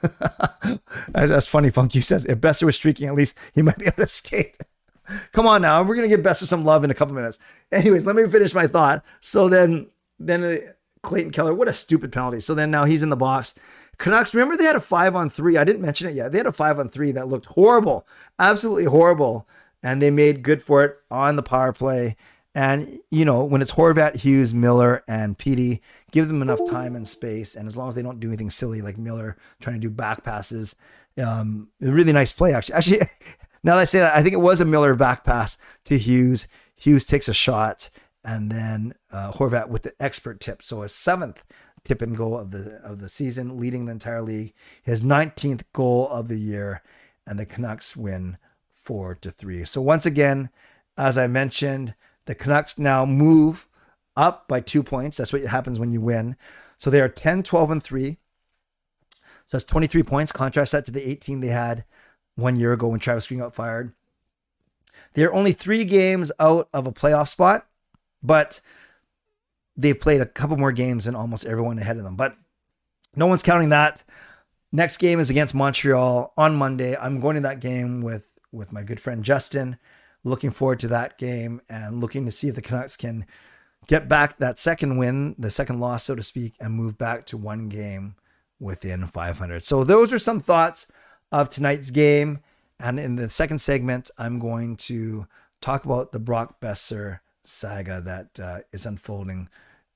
That's 1.08 1.46
funny, 1.46 1.70
Funky 1.70 2.00
says. 2.00 2.24
If 2.24 2.38
Boeser 2.38 2.64
was 2.64 2.76
streaking, 2.76 3.08
at 3.08 3.14
least 3.14 3.36
he 3.54 3.62
might 3.62 3.78
be 3.78 3.86
able 3.86 3.96
to 3.96 4.06
skate. 4.06 4.56
Come 5.32 5.46
on 5.46 5.62
now, 5.62 5.82
we're 5.82 5.94
gonna 5.96 6.08
give 6.08 6.20
Boeser 6.20 6.44
some 6.44 6.64
love 6.64 6.84
in 6.84 6.90
a 6.90 6.94
couple 6.94 7.14
minutes. 7.14 7.38
Anyways, 7.72 8.06
let 8.06 8.16
me 8.16 8.28
finish 8.28 8.54
my 8.54 8.66
thought. 8.66 9.04
So 9.20 9.48
then, 9.48 9.88
then 10.18 10.44
uh, 10.44 10.56
Clayton 11.02 11.32
Keller, 11.32 11.54
what 11.54 11.68
a 11.68 11.72
stupid 11.72 12.12
penalty. 12.12 12.40
So 12.40 12.54
then 12.54 12.70
now 12.70 12.84
he's 12.84 13.02
in 13.02 13.10
the 13.10 13.16
box. 13.16 13.54
Canucks, 13.98 14.32
remember 14.32 14.56
they 14.56 14.64
had 14.64 14.76
a 14.76 14.80
five 14.80 15.16
on 15.16 15.28
three. 15.28 15.56
I 15.56 15.64
didn't 15.64 15.82
mention 15.82 16.08
it 16.08 16.14
yet. 16.14 16.30
They 16.30 16.38
had 16.38 16.46
a 16.46 16.52
five 16.52 16.78
on 16.78 16.88
three 16.88 17.10
that 17.12 17.28
looked 17.28 17.46
horrible, 17.46 18.06
absolutely 18.38 18.84
horrible, 18.84 19.48
and 19.82 20.00
they 20.00 20.10
made 20.10 20.42
good 20.42 20.62
for 20.62 20.84
it 20.84 20.98
on 21.10 21.36
the 21.36 21.42
power 21.42 21.72
play. 21.72 22.16
And 22.58 22.98
you 23.08 23.24
know 23.24 23.44
when 23.44 23.62
it's 23.62 23.74
Horvat, 23.74 24.16
Hughes, 24.16 24.52
Miller, 24.52 25.04
and 25.06 25.38
Petey, 25.38 25.80
give 26.10 26.26
them 26.26 26.42
enough 26.42 26.58
time 26.68 26.96
and 26.96 27.06
space. 27.06 27.54
And 27.54 27.68
as 27.68 27.76
long 27.76 27.88
as 27.88 27.94
they 27.94 28.02
don't 28.02 28.18
do 28.18 28.30
anything 28.30 28.50
silly 28.50 28.82
like 28.82 28.98
Miller 28.98 29.36
trying 29.60 29.76
to 29.76 29.80
do 29.80 29.88
back 29.88 30.24
passes, 30.24 30.74
um, 31.22 31.68
a 31.80 31.92
really 31.92 32.12
nice 32.12 32.32
play 32.32 32.52
actually. 32.52 32.74
Actually, 32.74 32.98
now 33.62 33.76
that 33.76 33.82
I 33.82 33.84
say 33.84 34.00
that, 34.00 34.16
I 34.16 34.24
think 34.24 34.32
it 34.32 34.40
was 34.40 34.60
a 34.60 34.64
Miller 34.64 34.96
back 34.96 35.22
pass 35.22 35.56
to 35.84 35.98
Hughes. 35.98 36.48
Hughes 36.74 37.04
takes 37.04 37.28
a 37.28 37.32
shot, 37.32 37.90
and 38.24 38.50
then 38.50 38.94
uh, 39.12 39.30
Horvat 39.30 39.68
with 39.68 39.82
the 39.82 39.94
expert 40.00 40.40
tip. 40.40 40.60
So 40.60 40.82
a 40.82 40.88
seventh 40.88 41.44
tip 41.84 42.02
and 42.02 42.16
goal 42.16 42.36
of 42.36 42.50
the 42.50 42.80
of 42.82 42.98
the 42.98 43.08
season, 43.08 43.56
leading 43.60 43.86
the 43.86 43.92
entire 43.92 44.20
league. 44.20 44.52
His 44.82 45.00
19th 45.00 45.62
goal 45.72 46.08
of 46.08 46.26
the 46.26 46.38
year, 46.38 46.82
and 47.24 47.38
the 47.38 47.46
Canucks 47.46 47.96
win 47.96 48.36
four 48.72 49.14
to 49.14 49.30
three. 49.30 49.64
So 49.64 49.80
once 49.80 50.06
again, 50.06 50.50
as 50.96 51.16
I 51.16 51.28
mentioned, 51.28 51.94
the 52.28 52.34
Canucks 52.34 52.78
now 52.78 53.06
move 53.06 53.66
up 54.14 54.46
by 54.48 54.60
two 54.60 54.82
points. 54.82 55.16
That's 55.16 55.32
what 55.32 55.40
happens 55.42 55.80
when 55.80 55.92
you 55.92 56.02
win. 56.02 56.36
So 56.76 56.90
they 56.90 57.00
are 57.00 57.08
10, 57.08 57.42
12, 57.42 57.70
and 57.70 57.82
3. 57.82 58.18
So 59.46 59.56
that's 59.56 59.64
23 59.64 60.02
points. 60.02 60.30
Contrast 60.30 60.72
that 60.72 60.84
to 60.84 60.92
the 60.92 61.08
18 61.08 61.40
they 61.40 61.46
had 61.46 61.84
one 62.36 62.56
year 62.56 62.74
ago 62.74 62.88
when 62.88 63.00
Travis 63.00 63.26
Green 63.26 63.40
got 63.40 63.54
fired. 63.54 63.94
They're 65.14 65.32
only 65.32 65.52
three 65.52 65.86
games 65.86 66.30
out 66.38 66.68
of 66.74 66.86
a 66.86 66.92
playoff 66.92 67.28
spot, 67.28 67.66
but 68.22 68.60
they've 69.74 69.98
played 69.98 70.20
a 70.20 70.26
couple 70.26 70.58
more 70.58 70.70
games 70.70 71.06
than 71.06 71.16
almost 71.16 71.46
everyone 71.46 71.78
ahead 71.78 71.96
of 71.96 72.04
them. 72.04 72.14
But 72.14 72.36
no 73.16 73.26
one's 73.26 73.42
counting 73.42 73.70
that. 73.70 74.04
Next 74.70 74.98
game 74.98 75.18
is 75.18 75.30
against 75.30 75.54
Montreal 75.54 76.34
on 76.36 76.56
Monday. 76.56 76.94
I'm 76.94 77.20
going 77.20 77.36
to 77.36 77.40
that 77.40 77.60
game 77.60 78.02
with 78.02 78.28
with 78.52 78.70
my 78.70 78.82
good 78.82 79.00
friend 79.00 79.24
Justin. 79.24 79.78
Looking 80.28 80.50
forward 80.50 80.80
to 80.80 80.88
that 80.88 81.18
game 81.18 81.60
and 81.68 82.00
looking 82.00 82.24
to 82.24 82.30
see 82.30 82.48
if 82.48 82.54
the 82.54 82.62
Canucks 82.62 82.96
can 82.96 83.26
get 83.86 84.08
back 84.08 84.38
that 84.38 84.58
second 84.58 84.98
win, 84.98 85.34
the 85.38 85.50
second 85.50 85.80
loss, 85.80 86.04
so 86.04 86.14
to 86.14 86.22
speak, 86.22 86.54
and 86.60 86.74
move 86.74 86.98
back 86.98 87.26
to 87.26 87.36
one 87.36 87.68
game 87.68 88.14
within 88.60 89.06
500. 89.06 89.64
So 89.64 89.84
those 89.84 90.12
are 90.12 90.18
some 90.18 90.40
thoughts 90.40 90.90
of 91.32 91.48
tonight's 91.48 91.90
game. 91.90 92.40
And 92.80 93.00
in 93.00 93.16
the 93.16 93.28
second 93.30 93.58
segment, 93.58 94.10
I'm 94.18 94.38
going 94.38 94.76
to 94.76 95.26
talk 95.60 95.84
about 95.84 96.12
the 96.12 96.20
Brock 96.20 96.60
Boeser 96.60 97.20
saga 97.44 98.00
that 98.02 98.38
uh, 98.38 98.60
is 98.72 98.86
unfolding 98.86 99.48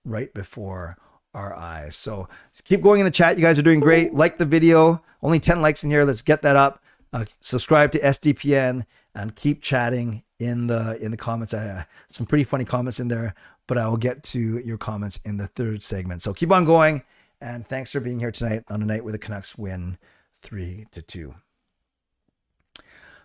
right 0.05 0.33
before 0.35 0.97
our 1.35 1.55
eyes. 1.55 1.97
So 1.97 2.29
keep 2.64 2.83
going 2.83 3.01
in 3.01 3.05
the 3.05 3.11
chat. 3.11 3.37
You 3.37 3.42
guys 3.42 3.59
are 3.59 3.62
doing 3.62 3.81
great. 3.81 4.14
Like 4.14 4.38
the 4.38 4.45
video. 4.45 5.03
Only 5.23 5.38
10 5.38 5.62
likes 5.62 5.85
in 5.85 5.90
here. 5.90 6.05
Let's 6.05 6.23
get 6.23 6.42
that 6.42 6.57
up. 6.57 6.83
Uh, 7.12 7.27
subscribe 7.40 7.92
to 7.92 8.01
SDPN 8.01 8.87
and 9.14 9.37
keep 9.37 9.62
chatting 9.62 10.22
in 10.38 10.66
the 10.66 10.96
in 11.03 11.11
the 11.11 11.16
comments. 11.16 11.55
I, 11.55 11.66
uh, 11.66 11.83
some 12.11 12.27
pretty 12.27 12.44
funny 12.44 12.64
comments 12.64 12.98
in 12.98 13.09
there, 13.09 13.35
but 13.66 13.79
I 13.79 13.88
will 13.88 13.96
get 13.96 14.22
to 14.25 14.59
your 14.59 14.79
comments 14.79 15.18
in 15.25 15.37
the 15.37 15.46
third 15.46 15.83
segment. 15.83 16.22
So 16.22 16.33
keep 16.33 16.51
on 16.51 16.64
going. 16.64 17.03
And 17.40 17.66
thanks 17.66 17.90
for 17.90 17.98
being 17.98 18.20
here 18.20 18.31
tonight 18.31 18.64
on 18.68 18.83
a 18.83 18.87
night 18.87 19.03
where 19.03 19.12
the 19.12 19.18
Canucks 19.18 19.59
win 19.59 19.98
three 20.40 20.87
to 20.92 21.03
two. 21.03 21.35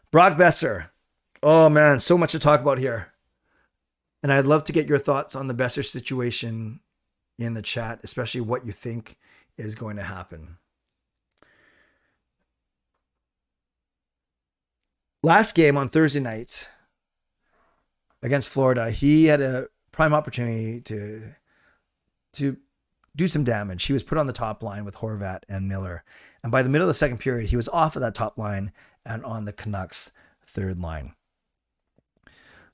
Brock 0.10 0.38
Boeser. 0.38 0.90
Oh 1.44 1.70
man, 1.70 2.00
so 2.00 2.18
much 2.18 2.32
to 2.32 2.40
talk 2.40 2.62
about 2.62 2.80
here. 2.80 3.14
And 4.24 4.34
I'd 4.34 4.48
love 4.48 4.64
to 4.66 4.74
get 4.74 4.88
your 4.88 4.98
thoughts 4.98 5.36
on 5.36 5.48
the 5.48 5.54
Boeser 5.54 5.86
situation 5.86 6.80
in 7.38 7.54
the 7.54 7.62
chat, 7.62 8.00
especially 8.04 8.42
what 8.42 8.66
you 8.66 8.72
think 8.72 9.18
is 9.58 9.76
going 9.76 9.98
to 9.98 10.04
happen. 10.04 10.58
Last 15.24 15.56
game 15.56 15.78
on 15.78 15.90
Thursday 15.90 16.20
night 16.20 16.70
against 18.22 18.50
Florida, 18.50 18.92
he 18.92 19.26
had 19.26 19.42
a 19.42 19.68
prime 19.92 20.14
opportunity 20.14 20.80
to 20.82 21.36
to 22.34 22.58
do 23.16 23.28
some 23.28 23.44
damage. 23.44 23.86
He 23.86 23.94
was 23.94 24.04
put 24.04 24.20
on 24.20 24.28
the 24.28 24.34
top 24.34 24.62
line 24.62 24.86
with 24.86 24.98
Horvat 24.98 25.40
and 25.50 25.68
Miller. 25.68 26.04
And 26.44 26.52
by 26.52 26.62
the 26.62 26.70
middle 26.70 26.88
of 26.88 26.94
the 26.94 26.98
second 26.98 27.18
period, 27.18 27.50
he 27.50 27.56
was 27.56 27.68
off 27.70 27.96
of 27.96 28.02
that 28.04 28.14
top 28.14 28.38
line 28.38 28.72
and 29.06 29.26
on 29.26 29.46
the 29.46 29.54
Canucks 29.54 30.12
third 30.46 30.80
line. 30.80 31.14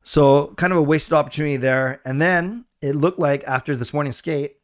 So 0.04 0.48
kind 0.58 0.74
of 0.74 0.80
a 0.80 0.84
wasted 0.84 1.14
opportunity 1.14 1.56
there. 1.56 2.02
And 2.04 2.22
then 2.22 2.66
it 2.82 2.94
looked 2.94 3.20
like 3.20 3.46
after 3.46 3.74
this 3.74 3.94
morning 3.94 4.12
skate, 4.12 4.58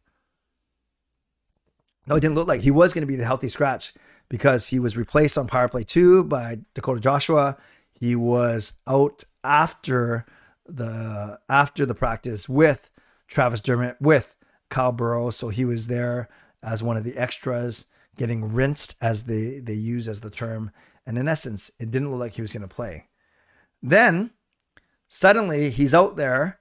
no, 2.06 2.16
it 2.16 2.20
didn't 2.20 2.36
look 2.36 2.48
like 2.48 2.62
he 2.62 2.72
was 2.72 2.94
going 2.94 3.04
to 3.04 3.08
be 3.08 3.16
the 3.16 3.26
healthy 3.26 3.48
scratch 3.48 3.94
because 4.30 4.68
he 4.68 4.80
was 4.80 4.96
replaced 4.96 5.38
on 5.38 5.48
power 5.48 5.68
play 5.68 5.84
two 5.84 6.24
by 6.24 6.60
Dakota 6.74 7.00
Joshua. 7.00 7.58
He 7.92 8.16
was 8.16 8.74
out 8.88 9.24
after 9.44 10.26
the 10.66 11.40
after 11.50 11.86
the 11.86 11.96
practice 11.96 12.48
with 12.48 12.92
Travis 13.28 13.62
Dermott 13.62 13.98
with 14.00 14.38
Kyle 14.70 14.92
Burroughs, 14.92 15.36
so 15.36 15.50
he 15.50 15.66
was 15.66 15.88
there 15.88 16.30
as 16.62 16.84
one 16.84 16.98
of 16.98 17.04
the 17.04 17.18
extras, 17.18 17.88
getting 18.16 18.54
rinsed 18.54 18.96
as 19.02 19.24
they 19.24 19.60
they 19.60 19.74
use 19.74 20.08
as 20.08 20.22
the 20.22 20.30
term. 20.30 20.72
And 21.06 21.18
in 21.18 21.28
essence, 21.28 21.72
it 21.80 21.90
didn't 21.90 22.12
look 22.12 22.20
like 22.20 22.34
he 22.34 22.42
was 22.42 22.54
going 22.54 22.62
to 22.62 22.68
play. 22.68 23.08
Then 23.82 24.32
suddenly 25.08 25.72
he's 25.72 25.94
out 25.94 26.18
there 26.18 26.60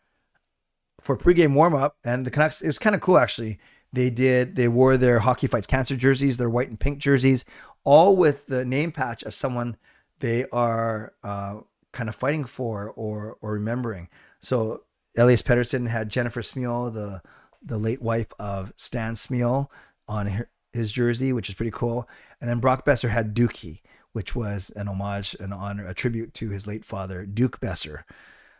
for 1.01 1.17
pregame 1.17 1.55
warm 1.55 1.75
up, 1.75 1.97
and 2.03 2.25
the 2.25 2.31
Canucks. 2.31 2.63
It 2.63 2.67
was 2.67 2.79
kind 2.79 2.95
of 2.95 3.03
cool 3.03 3.19
actually. 3.19 3.59
They 3.93 4.11
did. 4.11 4.57
They 4.57 4.69
wore 4.69 4.97
their 4.97 5.21
hockey 5.21 5.47
fights 5.47 5.67
cancer 5.67 5.97
jerseys, 5.97 6.37
their 6.37 6.51
white 6.51 6.69
and 6.69 6.79
pink 6.79 6.99
jerseys, 6.99 7.45
all 7.85 8.17
with 8.17 8.47
the 8.47 8.65
name 8.65 8.93
patch 8.93 9.23
of 9.23 9.35
someone 9.35 9.77
they 10.21 10.45
are 10.53 11.15
uh, 11.23 11.61
kind 11.93 12.09
of 12.09 12.15
fighting 12.15 12.45
for 12.45 12.91
or 12.91 13.37
or 13.41 13.53
remembering. 13.53 14.09
So 14.43 14.83
Elias 15.17 15.43
Pettersson 15.43 15.89
had 15.89 16.11
Jennifer 16.11 16.43
Smyl, 16.43 16.93
the 16.93 17.23
the 17.63 17.79
late 17.79 18.03
wife 18.03 18.33
of 18.39 18.73
Stan 18.77 19.15
Smyl, 19.15 19.69
on 20.07 20.27
her, 20.27 20.51
his 20.73 20.93
jersey, 20.93 21.33
which 21.33 21.49
is 21.49 21.55
pretty 21.55 21.71
cool. 21.71 22.09
And 22.41 22.49
then 22.49 22.61
Brock 22.61 22.85
Boeser 22.85 23.09
had 23.09 23.35
Dookie, 23.35 23.81
which 24.13 24.37
was 24.37 24.71
an 24.71 24.89
homage, 24.89 25.35
an 25.41 25.53
honor, 25.53 25.87
a 25.87 25.95
tribute 25.95 26.35
to 26.35 26.51
his 26.51 26.67
late 26.67 26.85
father, 26.85 27.27
Duke 27.27 27.61
Boeser. 27.61 28.05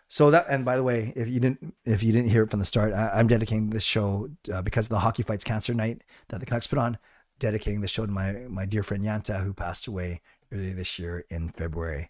So 0.09 0.31
that, 0.31 0.47
and 0.49 0.65
by 0.65 0.77
the 0.77 0.83
way, 0.83 1.13
if 1.15 1.29
you 1.29 1.39
didn't, 1.39 1.75
if 1.85 2.03
you 2.03 2.13
didn't 2.13 2.31
hear 2.31 2.43
it 2.43 2.51
from 2.51 2.61
the 2.61 2.65
start, 2.65 2.95
I, 2.95 3.21
am 3.21 3.29
dedicating 3.29 3.71
this 3.71 3.85
show 3.85 4.31
uh, 4.53 4.63
because 4.63 4.87
of 4.87 4.91
the 4.91 5.01
Hockey 5.01 5.23
Fights 5.23 5.45
Cancer 5.45 5.75
Night 5.75 6.03
that 6.31 6.41
the 6.41 6.47
Canucks 6.47 6.67
put 6.67 6.79
on. 6.79 6.99
Dedicating 7.39 7.83
this 7.83 7.91
show 7.93 8.05
to 8.05 8.11
my 8.11 8.33
my 8.49 8.67
dear 8.67 8.83
friend 8.83 9.05
Yanta, 9.05 9.45
who 9.45 9.53
passed 9.53 9.87
away 9.87 10.23
earlier 10.51 10.75
this 10.75 10.99
year 10.99 11.25
in 11.29 11.51
February. 11.51 12.09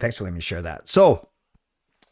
Thanks 0.00 0.16
for 0.16 0.24
letting 0.24 0.34
me 0.34 0.40
share 0.40 0.62
that. 0.62 0.88
So 0.88 1.28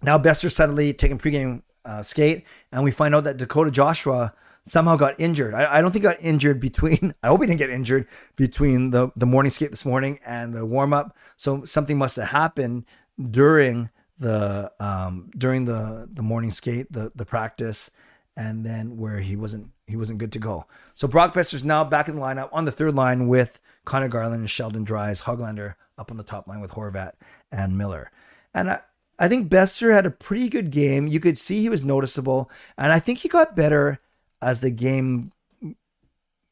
now 0.02 0.18
Boeser 0.18 0.52
suddenly 0.52 0.92
taking 0.92 1.18
pregame 1.18 1.62
uh, 1.84 2.02
skate, 2.02 2.44
and 2.70 2.84
we 2.84 2.90
find 2.90 3.14
out 3.14 3.24
that 3.24 3.38
Dakota 3.38 3.72
Joshua 3.72 4.34
somehow 4.68 4.96
got 4.96 5.18
injured. 5.18 5.54
I, 5.54 5.78
I 5.78 5.80
don't 5.80 5.90
think 5.90 6.02
got 6.02 6.20
injured 6.20 6.60
between. 6.60 7.14
I 7.22 7.28
hope 7.28 7.40
he 7.40 7.46
didn't 7.46 7.58
get 7.58 7.70
injured 7.70 8.06
between 8.36 8.90
the 8.90 9.10
the 9.16 9.26
morning 9.26 9.50
skate 9.50 9.70
this 9.70 9.86
morning 9.86 10.20
and 10.24 10.54
the 10.54 10.66
warm 10.66 10.92
up. 10.92 11.16
So 11.36 11.64
something 11.64 11.96
must 11.96 12.16
have 12.16 12.28
happened 12.28 12.84
during 13.18 13.90
the 14.18 14.72
um 14.80 15.30
during 15.36 15.64
the 15.64 16.08
the 16.12 16.22
morning 16.22 16.50
skate, 16.50 16.92
the 16.92 17.12
the 17.14 17.24
practice, 17.24 17.90
and 18.36 18.64
then 18.64 18.96
where 18.96 19.20
he 19.20 19.36
wasn't 19.36 19.70
he 19.86 19.96
wasn't 19.96 20.18
good 20.18 20.32
to 20.32 20.38
go. 20.38 20.66
So 20.94 21.06
Brock 21.06 21.34
Boeser's 21.34 21.64
now 21.64 21.84
back 21.84 22.08
in 22.08 22.16
the 22.16 22.22
lineup 22.22 22.48
on 22.52 22.64
the 22.64 22.72
third 22.72 22.94
line 22.94 23.28
with 23.28 23.60
Conor 23.84 24.08
Garland 24.08 24.40
and 24.40 24.50
Sheldon 24.50 24.84
Dries, 24.84 25.22
Hoglander 25.22 25.74
up 25.98 26.10
on 26.10 26.16
the 26.16 26.22
top 26.22 26.46
line 26.46 26.60
with 26.60 26.72
Horvat 26.72 27.12
and 27.50 27.78
Miller. 27.78 28.10
And 28.52 28.70
I, 28.70 28.80
I 29.18 29.28
think 29.28 29.48
Boeser 29.48 29.92
had 29.92 30.06
a 30.06 30.10
pretty 30.10 30.48
good 30.48 30.70
game. 30.70 31.06
You 31.06 31.20
could 31.20 31.38
see 31.38 31.60
he 31.60 31.68
was 31.68 31.84
noticeable, 31.84 32.50
and 32.76 32.92
I 32.92 32.98
think 32.98 33.20
he 33.20 33.28
got 33.28 33.56
better 33.56 34.00
as 34.42 34.60
the 34.60 34.70
game 34.70 35.32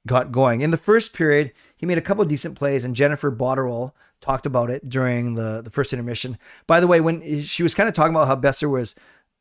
got 0.06 0.32
going. 0.32 0.60
In 0.60 0.70
the 0.70 0.76
first 0.76 1.14
period, 1.14 1.52
he 1.76 1.86
made 1.86 1.98
a 1.98 2.02
couple 2.02 2.24
decent 2.24 2.56
plays, 2.56 2.84
and 2.84 2.96
Jennifer 2.96 3.30
Botterill 3.30 3.92
talked 4.20 4.46
about 4.46 4.70
it 4.70 4.88
during 4.88 5.34
the, 5.34 5.60
the 5.62 5.70
first 5.70 5.92
intermission. 5.92 6.38
By 6.66 6.80
the 6.80 6.86
way, 6.86 7.00
when 7.00 7.42
she 7.42 7.62
was 7.62 7.74
kind 7.74 7.88
of 7.88 7.94
talking 7.94 8.14
about 8.14 8.26
how 8.26 8.36
Boeser 8.36 8.70
was 8.70 8.94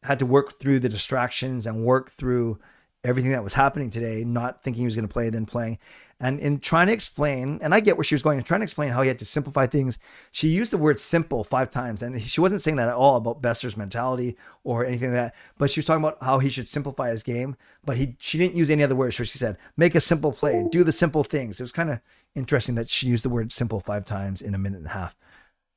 had 0.03 0.19
to 0.19 0.25
work 0.25 0.59
through 0.59 0.79
the 0.79 0.89
distractions 0.89 1.65
and 1.65 1.85
work 1.85 2.11
through 2.11 2.59
everything 3.03 3.31
that 3.31 3.43
was 3.43 3.53
happening 3.53 3.89
today, 3.89 4.23
not 4.23 4.61
thinking 4.61 4.81
he 4.81 4.85
was 4.85 4.95
going 4.95 5.07
to 5.07 5.13
play, 5.13 5.29
then 5.29 5.45
playing. 5.45 5.79
And 6.23 6.39
in 6.39 6.59
trying 6.59 6.87
to 6.87 6.93
explain, 6.93 7.59
and 7.61 7.73
I 7.75 7.81
get 7.81 7.97
where 7.97 8.03
she 8.05 8.15
was 8.15 8.21
going, 8.21 8.41
trying 8.43 8.61
to 8.61 8.63
explain 8.63 8.91
how 8.91 9.01
he 9.01 9.09
had 9.09 9.19
to 9.19 9.25
simplify 9.25 9.67
things, 9.67 9.99
she 10.31 10.47
used 10.47 10.71
the 10.71 10.77
word 10.77 10.97
simple 10.97 11.43
five 11.43 11.69
times. 11.69 12.01
And 12.01 12.21
she 12.21 12.39
wasn't 12.39 12.61
saying 12.61 12.77
that 12.77 12.87
at 12.87 12.95
all 12.95 13.17
about 13.17 13.41
Boeser's 13.41 13.75
mentality 13.75 14.37
or 14.63 14.85
anything 14.85 15.09
like 15.09 15.17
that, 15.17 15.35
but 15.57 15.69
she 15.69 15.81
was 15.81 15.85
talking 15.85 16.01
about 16.01 16.23
how 16.23 16.39
he 16.39 16.49
should 16.49 16.69
simplify 16.69 17.09
his 17.09 17.23
game. 17.23 17.57
But 17.83 17.97
he 17.97 18.15
she 18.19 18.37
didn't 18.37 18.55
use 18.55 18.69
any 18.69 18.83
other 18.83 18.95
words. 18.95 19.17
So 19.17 19.25
she 19.25 19.37
said, 19.37 19.57
make 19.75 19.95
a 19.95 19.99
simple 19.99 20.31
play, 20.31 20.65
do 20.71 20.85
the 20.85 20.93
simple 20.93 21.25
things. 21.25 21.59
It 21.59 21.63
was 21.63 21.73
kind 21.73 21.89
of 21.89 21.99
interesting 22.35 22.75
that 22.75 22.89
she 22.89 23.07
used 23.07 23.25
the 23.25 23.29
word 23.29 23.51
simple 23.51 23.81
five 23.81 24.05
times 24.05 24.41
in 24.41 24.55
a 24.55 24.57
minute 24.57 24.77
and 24.77 24.87
a 24.87 24.91
half. 24.91 25.17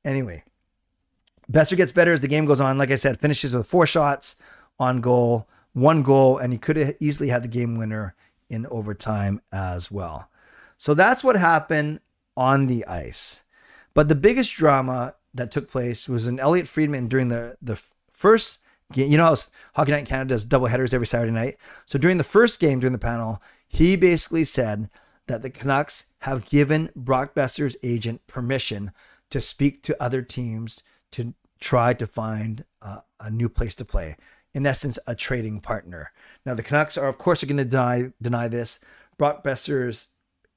Anyway, 0.05 0.45
Boeser 1.51 1.75
gets 1.75 1.91
better 1.91 2.13
as 2.13 2.21
the 2.21 2.29
game 2.29 2.45
goes 2.45 2.61
on. 2.61 2.77
Like 2.77 2.91
I 2.91 2.95
said, 2.95 3.19
finishes 3.19 3.53
with 3.53 3.67
four 3.67 3.85
shots 3.85 4.37
on 4.79 5.01
goal, 5.01 5.45
one 5.73 6.03
goal, 6.03 6.37
and 6.37 6.53
he 6.53 6.57
could 6.57 6.77
have 6.77 6.95
easily 7.01 7.27
had 7.27 7.43
the 7.43 7.49
game 7.49 7.77
winner 7.77 8.15
in 8.49 8.65
overtime 8.67 9.41
as 9.51 9.91
well. 9.91 10.29
So 10.77 10.93
that's 10.93 11.23
what 11.23 11.35
happened 11.35 11.99
on 12.35 12.67
the 12.67 12.85
ice. 12.85 13.43
But 13.93 14.07
the 14.07 14.15
biggest 14.15 14.53
drama 14.53 15.15
that 15.33 15.51
took 15.51 15.69
place 15.69 16.07
was 16.07 16.27
in 16.27 16.39
Elliot 16.39 16.67
Friedman 16.67 17.07
during 17.07 17.29
the, 17.29 17.57
the 17.61 17.79
first 18.11 18.59
game. 18.93 19.09
You 19.11 19.17
know 19.17 19.25
how 19.25 19.35
Hockey 19.73 19.91
Night 19.91 19.99
in 19.99 20.05
Canada 20.05 20.35
does 20.35 20.45
double 20.45 20.67
headers 20.67 20.93
every 20.93 21.07
Saturday 21.07 21.31
night? 21.31 21.57
So 21.85 21.97
during 21.97 22.17
the 22.17 22.23
first 22.23 22.59
game, 22.59 22.79
during 22.79 22.93
the 22.93 22.99
panel, 22.99 23.41
he 23.67 23.95
basically 23.95 24.43
said 24.43 24.89
that 25.27 25.41
the 25.41 25.49
Canucks 25.49 26.05
have 26.19 26.45
given 26.45 26.89
Brock 26.95 27.35
Boeser's 27.35 27.75
agent 27.83 28.25
permission 28.27 28.91
to 29.29 29.41
speak 29.41 29.83
to 29.83 30.01
other 30.01 30.21
teams 30.21 30.83
to 31.11 31.33
try 31.59 31.93
to 31.93 32.07
find 32.07 32.63
uh, 32.81 32.99
a 33.19 33.29
new 33.29 33.49
place 33.49 33.75
to 33.75 33.85
play. 33.85 34.15
In 34.53 34.65
essence, 34.65 34.97
a 35.05 35.15
trading 35.15 35.59
partner. 35.59 36.11
Now 36.45 36.53
the 36.53 36.63
Canucks 36.63 36.97
are, 36.97 37.07
of 37.07 37.17
course, 37.17 37.43
are 37.43 37.47
going 37.47 37.57
to 37.57 37.65
deny 37.65 38.11
deny 38.21 38.47
this. 38.47 38.79
Brock 39.17 39.43
Boeser's 39.43 40.09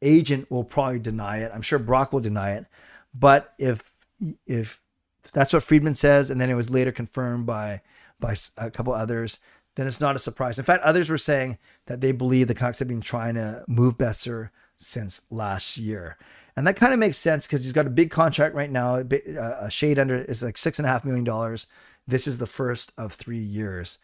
agent 0.03 0.51
will 0.51 0.65
probably 0.65 0.99
deny 0.99 1.39
it. 1.39 1.53
I'm 1.55 1.63
sure 1.63 1.79
Brock 1.79 2.13
will 2.13 2.21
deny 2.21 2.53
it. 2.53 2.67
But 3.15 3.55
if 3.59 3.95
if 4.47 4.81
that's 5.33 5.53
what 5.53 5.63
Friedman 5.63 5.95
says, 5.95 6.31
and 6.31 6.41
then 6.41 6.51
it 6.51 6.55
was 6.55 6.71
later 6.71 6.93
confirmed 6.93 7.47
by 7.47 7.83
by 8.19 8.35
a 8.59 8.71
couple 8.71 8.93
others, 8.93 9.39
then 9.77 9.87
it's 9.87 10.01
not 10.01 10.17
a 10.17 10.21
surprise. 10.21 10.59
In 10.59 10.65
fact, 10.65 10.85
others 10.85 11.09
were 11.09 11.19
saying 11.19 11.59
that 11.87 12.01
they 12.01 12.13
believe 12.13 12.49
the 12.49 12.55
Canucks 12.55 12.79
have 12.81 12.89
been 12.89 13.01
trying 13.01 13.35
to 13.35 13.65
move 13.67 13.97
Boeser 13.97 14.51
since 14.77 15.23
last 15.31 15.77
year. 15.77 16.17
And 16.57 16.67
that 16.67 16.77
kind 16.77 16.93
of 16.93 16.99
makes 16.99 17.17
sense 17.17 17.47
because 17.47 17.65
he's 17.65 17.73
got 17.73 17.87
a 17.87 17.91
big 17.91 18.11
contract 18.11 18.55
right 18.55 18.71
now. 18.71 18.97
A 18.97 19.41
uh, 19.41 19.69
shade 19.69 19.99
under 19.99 20.17
is 20.17 20.43
like 20.43 20.59
six 20.59 20.79
and 20.79 20.87
a 20.87 20.91
half 20.91 21.05
million 21.05 21.25
dollars. 21.25 21.67
This 22.07 22.27
is 22.27 22.39
the 22.39 22.47
first 22.47 22.93
of 22.99 23.15
three 23.15 23.39
years. 23.39 23.99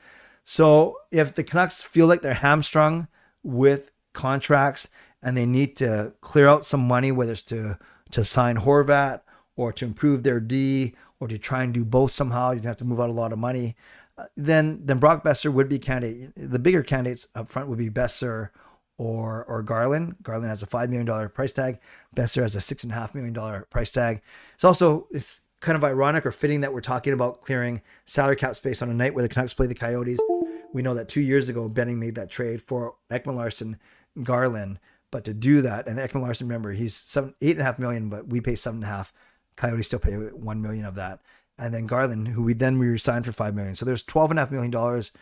So 0.44 0.98
if 1.10 1.34
the 1.34 1.44
Canucks 1.44 1.82
feel 1.82 2.06
like 2.06 2.22
they're 2.22 2.34
hamstrung 2.34 3.08
with 3.42 3.90
contracts 4.12 4.88
and 5.22 5.36
they 5.36 5.46
need 5.46 5.76
to 5.76 6.12
clear 6.20 6.48
out 6.48 6.64
some 6.64 6.86
money, 6.86 7.12
whether 7.12 7.32
it's 7.32 7.42
to 7.44 7.78
to 8.12 8.24
sign 8.24 8.58
Horvat 8.58 9.20
or 9.56 9.72
to 9.72 9.84
improve 9.84 10.22
their 10.22 10.40
D 10.40 10.94
or 11.18 11.28
to 11.28 11.38
try 11.38 11.62
and 11.62 11.72
do 11.72 11.84
both 11.84 12.10
somehow, 12.10 12.52
you'd 12.52 12.64
have 12.64 12.76
to 12.76 12.84
move 12.84 13.00
out 13.00 13.10
a 13.10 13.14
lot 13.14 13.32
of 13.32 13.38
money. 13.38 13.74
Uh, 14.18 14.26
then 14.36 14.80
then 14.84 14.98
Brock 14.98 15.24
Boeser 15.24 15.52
would 15.52 15.68
be 15.68 15.78
candidate. 15.78 16.32
The 16.36 16.58
bigger 16.58 16.82
candidates 16.82 17.28
up 17.34 17.48
front 17.48 17.68
would 17.68 17.78
be 17.78 17.90
Boeser 17.90 18.50
or 18.98 19.44
or 19.44 19.62
Garland. 19.62 20.16
Garland 20.22 20.48
has 20.48 20.62
a 20.62 20.66
five 20.66 20.88
million 20.88 21.06
dollar 21.06 21.28
price 21.28 21.52
tag. 21.52 21.78
Boeser 22.14 22.42
has 22.42 22.54
a 22.54 22.60
six 22.60 22.82
and 22.82 22.92
a 22.92 22.94
half 22.94 23.14
million 23.14 23.32
dollar 23.32 23.66
price 23.70 23.90
tag. 23.90 24.22
It's 24.54 24.64
also 24.64 25.08
it's 25.10 25.40
kind 25.60 25.76
of 25.76 25.84
ironic 25.84 26.24
or 26.24 26.32
fitting 26.32 26.60
that 26.60 26.72
we're 26.72 26.80
talking 26.80 27.12
about 27.12 27.42
clearing 27.42 27.82
salary 28.04 28.36
cap 28.36 28.54
space 28.54 28.82
on 28.82 28.90
a 28.90 28.94
night 28.94 29.14
where 29.14 29.22
the 29.22 29.28
Canucks 29.28 29.54
play 29.54 29.66
the 29.66 29.74
Coyotes. 29.74 30.20
We 30.72 30.82
know 30.82 30.94
that 30.94 31.08
two 31.08 31.22
years 31.22 31.48
ago 31.48 31.68
Benning 31.68 31.98
made 31.98 32.14
that 32.14 32.30
trade 32.30 32.62
for 32.62 32.94
Ekman 33.10 33.36
Larsson, 33.36 33.78
Garland. 34.22 34.78
But 35.16 35.24
to 35.24 35.32
do 35.32 35.62
that, 35.62 35.86
and 35.86 35.98
Ekman 35.98 36.20
Larsson, 36.20 36.46
remember 36.46 36.72
he's 36.72 36.94
seven 36.94 37.34
eight 37.40 37.52
and 37.52 37.62
a 37.62 37.64
half 37.64 37.78
million, 37.78 38.10
but 38.10 38.28
we 38.28 38.42
pay 38.42 38.54
seven 38.54 38.82
and 38.82 38.84
a 38.84 38.94
half. 38.94 39.14
Coyotes 39.56 39.86
still 39.86 39.98
pay 39.98 40.12
one 40.12 40.60
million 40.60 40.84
of 40.84 40.94
that. 40.96 41.20
And 41.56 41.72
then 41.72 41.86
Garland, 41.86 42.28
who 42.28 42.42
we 42.42 42.52
then 42.52 42.78
we 42.78 42.86
resigned 42.86 43.24
for 43.24 43.32
five 43.32 43.54
million. 43.54 43.74
So 43.74 43.86
there's 43.86 44.02
twelve 44.02 44.28
and 44.28 44.38
a 44.38 44.42
half 44.42 44.50
million 44.50 44.70
dollars 44.70 45.12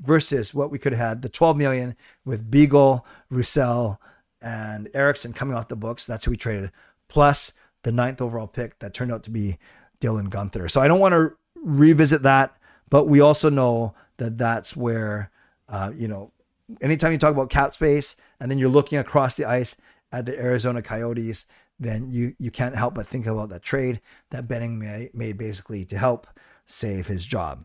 versus 0.00 0.54
what 0.54 0.72
we 0.72 0.78
could 0.80 0.90
have 0.90 1.06
had 1.06 1.22
the 1.22 1.28
12 1.28 1.56
million 1.56 1.94
with 2.24 2.50
Beagle, 2.50 3.06
Roussel, 3.30 4.00
and 4.42 4.90
Eriksson 4.92 5.32
coming 5.32 5.56
off 5.56 5.68
the 5.68 5.76
books. 5.76 6.04
That's 6.04 6.24
who 6.24 6.32
we 6.32 6.36
traded, 6.36 6.72
plus 7.06 7.52
the 7.84 7.92
ninth 7.92 8.20
overall 8.20 8.48
pick 8.48 8.80
that 8.80 8.92
turned 8.92 9.12
out 9.12 9.22
to 9.22 9.30
be 9.30 9.58
Dylan 10.00 10.30
Guenther. 10.30 10.68
So 10.68 10.80
I 10.80 10.88
don't 10.88 10.98
want 10.98 11.12
to 11.12 11.30
revisit 11.62 12.24
that, 12.24 12.56
but 12.90 13.04
we 13.04 13.20
also 13.20 13.50
know 13.50 13.94
that 14.16 14.36
that's 14.36 14.76
where, 14.76 15.30
uh, 15.68 15.92
you 15.94 16.08
know, 16.08 16.32
anytime 16.80 17.12
you 17.12 17.18
talk 17.18 17.30
about 17.30 17.50
cap 17.50 17.72
space 17.72 18.16
and 18.44 18.50
then 18.50 18.58
you're 18.58 18.68
looking 18.68 18.98
across 18.98 19.36
the 19.36 19.46
ice 19.46 19.74
at 20.12 20.26
the 20.26 20.38
Arizona 20.38 20.82
Coyotes, 20.82 21.46
then 21.80 22.10
you 22.10 22.36
you 22.38 22.50
can't 22.50 22.76
help 22.76 22.92
but 22.94 23.06
think 23.06 23.24
about 23.24 23.48
that 23.48 23.62
trade 23.62 24.02
that 24.32 24.46
Benning 24.46 24.78
made 25.14 25.38
basically 25.38 25.86
to 25.86 25.96
help 25.96 26.26
save 26.66 27.06
his 27.06 27.24
job. 27.24 27.64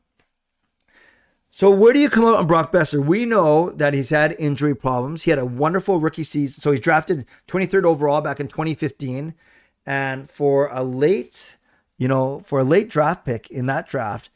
So 1.52 1.70
where 1.70 1.92
do 1.92 2.00
you 2.00 2.10
come 2.10 2.24
out 2.24 2.38
on 2.38 2.48
Brock 2.48 2.72
Boeser? 2.72 3.06
We 3.06 3.26
know 3.26 3.72
that 3.72 3.94
he's 3.94 4.10
had 4.10 4.38
injury 4.40 4.74
problems. 4.74 5.24
He 5.24 5.32
had 5.32 5.40
a 5.40 5.46
wonderful 5.46 6.00
rookie 6.00 6.24
season. 6.24 6.62
So 6.62 6.72
he's 6.72 6.80
drafted 6.80 7.26
23rd 7.50 7.84
overall 7.84 8.22
back 8.22 8.40
in 8.40 8.48
2015. 8.48 9.34
And 9.86 10.32
for 10.32 10.70
a 10.72 10.82
late, 10.82 11.58
you 11.98 12.08
know, 12.08 12.40
for 12.46 12.60
a 12.60 12.64
late 12.64 12.88
draft 12.88 13.26
pick 13.26 13.50
in 13.50 13.66
that 13.66 13.90
draft, 13.90 14.30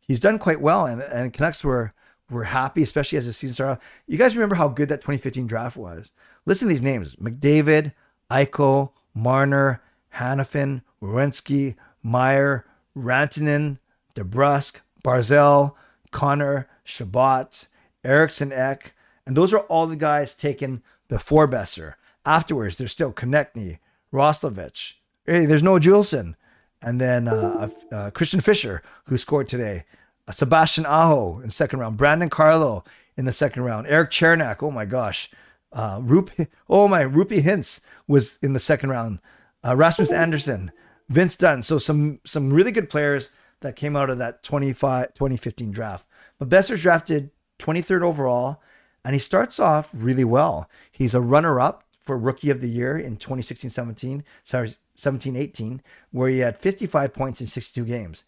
he's 0.00 0.20
done 0.20 0.38
quite 0.38 0.62
well. 0.62 0.86
And, 0.86 1.02
and 1.02 1.34
Canucks 1.34 1.62
were 1.62 1.92
were 2.32 2.44
happy, 2.44 2.82
especially 2.82 3.18
as 3.18 3.26
the 3.26 3.32
season 3.32 3.54
started. 3.54 3.82
You 4.06 4.18
guys 4.18 4.34
remember 4.34 4.56
how 4.56 4.68
good 4.68 4.88
that 4.88 5.00
2015 5.00 5.46
draft 5.46 5.76
was. 5.76 6.12
Listen 6.46 6.68
to 6.68 6.74
these 6.74 6.82
names. 6.82 7.16
McDavid, 7.16 7.92
Eichel, 8.30 8.90
Marner, 9.14 9.82
Hanifin, 10.16 10.82
Werenski, 11.02 11.76
Meier, 12.02 12.64
Rantanen, 12.96 13.78
DeBrusk, 14.14 14.80
Barzal, 15.04 15.74
Connor, 16.10 16.68
Chabot, 16.84 17.68
Eriksson 18.04 18.52
Ek, 18.52 18.94
and 19.26 19.36
those 19.36 19.52
are 19.52 19.60
all 19.60 19.86
the 19.86 19.96
guys 19.96 20.34
taken 20.34 20.82
before 21.08 21.48
Boeser. 21.48 21.94
Afterwards, 22.24 22.76
there's 22.76 22.92
still 22.92 23.12
Konecny, 23.12 23.78
Roslovic. 24.12 24.94
Hey, 25.26 25.46
there's 25.46 25.62
no 25.62 25.78
Juulsen. 25.78 26.34
And 26.80 27.00
then 27.00 27.28
uh, 27.28 27.68
uh, 27.92 28.10
Christian 28.10 28.40
Fischer, 28.40 28.82
who 29.04 29.16
scored 29.16 29.46
today. 29.46 29.84
Sebastian 30.32 30.86
Aho 30.86 31.38
in 31.38 31.46
the 31.46 31.50
second 31.50 31.78
round. 31.78 31.96
Brandon 31.96 32.30
Carlo 32.30 32.84
in 33.16 33.24
the 33.24 33.32
second 33.32 33.62
round. 33.62 33.86
Erik 33.86 34.10
Cernak. 34.10 34.62
Oh 34.62 34.70
my 34.70 34.84
gosh. 34.84 35.30
Uh, 35.72 36.00
Rupi, 36.00 36.48
oh 36.68 36.88
my, 36.88 37.02
Roope 37.02 37.42
Hintz 37.42 37.80
was 38.06 38.38
in 38.42 38.52
the 38.52 38.58
second 38.58 38.90
round. 38.90 39.20
Uh, 39.64 39.76
Rasmus 39.76 40.10
Andersson, 40.10 40.72
Vince 41.08 41.36
Dunn. 41.36 41.62
So 41.62 41.78
some 41.78 42.20
some 42.24 42.52
really 42.52 42.72
good 42.72 42.90
players 42.90 43.30
that 43.60 43.76
came 43.76 43.96
out 43.96 44.10
of 44.10 44.18
that 44.18 44.42
25, 44.42 45.14
2015 45.14 45.70
draft. 45.70 46.06
But 46.38 46.48
Boeser's 46.48 46.82
drafted 46.82 47.30
23rd 47.58 48.02
overall, 48.02 48.60
and 49.04 49.14
he 49.14 49.20
starts 49.20 49.60
off 49.60 49.90
really 49.92 50.24
well. 50.24 50.68
He's 50.90 51.14
a 51.14 51.20
runner 51.20 51.60
up 51.60 51.84
for 52.00 52.18
Rookie 52.18 52.50
of 52.50 52.60
the 52.60 52.68
Year 52.68 52.98
in 52.98 53.16
2016 53.16 53.70
17, 53.70 54.24
sorry, 54.42 54.74
17 54.96 55.36
18, 55.36 55.82
where 56.10 56.28
he 56.28 56.40
had 56.40 56.58
55 56.58 57.14
points 57.14 57.40
in 57.40 57.46
62 57.46 57.84
games. 57.84 58.24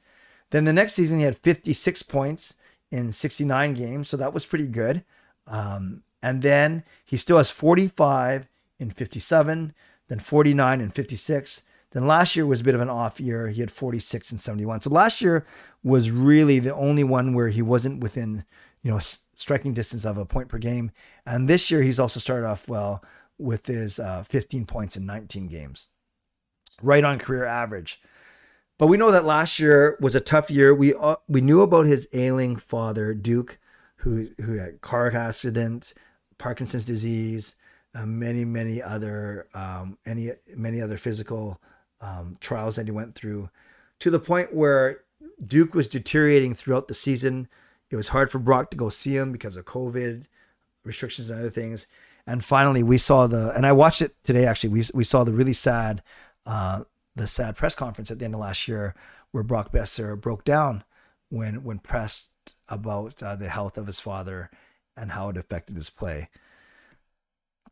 Then 0.54 0.66
the 0.66 0.72
next 0.72 0.92
season, 0.92 1.18
he 1.18 1.24
had 1.24 1.36
56 1.36 2.04
points 2.04 2.54
in 2.92 3.10
69 3.10 3.74
games, 3.74 4.08
so 4.08 4.16
that 4.16 4.32
was 4.32 4.46
pretty 4.46 4.68
good. 4.68 5.02
Um, 5.48 6.04
and 6.22 6.42
then 6.42 6.84
he 7.04 7.16
still 7.16 7.38
has 7.38 7.50
45 7.50 8.46
in 8.78 8.90
57, 8.90 9.74
then 10.06 10.18
49 10.20 10.80
in 10.80 10.90
56, 10.90 11.62
then 11.90 12.06
last 12.06 12.36
year 12.36 12.46
was 12.46 12.60
a 12.60 12.64
bit 12.64 12.76
of 12.76 12.80
an 12.80 12.88
off 12.88 13.18
year. 13.18 13.48
He 13.48 13.62
had 13.62 13.72
46 13.72 14.30
and 14.30 14.40
71. 14.40 14.82
So 14.82 14.90
last 14.90 15.20
year 15.20 15.44
was 15.82 16.12
really 16.12 16.60
the 16.60 16.72
only 16.72 17.02
one 17.02 17.34
where 17.34 17.48
he 17.48 17.60
wasn't 17.60 18.00
within, 18.00 18.44
you 18.84 18.92
know, 18.92 19.00
striking 19.34 19.74
distance 19.74 20.04
of 20.04 20.16
a 20.16 20.24
point 20.24 20.46
per 20.46 20.58
game. 20.58 20.92
And 21.26 21.48
this 21.48 21.68
year 21.68 21.82
he's 21.82 21.98
also 21.98 22.20
started 22.20 22.46
off 22.46 22.68
well 22.68 23.02
with 23.38 23.66
his 23.66 23.98
uh, 23.98 24.22
15 24.22 24.66
points 24.66 24.96
in 24.96 25.04
19 25.04 25.48
games, 25.48 25.88
right 26.80 27.02
on 27.02 27.18
career 27.18 27.44
average. 27.44 28.00
But 28.78 28.88
we 28.88 28.96
know 28.96 29.10
that 29.10 29.24
last 29.24 29.58
year 29.58 29.96
was 30.00 30.14
a 30.14 30.20
tough 30.20 30.50
year. 30.50 30.74
We 30.74 30.94
uh, 30.94 31.16
we 31.28 31.40
knew 31.40 31.62
about 31.62 31.86
his 31.86 32.08
ailing 32.12 32.56
father, 32.56 33.14
Duke, 33.14 33.58
who 33.96 34.28
who 34.40 34.54
had 34.54 34.80
car 34.80 35.14
accident, 35.14 35.94
Parkinson's 36.38 36.84
disease, 36.84 37.54
uh, 37.94 38.06
many 38.06 38.44
many 38.44 38.82
other 38.82 39.48
um, 39.54 39.98
any 40.04 40.32
many 40.56 40.80
other 40.80 40.96
physical 40.96 41.60
um, 42.00 42.36
trials 42.40 42.76
that 42.76 42.86
he 42.86 42.90
went 42.90 43.14
through 43.14 43.48
to 44.00 44.10
the 44.10 44.18
point 44.18 44.54
where 44.54 45.00
Duke 45.44 45.74
was 45.74 45.88
deteriorating 45.88 46.54
throughout 46.54 46.88
the 46.88 46.94
season. 46.94 47.48
It 47.90 47.96
was 47.96 48.08
hard 48.08 48.30
for 48.30 48.38
Brock 48.38 48.70
to 48.70 48.76
go 48.76 48.88
see 48.88 49.16
him 49.16 49.30
because 49.30 49.56
of 49.56 49.64
COVID 49.66 50.24
restrictions 50.84 51.30
and 51.30 51.38
other 51.38 51.50
things. 51.50 51.86
And 52.26 52.44
finally, 52.44 52.82
we 52.82 52.98
saw 52.98 53.26
the, 53.26 53.50
and 53.50 53.66
I 53.66 53.72
watched 53.72 54.02
it 54.02 54.14
today 54.24 54.46
actually. 54.46 54.70
We, 54.70 54.84
we 54.94 55.04
saw 55.04 55.24
the 55.24 55.32
really 55.32 55.52
sad, 55.52 56.02
uh, 56.46 56.84
the 57.16 57.26
sad 57.26 57.56
press 57.56 57.74
conference 57.74 58.10
at 58.10 58.18
the 58.18 58.24
end 58.24 58.34
of 58.34 58.40
last 58.40 58.66
year 58.68 58.94
where 59.30 59.44
Brock 59.44 59.72
Boeser 59.72 60.20
broke 60.20 60.44
down 60.44 60.84
when 61.28 61.64
when 61.64 61.78
pressed 61.78 62.30
about 62.68 63.22
uh, 63.22 63.36
the 63.36 63.48
health 63.48 63.78
of 63.78 63.86
his 63.86 64.00
father 64.00 64.50
and 64.96 65.12
how 65.12 65.28
it 65.28 65.36
affected 65.36 65.76
his 65.76 65.90
play. 65.90 66.28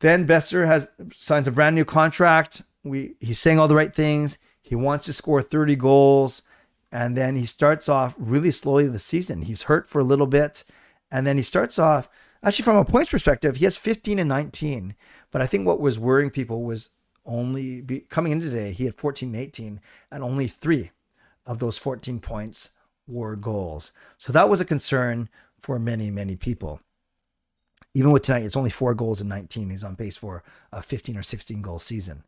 Then 0.01 0.27
Boeser 0.27 0.67
has 0.67 0.91
signs 1.17 1.47
a 1.47 1.53
brand 1.53 1.77
new 1.77 1.85
contract 1.85 2.63
we 2.85 3.15
he's 3.21 3.39
saying 3.39 3.59
all 3.59 3.69
the 3.69 3.77
right 3.77 3.95
things. 3.95 4.39
He 4.61 4.75
wants 4.75 5.07
to 5.07 5.13
score 5.13 5.43
30 5.43 5.77
goals. 5.77 6.43
And 6.91 7.17
then 7.17 7.37
he 7.37 7.47
starts 7.47 7.89
off 7.89 8.15
really 8.19 8.51
slowly 8.51 8.87
the 8.87 8.99
season. 8.99 9.43
He's 9.43 9.63
hurt 9.63 9.89
for 9.89 10.01
a 10.01 10.05
little 10.05 10.27
bit. 10.27 10.63
And 11.11 11.27
then 11.27 11.39
he 11.39 11.43
starts 11.43 11.79
off, 11.79 12.09
actually, 12.43 12.65
from 12.65 12.77
a 12.77 12.85
points 12.85 13.11
perspective, 13.11 13.57
he 13.57 13.65
has 13.65 13.79
15 13.79 14.19
and 14.19 14.29
19. 14.29 14.95
But 15.31 15.41
I 15.41 15.47
think 15.47 15.67
what 15.67 15.81
was 15.81 15.99
worrying 15.99 16.31
people 16.31 16.65
was 16.65 16.91
only 17.25 17.81
be, 17.81 18.01
coming 18.01 18.33
into 18.33 18.51
today, 18.51 18.73
he 18.73 18.85
had 18.85 18.95
14 18.95 19.29
and 19.29 19.37
18, 19.37 19.81
and 20.11 20.23
only 20.23 20.49
three 20.49 20.91
of 21.47 21.59
those 21.59 21.79
14 21.79 22.21
points 22.21 22.71
were 23.07 23.37
goals. 23.37 23.93
So 24.19 24.33
that 24.33 24.49
was 24.49 24.61
a 24.61 24.65
concern 24.65 25.29
for 25.61 25.79
many, 25.79 26.11
many 26.11 26.37
people. 26.37 26.81
Even 27.95 28.11
with 28.11 28.23
tonight, 28.23 28.45
it's 28.45 28.57
only 28.57 28.71
four 28.71 28.95
goals 28.95 29.21
in 29.21 29.29
19. 29.29 29.71
He's 29.71 29.85
on 29.85 29.97
pace 29.97 30.17
for 30.17 30.43
a 30.73 30.83
15 30.83 31.17
or 31.17 31.23
16 31.23 31.63
goal 31.63 31.79
season. 31.79 32.25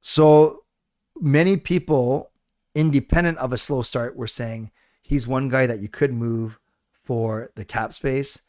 So 0.00 0.64
many 1.20 1.56
people, 1.56 2.30
independent 2.74 3.38
of 3.38 3.52
a 3.52 3.58
slow 3.58 3.82
start, 3.82 4.16
were 4.16 4.26
saying 4.26 4.70
he's 5.02 5.28
one 5.28 5.48
guy 5.48 5.66
that 5.66 5.80
you 5.80 5.88
could 5.88 6.12
move 6.12 6.58
for 6.92 7.50
the 7.56 7.64
cap 7.64 7.92
space. 7.92 8.40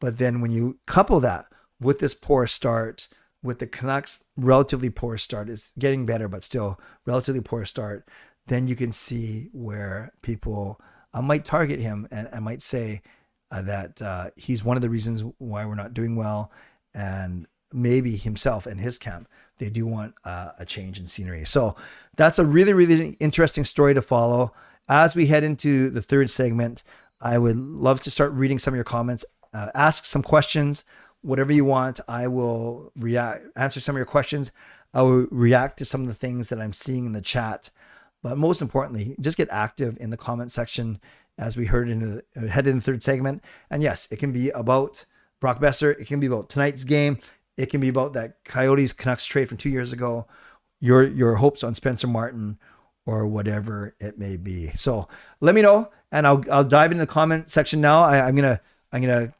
But 0.00 0.18
then 0.18 0.40
when 0.40 0.50
you 0.50 0.78
couple 0.86 1.20
that 1.20 1.46
with 1.80 1.98
this 1.98 2.14
poor 2.14 2.46
start, 2.46 3.08
with 3.46 3.58
the 3.60 3.66
Canucks' 3.66 4.24
relatively 4.36 4.90
poor 4.90 5.16
start, 5.16 5.48
it's 5.48 5.72
getting 5.78 6.04
better, 6.04 6.28
but 6.28 6.44
still 6.44 6.78
relatively 7.06 7.40
poor 7.40 7.64
start, 7.64 8.08
then 8.46 8.66
you 8.66 8.76
can 8.76 8.92
see 8.92 9.48
where 9.52 10.12
people 10.22 10.80
uh, 11.14 11.22
might 11.22 11.44
target 11.44 11.80
him 11.80 12.06
and, 12.10 12.28
I 12.32 12.40
might 12.40 12.62
say 12.62 13.02
uh, 13.50 13.62
that 13.62 14.02
uh, 14.02 14.30
he's 14.36 14.64
one 14.64 14.76
of 14.76 14.82
the 14.82 14.90
reasons 14.90 15.24
why 15.38 15.64
we're 15.64 15.74
not 15.74 15.94
doing 15.94 16.16
well. 16.16 16.50
And 16.94 17.46
maybe 17.72 18.16
himself 18.16 18.66
and 18.66 18.80
his 18.80 18.98
camp 18.98 19.28
they 19.58 19.70
do 19.70 19.86
want 19.86 20.14
uh, 20.24 20.50
a 20.58 20.66
change 20.66 20.98
in 20.98 21.06
scenery. 21.06 21.44
So 21.44 21.76
that's 22.16 22.38
a 22.38 22.44
really, 22.44 22.72
really 22.72 23.16
interesting 23.20 23.64
story 23.64 23.94
to 23.94 24.02
follow. 24.02 24.52
As 24.88 25.16
we 25.16 25.26
head 25.26 25.44
into 25.44 25.90
the 25.90 26.02
third 26.02 26.30
segment, 26.30 26.82
I 27.20 27.38
would 27.38 27.56
love 27.56 28.00
to 28.00 28.10
start 28.10 28.32
reading 28.32 28.58
some 28.58 28.74
of 28.74 28.76
your 28.76 28.84
comments. 28.84 29.24
Uh, 29.54 29.70
ask 29.74 30.04
some 30.04 30.22
questions, 30.22 30.84
whatever 31.26 31.52
you 31.52 31.64
want. 31.64 32.00
I 32.08 32.28
will 32.28 32.92
react, 32.96 33.46
answer 33.56 33.80
some 33.80 33.96
of 33.96 33.98
your 33.98 34.06
questions. 34.06 34.52
I 34.94 35.02
will 35.02 35.26
react 35.30 35.78
to 35.78 35.84
some 35.84 36.02
of 36.02 36.08
the 36.08 36.14
things 36.14 36.48
that 36.48 36.60
I'm 36.60 36.72
seeing 36.72 37.04
in 37.04 37.12
the 37.12 37.20
chat. 37.20 37.70
But 38.22 38.38
most 38.38 38.62
importantly, 38.62 39.16
just 39.20 39.36
get 39.36 39.48
active 39.50 39.96
in 40.00 40.10
the 40.10 40.16
comment 40.16 40.52
section 40.52 41.00
as 41.38 41.56
we 41.56 41.66
heard 41.66 41.88
in 41.88 42.22
the 42.34 42.48
head 42.48 42.66
in 42.66 42.76
the 42.76 42.82
third 42.82 43.02
segment. 43.02 43.42
And 43.70 43.82
yes, 43.82 44.08
it 44.10 44.18
can 44.18 44.32
be 44.32 44.50
about 44.50 45.04
Brock 45.40 45.60
Boeser. 45.60 45.98
It 46.00 46.06
can 46.06 46.20
be 46.20 46.26
about 46.26 46.48
tonight's 46.48 46.84
game. 46.84 47.18
It 47.56 47.66
can 47.66 47.80
be 47.80 47.88
about 47.88 48.12
that 48.14 48.44
Coyotes 48.44 48.92
Canucks 48.92 49.26
trade 49.26 49.48
from 49.48 49.58
two 49.58 49.68
years 49.68 49.92
ago. 49.92 50.26
Your 50.80 51.02
your 51.02 51.36
hopes 51.36 51.64
on 51.64 51.74
Spencer 51.74 52.06
Martin 52.06 52.58
or 53.04 53.26
whatever 53.26 53.94
it 54.00 54.18
may 54.18 54.36
be. 54.36 54.70
So 54.76 55.08
let 55.40 55.54
me 55.54 55.62
know, 55.62 55.90
and 56.10 56.26
I'll 56.26 56.44
I'll 56.50 56.64
dive 56.64 56.92
into 56.92 57.04
the 57.04 57.10
comment 57.10 57.50
section 57.50 57.80
now. 57.80 58.02
I, 58.02 58.26
I'm 58.26 58.34
gonna 58.34 58.60
I'm 58.92 59.00
gonna 59.00 59.32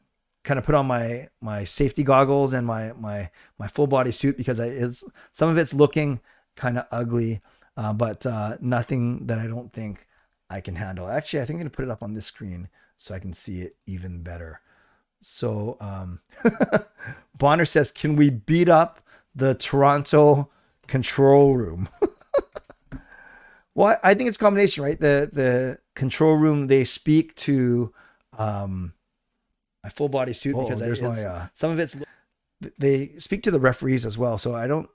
kind 0.47 0.57
of 0.57 0.63
put 0.63 0.75
on 0.75 0.87
my 0.87 1.27
my 1.41 1.65
safety 1.65 2.03
goggles 2.03 2.53
and 2.53 2.65
my 2.65 2.93
my 2.93 3.29
my 3.59 3.67
full 3.67 3.85
body 3.85 4.11
suit 4.11 4.37
because 4.37 4.61
I, 4.61 4.67
it's 4.67 5.03
some 5.31 5.49
of 5.49 5.57
it's 5.57 5.73
looking 5.73 6.21
kind 6.55 6.77
of 6.77 6.85
ugly, 6.89 7.41
uh, 7.75 7.91
but 7.91 8.25
uh, 8.25 8.55
nothing 8.61 9.27
that 9.27 9.39
I 9.39 9.47
don't 9.47 9.73
think 9.73 10.07
I 10.49 10.61
can 10.61 10.75
handle. 10.75 11.09
Actually, 11.09 11.41
I 11.41 11.45
think 11.45 11.57
I'm 11.57 11.63
gonna 11.63 11.69
put 11.69 11.83
it 11.83 11.91
up 11.91 12.01
on 12.01 12.13
this 12.13 12.25
screen 12.25 12.69
so 12.95 13.13
I 13.13 13.19
can 13.19 13.33
see 13.33 13.59
it 13.59 13.75
even 13.85 14.23
better. 14.23 14.61
So 15.21 15.75
um, 15.81 16.21
Bonner 17.37 17.65
says, 17.65 17.91
"Can 17.91 18.15
we 18.15 18.29
beat 18.29 18.69
up 18.69 19.01
the 19.35 19.53
Toronto 19.53 20.49
control 20.87 21.57
room?" 21.57 21.89
well, 23.75 23.99
I 24.01 24.13
think 24.13 24.29
it's 24.29 24.37
combination, 24.37 24.85
right? 24.85 24.99
The 24.99 25.29
the 25.31 25.79
control 25.93 26.35
room 26.35 26.67
they 26.67 26.85
speak 26.85 27.35
to 27.35 27.93
um, 28.37 28.93
my 29.87 29.91
full 29.91 30.09
body 30.09 30.33
suit 30.33 30.53
because 30.57 30.81
I, 30.81 30.89
my, 31.01 31.23
uh, 31.23 31.47
some 31.53 31.71
of 31.71 31.79
it's 31.79 31.95
they 32.77 33.13
speak 33.17 33.41
to 33.43 33.51
the 33.51 33.59
referees 33.59 34.05
as 34.05 34.17
well. 34.17 34.37
So 34.37 34.53
I 34.53 34.67
don't, 34.67 34.89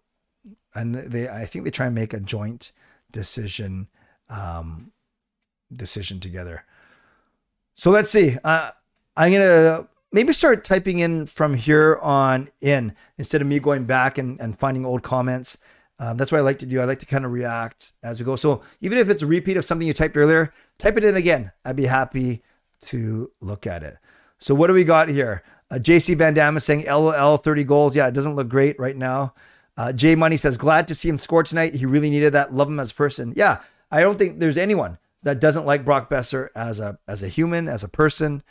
and 0.75 0.95
they 0.95 1.31
I 1.31 1.47
think 1.47 1.65
they 1.65 1.71
try 1.71 1.87
and 1.87 1.95
make 1.95 2.13
a 2.13 2.21
joint 2.21 2.73
decision 3.11 3.89
um, 4.29 4.93
decision 5.75 6.21
together. 6.21 6.67
So 7.73 7.91
let's 7.91 8.11
see. 8.11 8.37
Uh, 8.45 8.73
I'm 9.17 9.33
gonna 9.33 9.89
maybe 10.13 10.35
start 10.35 10.63
typing 10.63 10.99
in 10.99 11.25
from 11.25 11.55
here 11.55 11.99
on 12.03 12.51
in 12.61 12.95
instead 13.17 13.41
of 13.41 13.47
me 13.47 13.61
going 13.61 13.85
back 13.85 14.19
and, 14.19 14.39
and 14.41 14.59
finding 14.59 14.85
old 14.85 15.03
comments. 15.03 15.57
Um, 15.99 16.19
that's 16.19 16.31
what 16.31 16.39
I 16.39 16.43
like 16.43 16.59
to 16.59 16.67
do. 16.67 16.83
I 16.83 16.85
like 16.85 16.99
to 16.99 17.07
kind 17.07 17.25
of 17.25 17.33
react 17.33 17.93
as 18.03 18.19
we 18.19 18.27
go. 18.27 18.37
So 18.37 18.61
even 18.83 18.99
if 18.99 19.09
it's 19.09 19.23
a 19.23 19.27
repeat 19.27 19.57
of 19.57 19.65
something 19.65 19.87
you 19.87 19.95
typed 19.95 20.17
earlier, 20.19 20.53
type 20.77 20.99
it 20.99 21.05
in 21.05 21.17
again. 21.17 21.53
I'd 21.65 21.77
be 21.77 21.87
happy 21.87 22.43
to 22.83 23.31
look 23.41 23.67
at 23.67 23.83
it. 23.83 23.97
So 24.43 24.57
what 24.57 24.67
do 24.67 24.73
we 24.73 24.83
got 24.83 25.09
here? 25.09 25.45
Uh, 25.71 25.77
JC 25.77 26.17
Van 26.17 26.35
Damme 26.35 26.57
is 26.57 26.65
saying 26.65 26.87
LOL 26.87 27.37
30 27.37 27.63
goals. 27.63 27.95
Yeah, 27.95 28.09
it 28.09 28.15
doesn't 28.15 28.35
look 28.35 28.49
great 28.49 28.79
right 28.79 28.97
now. 28.97 29.35
Uh, 29.77 29.93
Money 30.17 30.37
says 30.37 30.59
glad 30.59 30.89
to 30.89 30.97
see 30.97 31.09
him 31.09 31.17
score 31.17 31.45
tonight. 31.45 31.77
He 31.77 31.87
really 31.87 32.11
needed 32.11 32.33
that. 32.33 32.53
Love 32.53 32.69
him 32.69 32.81
as 32.81 32.91
a 32.91 32.95
person. 32.95 33.33
Yeah, 33.37 33.61
I 33.91 34.01
don't 34.01 34.19
think 34.19 34.41
there's 34.41 34.59
anyone 34.59 34.99
that 35.23 35.41
doesn't 35.41 35.65
like 35.65 35.85
Brock 35.85 36.11
Boeser 36.11 36.49
as 36.57 36.81
a 36.81 36.99
as 37.07 37.23
a 37.23 37.29
human, 37.29 37.69
as 37.69 37.85
a 37.85 37.89
person. 37.89 38.43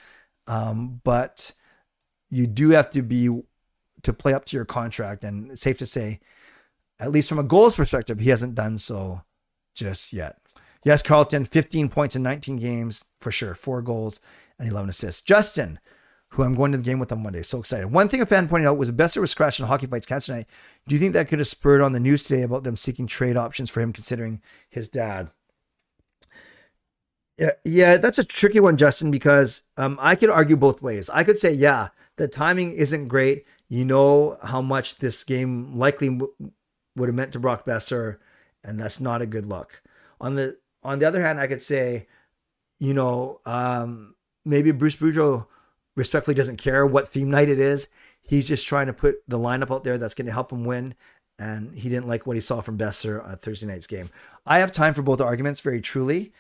Um, 0.48 1.02
but 1.04 1.52
you 2.30 2.48
do 2.48 2.70
have 2.70 2.90
to 2.92 3.02
be 3.02 3.42
to 4.02 4.14
play 4.14 4.34
up 4.34 4.46
to 4.46 4.56
your 4.56 4.66
contract, 4.66 5.26
and 5.26 5.60
safe 5.60 5.78
to 5.80 5.86
say, 5.86 6.22
at 7.00 7.12
least 7.12 7.28
from 7.28 7.38
a 7.38 7.44
goals 7.44 7.76
perspective, 7.76 8.22
he 8.22 8.30
hasn't 8.30 8.56
done 8.56 8.78
so 8.78 9.24
just 9.76 10.14
yet. 10.14 10.38
Yes, 10.84 11.04
Carlton, 11.04 11.46
15 11.46 11.90
points 11.90 12.16
in 12.16 12.24
19 12.24 12.58
games 12.58 13.06
for 13.20 13.32
sure, 13.32 13.54
four 13.54 13.84
goals 13.84 14.20
and 14.62 14.70
11 14.70 14.90
assists. 14.90 15.22
Justin, 15.22 15.80
who 16.30 16.44
I'm 16.44 16.56
going 16.56 16.72
to 16.72 16.78
the 16.78 16.84
game 16.84 17.00
with 17.00 17.12
on 17.12 17.24
Monday, 17.24 17.44
so 17.44 17.60
excited. 17.60 17.92
One 17.92 18.08
thing 18.08 18.22
a 18.22 18.26
fan 18.26 18.48
pointed 18.48 18.68
out 18.68 18.78
was 18.78 18.92
Boeser 18.92 19.20
was 19.20 19.32
scratched 19.32 19.60
in 19.60 19.66
Hockey 19.66 19.88
Fights 19.88 20.06
Cancer 20.06 20.32
tonight. 20.32 20.48
Do 20.88 20.96
you 20.96 21.00
think 21.00 21.14
that 21.14 21.28
could 21.28 21.40
have 21.40 21.48
spurred 21.48 21.82
on 21.82 21.92
the 21.92 22.00
news 22.00 22.24
today 22.24 22.44
about 22.44 22.64
them 22.64 22.78
seeking 22.78 23.08
trade 23.08 23.36
options 23.36 23.70
for 23.70 23.82
him, 23.82 23.92
considering 23.92 24.42
his 24.70 24.88
dad? 24.88 25.30
Yeah, 27.38 27.52
yeah, 27.66 27.98
that's 27.98 28.20
a 28.20 28.24
tricky 28.24 28.60
one, 28.60 28.78
Justin, 28.78 29.12
because 29.12 29.64
um, 29.76 29.98
I 30.00 30.16
could 30.16 30.30
argue 30.30 30.56
both 30.56 30.82
ways. 30.82 31.10
I 31.10 31.24
could 31.24 31.38
say, 31.38 31.52
yeah, 31.52 31.90
the 32.18 32.28
timing 32.28 32.72
isn't 32.72 33.08
great. 33.08 33.46
You 33.68 33.84
know 33.84 34.38
how 34.44 34.62
much 34.62 34.98
this 34.98 35.24
game 35.24 35.78
likely 35.78 36.10
w- 36.10 36.34
would 36.96 37.10
have 37.10 37.16
meant 37.16 37.34
to 37.34 37.40
Brock 37.40 37.66
Boeser, 37.66 38.18
and 38.64 38.80
that's 38.80 39.00
not 39.00 39.22
a 39.22 39.26
good 39.26 39.48
look. 39.48 39.82
On 40.20 40.36
the 40.36 40.58
on 40.84 41.00
the 41.00 41.06
other 41.06 41.22
hand, 41.22 41.40
I 41.40 41.48
could 41.48 41.62
say, 41.62 42.08
you 42.80 42.94
know, 42.94 43.42
um, 43.46 44.16
maybe 44.46 44.72
Bruce 44.72 44.96
Boudreau 44.96 45.46
respectfully 45.96 46.36
doesn't 46.36 46.58
care 46.58 46.86
what 46.86 47.10
theme 47.10 47.30
night 47.30 47.50
it 47.50 47.60
is. 47.60 47.88
He's 48.22 48.48
just 48.48 48.68
trying 48.68 48.88
to 48.88 48.94
put 48.94 49.18
the 49.28 49.40
lineup 49.40 49.74
out 49.74 49.84
there 49.84 49.98
that's 49.98 50.14
going 50.14 50.28
to 50.28 50.34
help 50.34 50.52
him 50.52 50.64
win. 50.64 50.96
And 51.40 51.76
he 51.76 51.90
didn't 51.90 52.08
like 52.08 52.28
what 52.28 52.38
he 52.38 52.42
saw 52.42 52.62
from 52.62 52.78
Boeser 52.78 53.26
on 53.26 53.38
Thursday 53.38 53.68
night's 53.68 53.88
game. 53.88 54.10
I 54.46 54.60
have 54.60 54.72
time 54.72 54.94
for 54.94 55.02
both 55.02 55.22
arguments, 55.22 55.60
very 55.60 55.82
truly. 55.82 56.34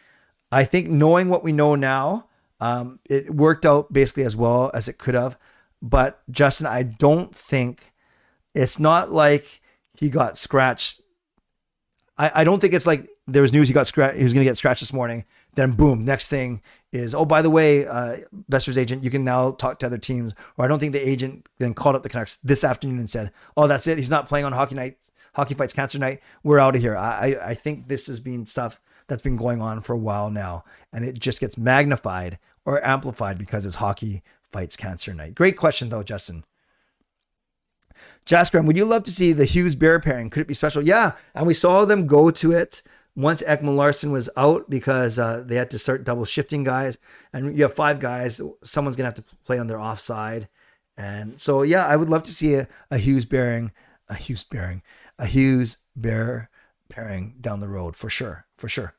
I 0.51 0.63
think 0.63 0.89
knowing 0.89 1.29
what 1.29 1.43
we 1.43 1.51
know 1.51 1.75
now, 1.75 2.27
um, 2.59 2.99
it 3.09 3.33
worked 3.33 3.65
out 3.65 3.91
basically 3.91 4.23
as 4.23 4.35
well 4.35 4.69
as 4.73 4.87
it 4.87 4.97
could 4.97 5.15
have. 5.15 5.37
But 5.81 6.21
Justin, 6.29 6.67
I 6.67 6.83
don't 6.83 7.35
think 7.35 7.93
it's 8.53 8.77
not 8.77 9.11
like 9.11 9.61
he 9.97 10.09
got 10.09 10.37
scratched. 10.37 11.01
I, 12.17 12.31
I 12.35 12.43
don't 12.43 12.59
think 12.59 12.73
it's 12.73 12.85
like 12.85 13.09
there 13.27 13.41
was 13.41 13.53
news 13.53 13.67
he 13.67 13.73
got 13.73 13.87
scratched. 13.87 14.17
He 14.17 14.23
was 14.23 14.33
going 14.33 14.45
to 14.45 14.49
get 14.49 14.57
scratched 14.57 14.81
this 14.81 14.93
morning. 14.93 15.25
Then 15.55 15.71
boom, 15.71 16.05
next 16.05 16.29
thing 16.29 16.61
is 16.91 17.15
oh 17.15 17.25
by 17.25 17.41
the 17.41 17.49
way, 17.49 17.85
uh, 17.85 18.17
Boeser's 18.49 18.77
agent, 18.77 19.03
you 19.03 19.09
can 19.09 19.23
now 19.23 19.51
talk 19.51 19.79
to 19.79 19.85
other 19.85 19.97
teams. 19.97 20.33
Or 20.57 20.65
I 20.65 20.67
don't 20.67 20.79
think 20.79 20.93
the 20.93 21.07
agent 21.07 21.47
then 21.57 21.73
called 21.73 21.95
up 21.95 22.03
the 22.03 22.09
Canucks 22.09 22.35
this 22.35 22.63
afternoon 22.63 22.99
and 22.99 23.09
said, 23.09 23.31
oh 23.55 23.67
that's 23.67 23.87
it, 23.87 23.97
he's 23.97 24.09
not 24.09 24.27
playing 24.27 24.45
on 24.45 24.53
hockey 24.53 24.75
night, 24.75 24.97
hockey 25.35 25.53
fights 25.53 25.73
cancer 25.73 25.99
night. 25.99 26.21
We're 26.43 26.59
out 26.59 26.75
of 26.75 26.81
here. 26.81 26.97
I 26.97 27.11
I, 27.11 27.49
I 27.49 27.53
think 27.53 27.87
this 27.87 28.07
has 28.07 28.19
been 28.19 28.45
stuff 28.45 28.81
that's 29.07 29.23
been 29.23 29.37
going 29.37 29.61
on 29.61 29.81
for 29.81 29.93
a 29.93 29.97
while 29.97 30.29
now, 30.29 30.63
and 30.93 31.03
it 31.05 31.19
just 31.19 31.39
gets 31.39 31.57
magnified 31.57 32.39
or 32.65 32.85
amplified 32.85 33.37
because 33.37 33.65
it's 33.65 33.77
hockey 33.77 34.23
fights 34.51 34.77
cancer 34.77 35.13
night. 35.13 35.35
Great 35.35 35.57
question 35.57 35.89
though, 35.89 36.03
Justin. 36.03 36.43
Jaskram, 38.25 38.65
would 38.65 38.77
you 38.77 38.85
love 38.85 39.03
to 39.03 39.11
see 39.11 39.33
the 39.33 39.45
Hughes 39.45 39.75
Bear 39.75 39.99
pairing? 39.99 40.29
Could 40.29 40.41
it 40.41 40.47
be 40.47 40.53
special? 40.53 40.81
Yeah, 40.81 41.13
and 41.33 41.47
we 41.47 41.53
saw 41.53 41.85
them 41.85 42.05
go 42.05 42.29
to 42.31 42.51
it 42.51 42.83
once 43.15 43.43
Ekman 43.43 43.75
Larsson 43.75 44.11
was 44.11 44.29
out 44.37 44.69
because 44.69 45.19
uh, 45.19 45.43
they 45.45 45.55
had 45.55 45.71
to 45.71 45.79
start 45.79 46.03
double 46.03 46.25
shifting 46.25 46.63
guys, 46.63 46.97
and 47.33 47.55
you 47.55 47.63
have 47.63 47.73
five 47.73 47.99
guys. 47.99 48.41
Someone's 48.63 48.95
gonna 48.95 49.07
have 49.07 49.15
to 49.15 49.35
play 49.45 49.59
on 49.59 49.67
their 49.67 49.79
offside, 49.79 50.47
and 50.97 51.39
so 51.39 51.61
yeah, 51.61 51.85
I 51.85 51.95
would 51.95 52.09
love 52.09 52.23
to 52.23 52.31
see 52.31 52.53
a, 52.55 52.67
a 52.89 52.97
Hughes 52.97 53.25
bearing, 53.25 53.71
a 54.07 54.15
Hughes 54.15 54.43
bearing, 54.43 54.81
a 55.19 55.25
Hughes 55.25 55.77
Bear 55.95 56.49
pairing 56.89 57.35
down 57.41 57.59
the 57.59 57.67
road 57.67 57.95
for 57.95 58.09
sure, 58.09 58.45
for 58.57 58.69
sure. 58.69 58.95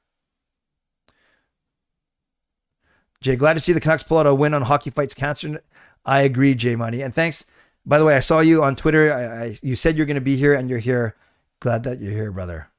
Jay, 3.20 3.37
glad 3.37 3.55
to 3.55 3.61
see 3.61 3.72
the 3.72 3.81
Canucks 3.81 4.03
pull 4.03 4.18
out 4.18 4.27
a 4.27 4.35
win 4.35 4.53
on 4.53 4.62
Hockey 4.62 4.90
Fights 4.90 5.14
Cancer. 5.14 5.62
I 6.05 6.22
agree, 6.22 6.55
Jay 6.55 6.75
Money, 6.75 7.03
and 7.03 7.14
thanks. 7.14 7.46
By 7.87 7.98
the 7.98 8.05
way, 8.05 8.16
I 8.16 8.20
saw 8.20 8.40
you 8.40 8.62
on 8.62 8.77
Twitter. 8.77 9.12
I, 9.12 9.44
I 9.44 9.59
you 9.62 9.77
said 9.77 9.96
you're 9.96 10.07
to 10.07 10.20
be 10.20 10.37
here, 10.37 10.55
and 10.55 10.68
you're 10.68 10.81
here. 10.81 11.16
Glad 11.61 11.85
that 11.85 12.01
you're 12.01 12.12
here, 12.12 12.33
brother. 12.33 12.71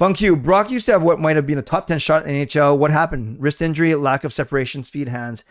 Funk. 0.00 0.42
Brock 0.42 0.70
used 0.70 0.86
to 0.86 0.92
have 0.92 1.02
what 1.02 1.20
might 1.20 1.36
have 1.36 1.46
been 1.46 1.58
a 1.58 1.62
top 1.62 1.86
10 1.86 1.98
shot 1.98 2.26
in 2.26 2.34
NHL. 2.34 2.78
What 2.78 2.90
happened? 2.90 3.38
Wrist 3.38 3.60
injury, 3.60 3.94
lack 3.94 4.24
of 4.24 4.32
separation, 4.32 4.82
speed 4.82 5.08
hands. 5.08 5.44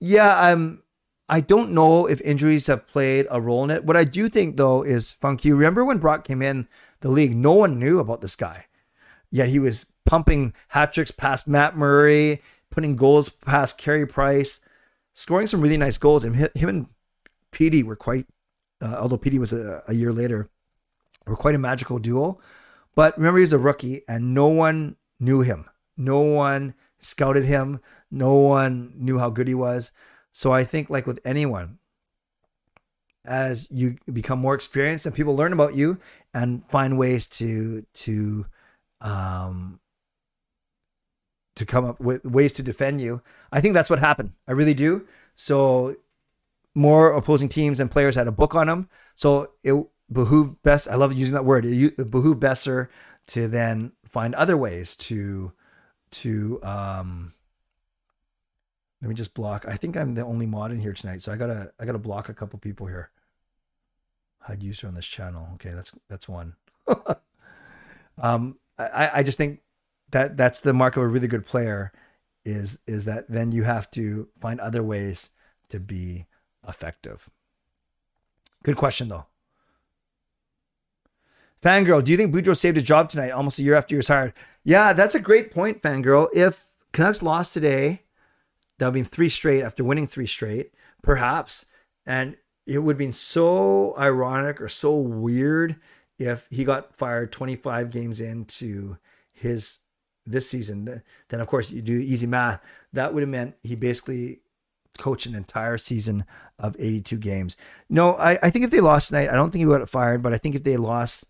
Yeah, 0.00 0.34
I'm 0.40 0.82
I 1.28 1.40
don't 1.40 1.72
know 1.72 2.06
if 2.06 2.18
injuries 2.22 2.68
have 2.68 2.86
played 2.86 3.26
a 3.30 3.38
role 3.38 3.64
in 3.64 3.70
it. 3.70 3.84
What 3.84 3.98
I 3.98 4.04
do 4.04 4.30
think 4.30 4.56
though 4.56 4.82
is 4.82 5.12
Funk. 5.12 5.42
Remember 5.44 5.84
when 5.84 5.98
Brock 5.98 6.24
came 6.24 6.40
in 6.40 6.68
the 7.02 7.10
league? 7.10 7.36
No 7.36 7.52
one 7.52 7.78
knew 7.78 7.98
about 7.98 8.22
this 8.22 8.34
guy. 8.34 8.64
Yet 9.30 9.50
he 9.50 9.58
was 9.58 9.92
pumping 10.06 10.54
hat 10.68 10.94
tricks 10.94 11.10
past 11.10 11.46
Matt 11.46 11.76
Murray, 11.76 12.40
putting 12.70 12.96
goals 12.96 13.28
past 13.28 13.76
Carey 13.76 14.06
Price, 14.06 14.60
scoring 15.12 15.46
some 15.46 15.60
really 15.60 15.76
nice 15.76 15.98
goals. 15.98 16.24
And 16.24 16.36
him 16.54 16.68
and 16.70 16.86
Petey 17.50 17.82
were 17.82 17.96
quite, 17.96 18.24
uh, 18.80 18.96
although 18.98 19.18
Petey 19.18 19.38
was 19.38 19.52
a, 19.52 19.82
a 19.86 19.92
year 19.92 20.14
later, 20.14 20.48
were 21.26 21.36
quite 21.36 21.54
a 21.54 21.58
magical 21.58 21.98
duo. 21.98 22.40
But 22.94 23.16
remember, 23.16 23.38
he 23.38 23.42
was 23.42 23.52
a 23.52 23.58
rookie 23.58 24.02
and 24.08 24.34
no 24.34 24.48
one 24.48 24.96
knew 25.18 25.40
him. 25.40 25.68
No 25.96 26.20
one 26.20 26.74
scouted 26.98 27.44
him. 27.44 27.80
No 28.10 28.34
one 28.34 28.92
knew 28.96 29.18
how 29.18 29.30
good 29.30 29.48
he 29.48 29.54
was. 29.54 29.92
So 30.32 30.52
I 30.52 30.64
think, 30.64 30.90
like 30.90 31.06
with 31.06 31.20
anyone, 31.24 31.78
as 33.24 33.68
you 33.70 33.96
become 34.12 34.38
more 34.38 34.54
experienced 34.54 35.06
and 35.06 35.14
people 35.14 35.36
learn 35.36 35.52
about 35.52 35.74
you 35.74 35.98
and 36.34 36.68
find 36.68 36.98
ways 36.98 37.26
to 37.28 37.86
to 37.94 38.46
um 39.00 39.78
to 41.54 41.66
come 41.66 41.84
up 41.84 42.00
with 42.00 42.24
ways 42.24 42.52
to 42.54 42.62
defend 42.62 43.00
you, 43.00 43.22
I 43.52 43.60
think 43.60 43.74
that's 43.74 43.90
what 43.90 43.98
happened. 43.98 44.32
I 44.48 44.52
really 44.52 44.74
do. 44.74 45.06
So 45.34 45.96
more 46.74 47.12
opposing 47.12 47.48
teams 47.48 47.78
and 47.78 47.90
players 47.90 48.14
had 48.14 48.26
a 48.26 48.32
book 48.32 48.54
on 48.54 48.68
him. 48.68 48.88
So 49.14 49.52
it 49.62 49.74
behooved 50.12 50.62
best. 50.62 50.88
I 50.88 50.96
love 50.96 51.12
using 51.12 51.34
that 51.34 51.44
word. 51.44 51.64
It 51.64 52.10
behooved 52.10 52.42
Boeser 52.42 52.88
to 53.28 53.48
then 53.48 53.92
find 54.04 54.34
other 54.34 54.56
ways 54.56 54.96
to 54.96 55.52
to 56.12 56.60
um. 56.62 57.34
Let 59.00 59.08
me 59.08 59.14
just 59.16 59.34
block. 59.34 59.64
I 59.66 59.76
think 59.76 59.96
I'm 59.96 60.14
the 60.14 60.24
only 60.24 60.46
mod 60.46 60.70
in 60.70 60.80
here 60.80 60.92
tonight, 60.92 61.22
so 61.22 61.32
I 61.32 61.36
gotta 61.36 61.72
I 61.80 61.84
gotta 61.84 61.98
block 61.98 62.28
a 62.28 62.34
couple 62.34 62.58
people 62.58 62.86
here. 62.86 63.10
Hide 64.40 64.62
user 64.62 64.86
on 64.86 64.94
this 64.94 65.06
channel. 65.06 65.48
Okay, 65.54 65.70
that's 65.70 65.92
that's 66.08 66.28
one. 66.28 66.54
um, 68.18 68.58
I 68.78 69.10
I 69.14 69.22
just 69.22 69.38
think 69.38 69.60
that 70.10 70.36
that's 70.36 70.60
the 70.60 70.72
mark 70.72 70.96
of 70.96 71.02
a 71.02 71.08
really 71.08 71.26
good 71.26 71.46
player, 71.46 71.92
is 72.44 72.78
is 72.86 73.04
that 73.06 73.28
then 73.28 73.50
you 73.50 73.64
have 73.64 73.90
to 73.92 74.28
find 74.40 74.60
other 74.60 74.82
ways 74.82 75.30
to 75.70 75.80
be 75.80 76.26
effective. 76.66 77.28
Good 78.62 78.76
question 78.76 79.08
though. 79.08 79.26
Fangirl, 81.62 82.02
do 82.02 82.10
you 82.10 82.18
think 82.18 82.34
Boudreau 82.34 82.56
saved 82.56 82.76
his 82.76 82.84
job 82.84 83.08
tonight, 83.08 83.30
almost 83.30 83.58
a 83.58 83.62
year 83.62 83.74
after 83.74 83.94
he 83.94 83.98
was 83.98 84.08
hired? 84.08 84.32
Yeah, 84.64 84.92
that's 84.92 85.14
a 85.14 85.20
great 85.20 85.52
point, 85.52 85.80
Fangirl. 85.80 86.28
If 86.34 86.64
Canucks 86.92 87.22
lost 87.22 87.54
today, 87.54 88.02
that 88.78 88.86
would 88.86 88.94
be 88.94 89.02
three 89.04 89.28
straight 89.28 89.62
after 89.62 89.84
winning 89.84 90.08
three 90.08 90.26
straight, 90.26 90.72
perhaps. 91.02 91.66
And 92.04 92.36
it 92.66 92.80
would 92.80 92.94
have 92.94 92.98
been 92.98 93.12
so 93.12 93.94
ironic 93.96 94.60
or 94.60 94.68
so 94.68 94.96
weird 94.96 95.76
if 96.18 96.48
he 96.50 96.64
got 96.64 96.96
fired 96.96 97.30
25 97.30 97.90
games 97.90 98.20
into 98.20 98.98
his 99.32 99.78
this 100.26 100.48
season. 100.48 101.02
Then, 101.28 101.40
of 101.40 101.46
course, 101.46 101.70
you 101.70 101.82
do 101.82 101.94
easy 101.94 102.26
math. 102.26 102.60
That 102.92 103.14
would 103.14 103.22
have 103.22 103.30
meant 103.30 103.54
he 103.62 103.76
basically 103.76 104.40
coached 104.98 105.26
an 105.26 105.34
entire 105.34 105.78
season 105.78 106.24
of 106.58 106.76
82 106.78 107.16
games. 107.18 107.56
No, 107.88 108.14
I, 108.16 108.38
I 108.42 108.50
think 108.50 108.64
if 108.64 108.70
they 108.70 108.80
lost 108.80 109.08
tonight, 109.08 109.30
I 109.30 109.34
don't 109.34 109.50
think 109.50 109.60
he 109.60 109.66
would 109.66 109.80
have 109.80 109.90
fired, 109.90 110.22
but 110.22 110.32
I 110.32 110.38
think 110.38 110.54
if 110.54 110.64
they 110.64 110.76
lost 110.76 111.26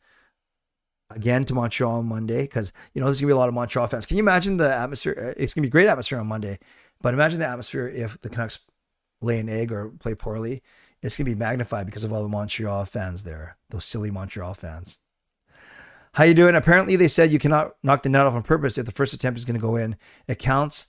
again 1.15 1.45
to 1.45 1.55
Montreal 1.55 1.99
on 1.99 2.07
Monday 2.07 2.43
because 2.43 2.73
you 2.95 3.01
know 3.01 3.07
there's 3.07 3.21
gonna 3.21 3.29
be 3.29 3.35
a 3.35 3.37
lot 3.37 3.49
of 3.49 3.55
Montreal 3.55 3.87
fans. 3.87 4.07
Can 4.07 4.17
you 4.17 4.23
imagine 4.23 4.57
the 4.57 4.75
atmosphere? 4.75 5.35
Uh, 5.37 5.43
it's 5.43 5.55
gonna 5.55 5.67
be 5.67 5.71
great 5.71 5.87
atmosphere 5.87 6.19
on 6.19 6.27
Monday, 6.27 6.59
but 7.01 7.15
imagine 7.15 7.41
the 7.41 7.47
atmosphere 7.47 7.89
if 7.89 8.21
the 8.21 8.29
Canucks 8.29 8.61
lay 9.21 9.39
an 9.39 9.49
egg 9.49 9.73
or 9.73 9.91
play 9.91 10.15
poorly. 10.15 10.63
It's 11.03 11.17
gonna 11.17 11.31
be 11.31 11.35
magnified 11.35 11.87
because 11.87 12.05
of 12.05 12.13
all 12.13 12.23
the 12.23 12.29
Montreal 12.29 12.85
fans 12.85 13.25
there, 13.25 13.57
those 13.71 13.85
silly 13.85 14.11
Montreal 14.11 14.55
fans. 14.55 14.99
How 16.15 16.25
you 16.25 16.35
doing? 16.35 16.55
Apparently 16.55 16.97
they 16.97 17.09
said 17.09 17.33
you 17.33 17.39
cannot 17.39 17.75
knock 17.83 18.03
the 18.03 18.09
net 18.09 18.27
off 18.27 18.35
on 18.35 18.43
purpose 18.43 18.77
if 18.77 18.87
the 18.87 18.93
first 18.93 19.15
attempt 19.15 19.39
is 19.39 19.45
gonna 19.45 19.59
go 19.59 19.77
in. 19.77 19.97
It 20.29 20.39
counts. 20.39 20.87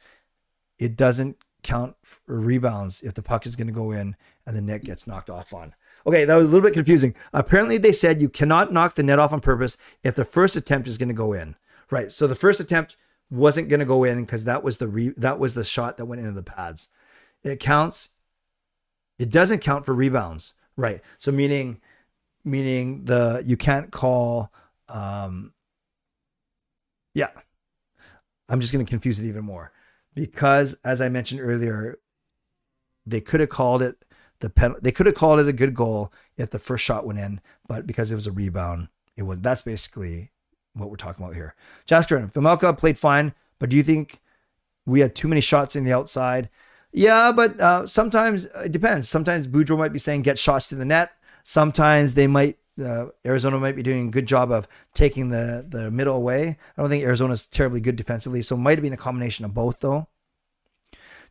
It 0.80 0.96
doesn't 0.96 1.38
count 1.62 1.96
for 2.04 2.40
rebounds 2.40 3.02
if 3.02 3.14
the 3.14 3.22
puck 3.22 3.46
is 3.46 3.56
gonna 3.56 3.72
go 3.72 3.92
in 3.92 4.16
and 4.46 4.56
the 4.56 4.62
net 4.62 4.84
gets 4.84 5.08
knocked 5.08 5.30
off 5.30 5.54
on. 5.54 5.74
Okay, 6.06 6.26
that 6.26 6.36
was 6.36 6.46
a 6.46 6.48
little 6.48 6.68
bit 6.68 6.74
confusing. 6.74 7.16
Apparently, 7.32 7.78
they 7.78 7.92
said 7.92 8.22
you 8.22 8.30
cannot 8.30 8.74
knock 8.74 8.96
the 8.96 9.04
net 9.04 9.20
off 9.20 9.32
on 9.32 9.40
purpose 9.40 9.78
if 10.04 10.16
the 10.16 10.26
first 10.26 10.56
attempt 10.56 10.88
is 10.88 10.98
going 10.98 11.10
to 11.10 11.14
go 11.14 11.34
in. 11.34 11.56
Right. 11.90 12.12
So 12.12 12.28
the 12.28 12.36
first 12.36 12.60
attempt 12.60 12.98
wasn't 13.30 13.70
going 13.70 13.80
to 13.80 13.86
go 13.86 14.04
in 14.04 14.22
because 14.22 14.46
that 14.46 14.64
was 14.64 14.78
the 14.78 14.88
re- 14.88 15.14
that 15.16 15.40
was 15.40 15.54
the 15.54 15.64
shot 15.64 15.98
that 15.98 16.06
went 16.06 16.20
into 16.20 16.34
the 16.34 16.44
pads. 16.44 16.90
It 17.44 17.60
counts. 17.60 18.10
It 19.18 19.30
doesn't 19.30 19.60
count 19.60 19.86
for 19.86 19.94
rebounds. 19.94 20.54
Right. 20.76 21.02
So 21.18 21.32
meaning 21.32 21.80
meaning 22.44 23.06
the 23.06 23.42
you 23.46 23.58
can't 23.58 23.92
call. 23.92 24.52
Um, 24.90 25.54
yeah. 27.14 27.30
I'm 28.50 28.60
just 28.60 28.74
going 28.74 28.86
to 28.86 28.90
confuse 28.90 29.20
it 29.20 29.26
even 29.26 29.46
more 29.46 29.72
because, 30.14 30.76
as 30.84 31.00
I 31.00 31.10
mentioned 31.10 31.42
earlier, 31.42 32.00
they 33.06 33.22
could 33.22 33.40
have 33.40 33.50
called 33.50 33.82
it 33.82 34.04
the 34.44 34.76
they 34.82 34.92
could 34.92 35.06
have 35.06 35.16
called 35.16 35.40
it 35.40 35.48
a 35.48 35.54
good 35.54 35.74
goal 35.74 36.12
if 36.38 36.50
the 36.50 36.60
first 36.60 36.84
shot 36.84 37.06
went 37.06 37.18
in, 37.18 37.40
but 37.66 37.88
because 37.88 38.12
it 38.12 38.16
was 38.16 38.28
a 38.28 38.32
rebound, 38.32 38.90
it 39.16 39.24
was. 39.24 39.40
That's 39.40 39.62
basically 39.62 40.32
what 40.74 40.90
we're 40.90 40.98
talking 40.98 41.24
about 41.24 41.36
here. 41.36 41.56
Jasper, 41.86 42.20
Vejmelka 42.20 42.78
played 42.78 43.00
fine, 43.00 43.34
but 43.58 43.70
do 43.70 43.78
you 43.78 43.84
think 43.84 44.20
we 44.86 45.00
had 45.00 45.16
too 45.16 45.30
many 45.30 45.40
shots 45.40 45.78
in 45.78 45.86
the 45.86 45.94
outside? 45.94 46.50
Yeah, 46.92 47.32
but 47.32 47.60
uh, 47.60 47.88
sometimes 47.88 48.46
it 48.46 48.74
depends. 48.74 49.08
Sometimes 49.08 49.48
Boudreau 49.48 49.78
might 49.78 49.94
be 49.94 50.00
saying 50.00 50.24
get 50.24 50.38
shots 50.38 50.68
to 50.70 50.76
the 50.76 50.86
net. 50.86 51.14
Sometimes 51.44 52.16
they 52.16 52.28
might 52.28 52.58
uh, 52.84 53.08
Arizona 53.26 53.60
might 53.60 53.76
be 53.78 53.84
doing 53.84 54.08
a 54.10 54.12
good 54.12 54.26
job 54.26 54.52
of 54.52 54.68
taking 54.94 55.30
the 55.30 55.66
the 55.68 55.90
middle 55.90 56.18
away. 56.18 56.58
I 56.78 56.82
don't 56.82 56.90
think 56.90 57.06
Arizona's 57.06 57.48
terribly 57.48 57.80
good 57.80 57.96
defensively, 57.96 58.42
so 58.42 58.56
it 58.56 58.60
might 58.60 58.78
have 58.78 58.84
been 58.84 58.92
a 58.94 58.98
combination 58.98 59.46
of 59.46 59.54
both 59.54 59.80
though. 59.80 60.08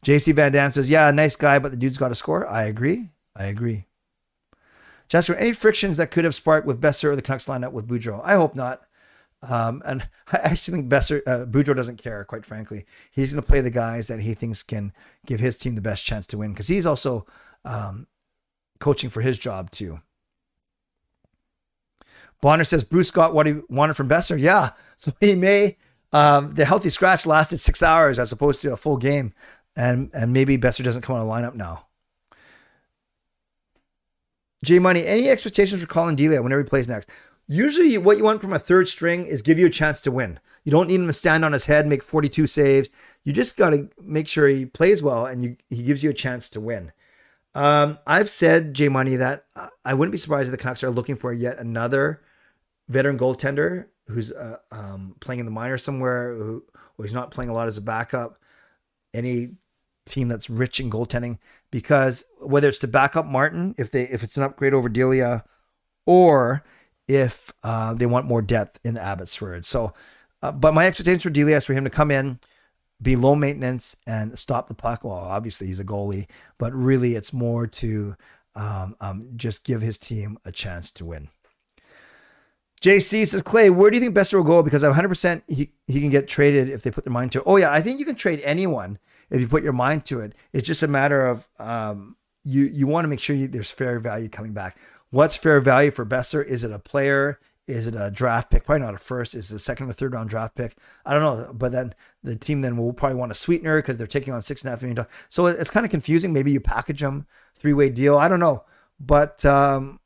JC 0.05 0.35
Van 0.35 0.53
Dam 0.53 0.73
says, 0.73 0.91
yeah, 0.91 1.11
nice 1.11 1.37
guy, 1.37 1.59
but 1.59 1.71
the 1.71 1.77
dude's 1.77 1.99
got 1.99 2.09
to 2.09 2.15
score. 2.15 2.47
I 2.47 2.65
agree. 2.65 3.11
I 3.37 3.47
agree. 3.47 3.87
Jasper, 5.09 5.35
any 5.35 5.53
frictions 5.53 5.97
that 5.99 6.11
could 6.11 6.25
have 6.25 6.35
sparked 6.35 6.67
with 6.67 6.81
Boeser 6.81 7.11
or 7.11 7.17
the 7.17 7.23
Canucks 7.23 7.47
lineup 7.47 7.73
with 7.73 7.87
Boudreau? 7.87 8.21
I 8.25 8.35
hope 8.35 8.55
not. 8.55 8.83
Um, 9.43 9.83
and 9.85 10.09
I 10.33 10.39
actually 10.39 10.79
think 10.79 10.91
Boeser, 10.91 11.23
uh, 11.27 11.45
Boudreau 11.47 11.77
doesn't 11.77 12.03
care, 12.03 12.25
quite 12.25 12.47
frankly. 12.47 12.85
He's 13.11 13.33
going 13.33 13.43
to 13.43 13.47
play 13.47 13.61
the 13.61 13.71
guys 13.71 14.07
that 14.09 14.21
he 14.21 14.35
thinks 14.35 14.63
can 14.63 14.93
give 15.27 15.41
his 15.41 15.59
team 15.59 15.75
the 15.75 15.81
best 15.81 16.05
chance 16.05 16.27
to 16.29 16.39
win 16.39 16.53
because 16.53 16.69
he's 16.69 16.87
also 16.87 17.27
um, 17.65 18.07
coaching 18.81 19.11
for 19.11 19.21
his 19.21 19.39
job 19.39 19.71
too. 19.71 20.01
Bonner 22.41 22.65
says 22.65 22.83
Bruce 22.83 23.13
got 23.13 23.35
what 23.35 23.47
he 23.47 23.61
wanted 23.69 23.95
from 23.95 24.09
Boeser. 24.09 24.39
Yeah, 24.39 24.71
so 24.97 25.13
he 25.21 25.35
may. 25.35 25.77
Um, 26.15 26.55
the 26.55 26.67
healthy 26.67 26.91
scratch 26.91 27.25
lasted 27.25 27.59
six 27.59 27.83
hours 27.83 28.19
as 28.19 28.33
opposed 28.33 28.61
to 28.61 28.73
a 28.75 28.77
full 28.77 28.99
game 28.99 29.33
and 29.77 30.11
and 30.13 30.33
maybe 30.33 30.59
Boeser 30.59 30.85
doesn't 30.85 31.03
come 31.03 31.17
on 31.17 31.27
a 31.27 31.31
lineup 31.31 31.55
now. 31.55 31.87
J 34.65 34.79
Money, 34.79 35.05
any 35.05 35.29
expectations 35.29 35.81
for 35.81 35.89
Collin 35.89 36.15
Delia 36.15 36.43
whenever 36.43 36.63
he 36.63 36.69
plays 36.69 36.87
next? 36.89 37.09
Usually, 37.49 37.99
what 37.99 38.17
you 38.17 38.25
want 38.25 38.41
from 38.41 38.53
a 38.53 38.59
third 38.59 38.89
string 38.89 39.27
is 39.27 39.43
give 39.43 39.59
you 39.59 39.67
a 39.67 39.71
chance 39.71 40.01
to 40.03 40.13
win. 40.13 40.39
You 40.65 40.71
don't 40.71 40.87
need 40.87 41.01
him 41.01 41.09
to 41.09 41.13
stand 41.13 41.45
on 41.45 41.53
his 41.53 41.67
head, 41.67 41.87
make 41.87 42.03
42 42.03 42.47
saves. 42.47 42.89
You 43.25 43.33
just 43.33 43.57
got 43.57 43.71
to 43.71 43.89
make 44.01 44.29
sure 44.29 44.47
he 44.47 44.65
plays 44.65 45.03
well 45.03 45.27
and 45.27 45.43
you, 45.43 45.57
he 45.69 45.83
gives 45.83 46.05
you 46.05 46.11
a 46.11 46.15
chance 46.15 46.49
to 46.51 46.61
win. 46.61 46.93
Um, 47.55 47.99
I've 48.07 48.31
said, 48.31 48.75
J 48.75 48.89
Money, 48.89 49.17
that 49.17 49.45
I 49.85 49.95
wouldn't 49.95 50.13
be 50.13 50.19
surprised 50.19 50.47
if 50.47 50.53
the 50.53 50.57
Canucks 50.57 50.85
are 50.85 50.91
looking 50.91 51.17
for 51.17 51.33
yet 51.33 51.59
another 51.59 52.23
veteran 52.89 53.19
goaltender 53.19 53.87
who's 54.07 54.33
uh, 54.33 54.59
um, 54.71 55.17
playing 55.21 55.41
in 55.41 55.47
the 55.47 55.53
minor 55.53 55.79
somewhere, 55.79 56.35
who, 56.35 56.65
who's 56.97 57.13
not 57.13 57.31
playing 57.31 57.51
a 57.51 57.55
lot 57.55 57.69
as 57.69 57.77
a 57.77 57.83
backup. 57.83 58.39
Any 59.13 59.57
team 60.07 60.29
that's 60.29 60.51
rich 60.51 60.81
in 60.81 60.91
goaltending 60.91 61.39
because 61.71 62.25
whether 62.41 62.69
it's 62.69 62.79
to 62.81 62.89
back 62.89 63.17
up 63.17 63.27
Martin 63.27 63.75
if 63.79 63.91
they 63.91 64.05
if 64.05 64.23
it's 64.23 64.37
an 64.37 64.43
upgrade 64.43 64.75
over 64.75 64.89
Delia, 64.89 65.45
or 66.07 66.65
if 67.09 67.53
uh, 67.63 67.95
they 67.95 68.07
want 68.07 68.27
more 68.27 68.43
depth 68.43 68.81
in 68.85 68.97
Abbotsford. 68.97 69.65
So, 69.65 69.93
uh, 70.43 70.53
but 70.53 70.75
my 70.75 70.87
expectations 70.87 71.23
for 71.23 71.31
Delia 71.31 71.57
is 71.57 71.65
for 71.65 71.75
him 71.75 71.85
to 71.85 71.91
come 71.91 72.11
in, 72.11 72.39
be 73.01 73.17
low 73.17 73.35
maintenance, 73.35 73.97
and 74.07 74.39
stop 74.39 74.69
the 74.69 74.75
puck. 74.75 75.05
Well, 75.05 75.15
obviously 75.15 75.67
he's 75.67 75.81
a 75.81 75.85
goalie, 75.85 76.27
but 76.59 76.73
really 76.73 77.15
it's 77.15 77.33
more 77.33 77.67
to 77.67 78.17
um, 78.55 78.97
um, 79.01 79.29
just 79.37 79.65
give 79.65 79.83
his 79.83 79.99
team 79.99 80.39
a 80.45 80.53
chance 80.53 80.91
to 80.93 81.05
win. 81.05 81.29
JC 82.81 83.27
says, 83.27 83.43
Clay, 83.43 83.71
where 83.71 83.91
do 83.91 83.97
you 83.97 84.03
think 84.03 84.15
Boeser 84.15 84.35
will 84.35 84.43
go? 84.43 84.61
Because 84.61 84.83
I'm 84.83 84.95
100% 84.95 85.43
he, 85.47 85.71
he 85.87 86.01
can 86.01 86.11
get 86.11 86.27
traded 86.27 86.69
if 86.69 86.83
they 86.83 86.91
put 86.91 87.05
their 87.05 87.13
mind 87.13 87.31
to 87.33 87.39
it. 87.39 87.45
Oh, 87.47 87.57
yeah, 87.57 87.73
I 87.73 87.81
think 87.81 88.01
you 88.01 88.05
can 88.05 88.17
trade 88.17 88.41
anyone 88.43 88.99
if 89.33 89.41
you 89.41 89.49
put 89.49 89.65
your 89.65 89.73
mind 89.73 90.05
to 90.07 90.21
it. 90.21 90.35
It's 90.53 90.67
just 90.67 90.83
a 90.83 90.89
matter 90.89 91.27
of 91.27 91.49
um, 91.59 92.17
you 92.45 92.65
you 92.65 92.87
want 92.87 93.05
to 93.05 93.09
make 93.09 93.21
sure 93.21 93.35
you, 93.35 93.49
there's 93.49 93.71
fair 93.71 93.99
value 93.99 94.29
coming 94.29 94.53
back. 94.53 94.77
What's 95.11 95.37
fair 95.37 95.61
value 95.61 95.91
for 95.91 96.07
Boeser? 96.07 96.45
Is 96.45 96.65
it 96.65 96.71
a 96.71 96.79
player? 96.79 97.41
Is 97.67 97.87
it 97.87 97.95
a 97.97 98.11
draft 98.11 98.51
pick? 98.51 98.65
Probably 98.65 98.85
not 98.85 98.95
a 98.95 98.99
first. 98.99 99.35
Is 99.35 99.53
it 99.53 99.57
a 99.57 99.59
second 99.59 99.89
or 99.89 99.93
third 99.93 100.13
round 100.13 100.29
draft 100.29 100.55
pick? 100.55 100.77
I 101.07 101.15
don't 101.15 101.23
know. 101.23 101.53
But 101.53 101.73
then 101.73 101.95
the 102.23 102.37
team 102.37 102.61
then 102.61 102.77
will 102.77 102.93
probably 102.93 103.17
want 103.17 103.33
a 103.33 103.37
sweetener 103.37 103.81
because 103.81 103.99
they're 103.99 104.07
taking 104.07 104.35
on 104.35 104.43
six 104.43 104.63
and 104.63 104.69
a 104.69 104.71
half 104.73 104.83
million 104.83 104.97
dollars. 104.97 105.11
So 105.29 105.47
it's 105.47 105.71
kind 105.71 105.87
of 105.87 105.91
confusing. 105.91 106.33
Maybe 106.33 106.51
you 106.51 106.61
package 106.61 107.01
them 107.01 107.27
three 107.55 107.73
way 107.73 107.89
deal. 107.89 108.19
I 108.19 108.29
don't 108.29 108.41
know. 108.41 108.65
But 108.99 109.45
um, 109.45 110.01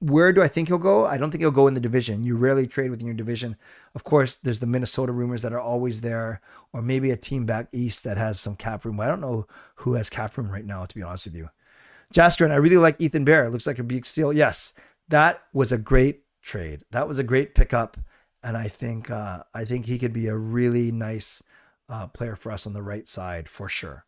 where 0.00 0.32
do 0.32 0.42
I 0.42 0.48
think 0.48 0.68
he'll 0.68 0.78
go? 0.78 1.06
I 1.06 1.18
don't 1.18 1.30
think 1.30 1.42
he'll 1.42 1.50
go 1.50 1.66
in 1.66 1.74
the 1.74 1.80
division. 1.80 2.24
You 2.24 2.34
rarely 2.36 2.66
trade 2.66 2.90
within 2.90 3.06
your 3.06 3.14
division. 3.14 3.56
Of 3.94 4.02
course, 4.02 4.34
there's 4.34 4.60
the 4.60 4.66
Minnesota 4.66 5.12
rumors 5.12 5.42
that 5.42 5.52
are 5.52 5.60
always 5.60 6.00
there, 6.00 6.40
or 6.72 6.80
maybe 6.80 7.10
a 7.10 7.16
team 7.16 7.44
back 7.44 7.68
east 7.70 8.02
that 8.04 8.16
has 8.16 8.40
some 8.40 8.56
cap 8.56 8.84
room. 8.84 8.98
I 8.98 9.06
don't 9.06 9.20
know 9.20 9.46
who 9.76 9.94
has 9.94 10.08
cap 10.08 10.36
room 10.38 10.50
right 10.50 10.64
now, 10.64 10.86
to 10.86 10.94
be 10.94 11.02
honest 11.02 11.26
with 11.26 11.36
you. 11.36 11.50
Jasper, 12.12 12.44
and 12.44 12.52
I 12.52 12.56
really 12.56 12.78
like 12.78 13.00
Ethan 13.00 13.24
Bear. 13.24 13.44
It 13.44 13.50
looks 13.50 13.66
like 13.66 13.78
a 13.78 13.84
big 13.84 14.06
steal. 14.06 14.32
Yes, 14.32 14.72
that 15.08 15.42
was 15.52 15.70
a 15.70 15.78
great 15.78 16.22
trade. 16.42 16.84
That 16.90 17.06
was 17.06 17.18
a 17.18 17.24
great 17.24 17.54
pickup, 17.54 17.98
and 18.42 18.56
I 18.56 18.68
think 18.68 19.10
uh, 19.10 19.44
I 19.52 19.64
think 19.66 19.86
he 19.86 19.98
could 19.98 20.14
be 20.14 20.28
a 20.28 20.36
really 20.36 20.90
nice 20.90 21.42
uh, 21.90 22.06
player 22.06 22.36
for 22.36 22.50
us 22.50 22.66
on 22.66 22.72
the 22.72 22.82
right 22.82 23.06
side 23.06 23.48
for 23.48 23.68
sure. 23.68 24.04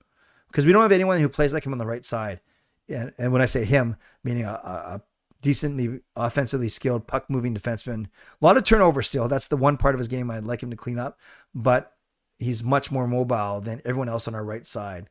Because 0.49 0.64
we 0.64 0.72
don't 0.72 0.82
have 0.82 0.93
anyone 0.93 1.20
who 1.20 1.28
plays 1.28 1.53
like 1.53 1.66
him 1.66 1.72
on 1.72 1.78
the 1.78 1.86
right 1.86 2.05
side. 2.05 2.40
And, 2.88 3.12
and 3.18 3.32
when 3.32 3.40
I 3.40 3.47
say 3.47 3.64
him, 3.64 3.97
meaning 4.22 4.45
a, 4.45 4.51
a 4.53 5.03
decently 5.43 6.01
offensively 6.16 6.68
skilled 6.68 7.07
puck 7.07 7.28
moving 7.28 7.55
defenseman. 7.55 8.07
A 8.07 8.45
lot 8.45 8.57
of 8.57 8.64
turnover 8.64 9.03
still. 9.03 9.28
That's 9.28 9.49
the 9.49 9.57
one 9.57 9.76
part 9.76 9.95
of 9.95 9.99
his 9.99 10.09
game 10.09 10.30
I'd 10.30 10.47
like 10.47 10.62
him 10.62 10.70
to 10.70 10.76
clean 10.76 10.99
up, 10.99 11.18
but 11.55 11.93
he's 12.38 12.62
much 12.62 12.90
more 12.90 13.07
mobile 13.07 13.61
than 13.61 13.82
everyone 13.84 14.09
else 14.09 14.26
on 14.26 14.34
our 14.34 14.45
right 14.45 14.66
side. 14.66 15.11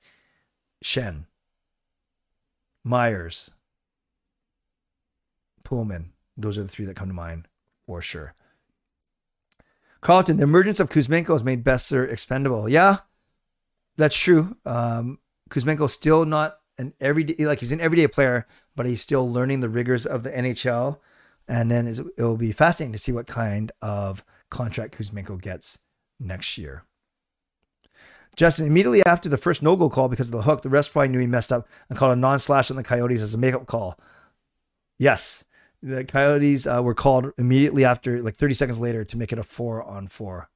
Schenn, 0.84 1.26
Myers, 2.84 3.52
Poolman. 5.64 6.08
Those 6.36 6.58
are 6.58 6.64
the 6.64 6.70
three 6.70 6.86
that 6.86 6.96
come 6.96 7.10
to 7.10 7.14
mind 7.14 7.48
for 7.86 8.02
sure. 8.02 8.34
Carlton, 10.00 10.38
the 10.38 10.44
emergence 10.44 10.80
of 10.80 10.90
Kuzmenko 10.90 11.34
has 11.34 11.44
made 11.44 11.64
Boeser 11.64 12.10
expendable. 12.10 12.68
Yeah, 12.68 13.00
that's 13.98 14.18
true. 14.18 14.58
Um, 14.66 15.20
Kuzmenko's 15.52 15.94
still 15.94 16.26
not 16.26 16.58
an 16.80 16.94
everyday, 17.00 17.46
like 17.46 17.60
he's 17.60 17.72
an 17.72 17.82
everyday 17.82 18.08
player, 18.08 18.48
but 18.76 18.86
he's 18.86 19.02
still 19.02 19.32
learning 19.32 19.60
the 19.60 19.70
rigors 19.70 20.06
of 20.06 20.24
the 20.24 20.32
NHL. 20.32 21.00
And 21.48 21.70
then 21.70 21.88
it 21.88 22.00
will 22.18 22.38
be 22.38 22.52
fascinating 22.52 22.94
to 22.94 22.98
see 22.98 23.12
what 23.12 23.28
kind 23.28 23.72
of 23.82 24.24
contract 24.50 24.98
Kuzmenko 24.98 25.42
gets 25.42 25.80
next 26.20 26.58
year. 26.58 26.86
Justin, 28.36 28.68
immediately 28.68 29.04
after 29.06 29.28
the 29.28 29.38
first 29.38 29.62
no 29.62 29.76
goal 29.76 29.90
call 29.90 30.08
because 30.08 30.30
of 30.30 30.32
the 30.32 30.44
hook, 30.44 30.62
the 30.62 30.70
rest 30.70 30.94
probably 30.94 31.10
knew 31.10 31.20
he 31.20 31.28
messed 31.28 31.52
up 31.52 31.68
and 31.90 31.98
called 31.98 32.14
a 32.14 32.20
non 32.20 32.40
slash 32.40 32.72
on 32.72 32.78
the 32.78 32.84
Coyotes 32.84 33.22
as 33.22 33.34
a 33.34 33.38
makeup 33.38 33.68
call. 33.68 34.00
Yes, 34.98 35.44
the 35.84 36.06
Coyotes 36.06 36.66
uh, 36.66 36.82
were 36.82 36.94
called 36.94 37.32
immediately 37.38 37.84
after, 37.84 38.22
like 38.22 38.38
30 38.38 38.54
seconds 38.54 38.80
later, 38.80 39.04
to 39.04 39.18
make 39.18 39.34
it 39.34 39.40
a 39.40 39.44
four 39.44 39.84
on 39.84 40.08
four. 40.08 40.50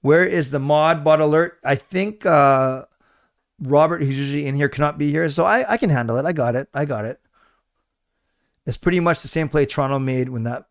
Where 0.00 0.24
is 0.24 0.50
the 0.50 0.58
mod 0.58 1.04
bot 1.04 1.20
alert? 1.20 1.58
I 1.64 1.74
think 1.74 2.24
uh, 2.24 2.86
Robert, 3.60 4.02
who's 4.02 4.18
usually 4.18 4.46
in 4.46 4.54
here, 4.54 4.68
cannot 4.68 4.98
be 4.98 5.10
here. 5.10 5.28
So 5.30 5.44
I, 5.44 5.72
I 5.72 5.76
can 5.76 5.90
handle 5.90 6.16
it. 6.16 6.24
I 6.24 6.32
got 6.32 6.56
it. 6.56 6.68
I 6.72 6.84
got 6.84 7.04
it. 7.04 7.20
It's 8.66 8.76
pretty 8.76 9.00
much 9.00 9.22
the 9.22 9.28
same 9.28 9.48
play 9.48 9.66
Toronto 9.66 9.98
made 9.98 10.28
when 10.28 10.44
that 10.44 10.66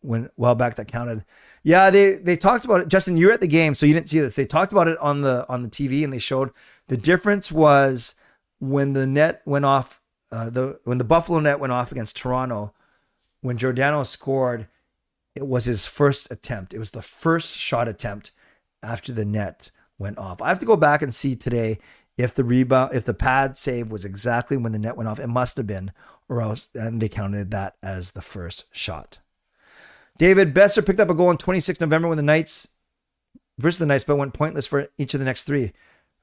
when 0.00 0.28
well 0.36 0.54
back 0.54 0.76
that 0.76 0.88
counted. 0.88 1.24
Yeah, 1.62 1.90
they 1.90 2.14
they 2.14 2.36
talked 2.36 2.64
about 2.64 2.80
it. 2.80 2.88
Justin, 2.88 3.16
you 3.16 3.26
were 3.26 3.32
at 3.32 3.40
the 3.40 3.46
game, 3.46 3.74
so 3.74 3.86
you 3.86 3.94
didn't 3.94 4.08
see 4.08 4.20
this. 4.20 4.36
They 4.36 4.44
talked 4.44 4.72
about 4.72 4.88
it 4.88 4.98
on 4.98 5.22
the 5.22 5.46
on 5.48 5.62
the 5.62 5.68
TV 5.68 6.04
and 6.04 6.12
they 6.12 6.18
showed 6.18 6.50
the 6.88 6.96
difference 6.96 7.50
was 7.50 8.14
when 8.58 8.92
the 8.92 9.06
net 9.06 9.42
went 9.44 9.64
off, 9.64 10.00
uh, 10.30 10.50
the 10.50 10.80
when 10.84 10.98
the 10.98 11.04
Buffalo 11.04 11.40
net 11.40 11.60
went 11.60 11.72
off 11.72 11.90
against 11.90 12.16
Toronto, 12.16 12.74
when 13.40 13.56
Giordano 13.56 14.02
scored, 14.02 14.68
it 15.34 15.46
was 15.46 15.64
his 15.64 15.86
first 15.86 16.30
attempt. 16.30 16.74
It 16.74 16.78
was 16.78 16.92
the 16.92 17.02
first 17.02 17.56
shot 17.56 17.88
attempt 17.88 18.30
after 18.82 19.12
the 19.12 19.24
net 19.24 19.70
went 19.98 20.18
off. 20.18 20.42
I 20.42 20.48
have 20.48 20.58
to 20.60 20.66
go 20.66 20.76
back 20.76 21.02
and 21.02 21.14
see 21.14 21.34
today 21.36 21.78
if 22.16 22.34
the 22.34 22.44
rebound, 22.44 22.94
if 22.94 23.04
the 23.04 23.14
pad 23.14 23.58
save 23.58 23.90
was 23.90 24.04
exactly 24.04 24.56
when 24.56 24.72
the 24.72 24.78
net 24.78 24.96
went 24.96 25.08
off. 25.08 25.18
It 25.18 25.26
must 25.26 25.56
have 25.56 25.66
been, 25.66 25.92
or 26.28 26.40
else, 26.40 26.68
and 26.74 27.00
they 27.00 27.08
counted 27.08 27.50
that 27.50 27.76
as 27.82 28.12
the 28.12 28.22
first 28.22 28.66
shot. 28.72 29.18
David 30.16 30.54
Boeser 30.54 30.84
picked 30.84 31.00
up 31.00 31.10
a 31.10 31.14
goal 31.14 31.28
on 31.28 31.38
26 31.38 31.80
November 31.80 32.08
when 32.08 32.16
the 32.16 32.22
Knights 32.22 32.68
versus 33.58 33.78
the 33.78 33.86
Knights, 33.86 34.04
but 34.04 34.16
went 34.16 34.34
pointless 34.34 34.66
for 34.66 34.88
each 34.96 35.14
of 35.14 35.20
the 35.20 35.26
next 35.26 35.42
three. 35.42 35.72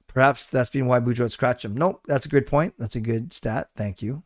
Perhaps 0.07 0.49
that's 0.49 0.69
been 0.69 0.87
why 0.87 0.99
Boudreau 0.99 1.31
scratched 1.31 1.65
him. 1.65 1.75
Nope, 1.75 2.01
that's 2.07 2.25
a 2.25 2.29
good 2.29 2.45
point. 2.45 2.73
That's 2.77 2.95
a 2.95 3.01
good 3.01 3.33
stat. 3.33 3.69
Thank 3.75 4.01
you. 4.01 4.23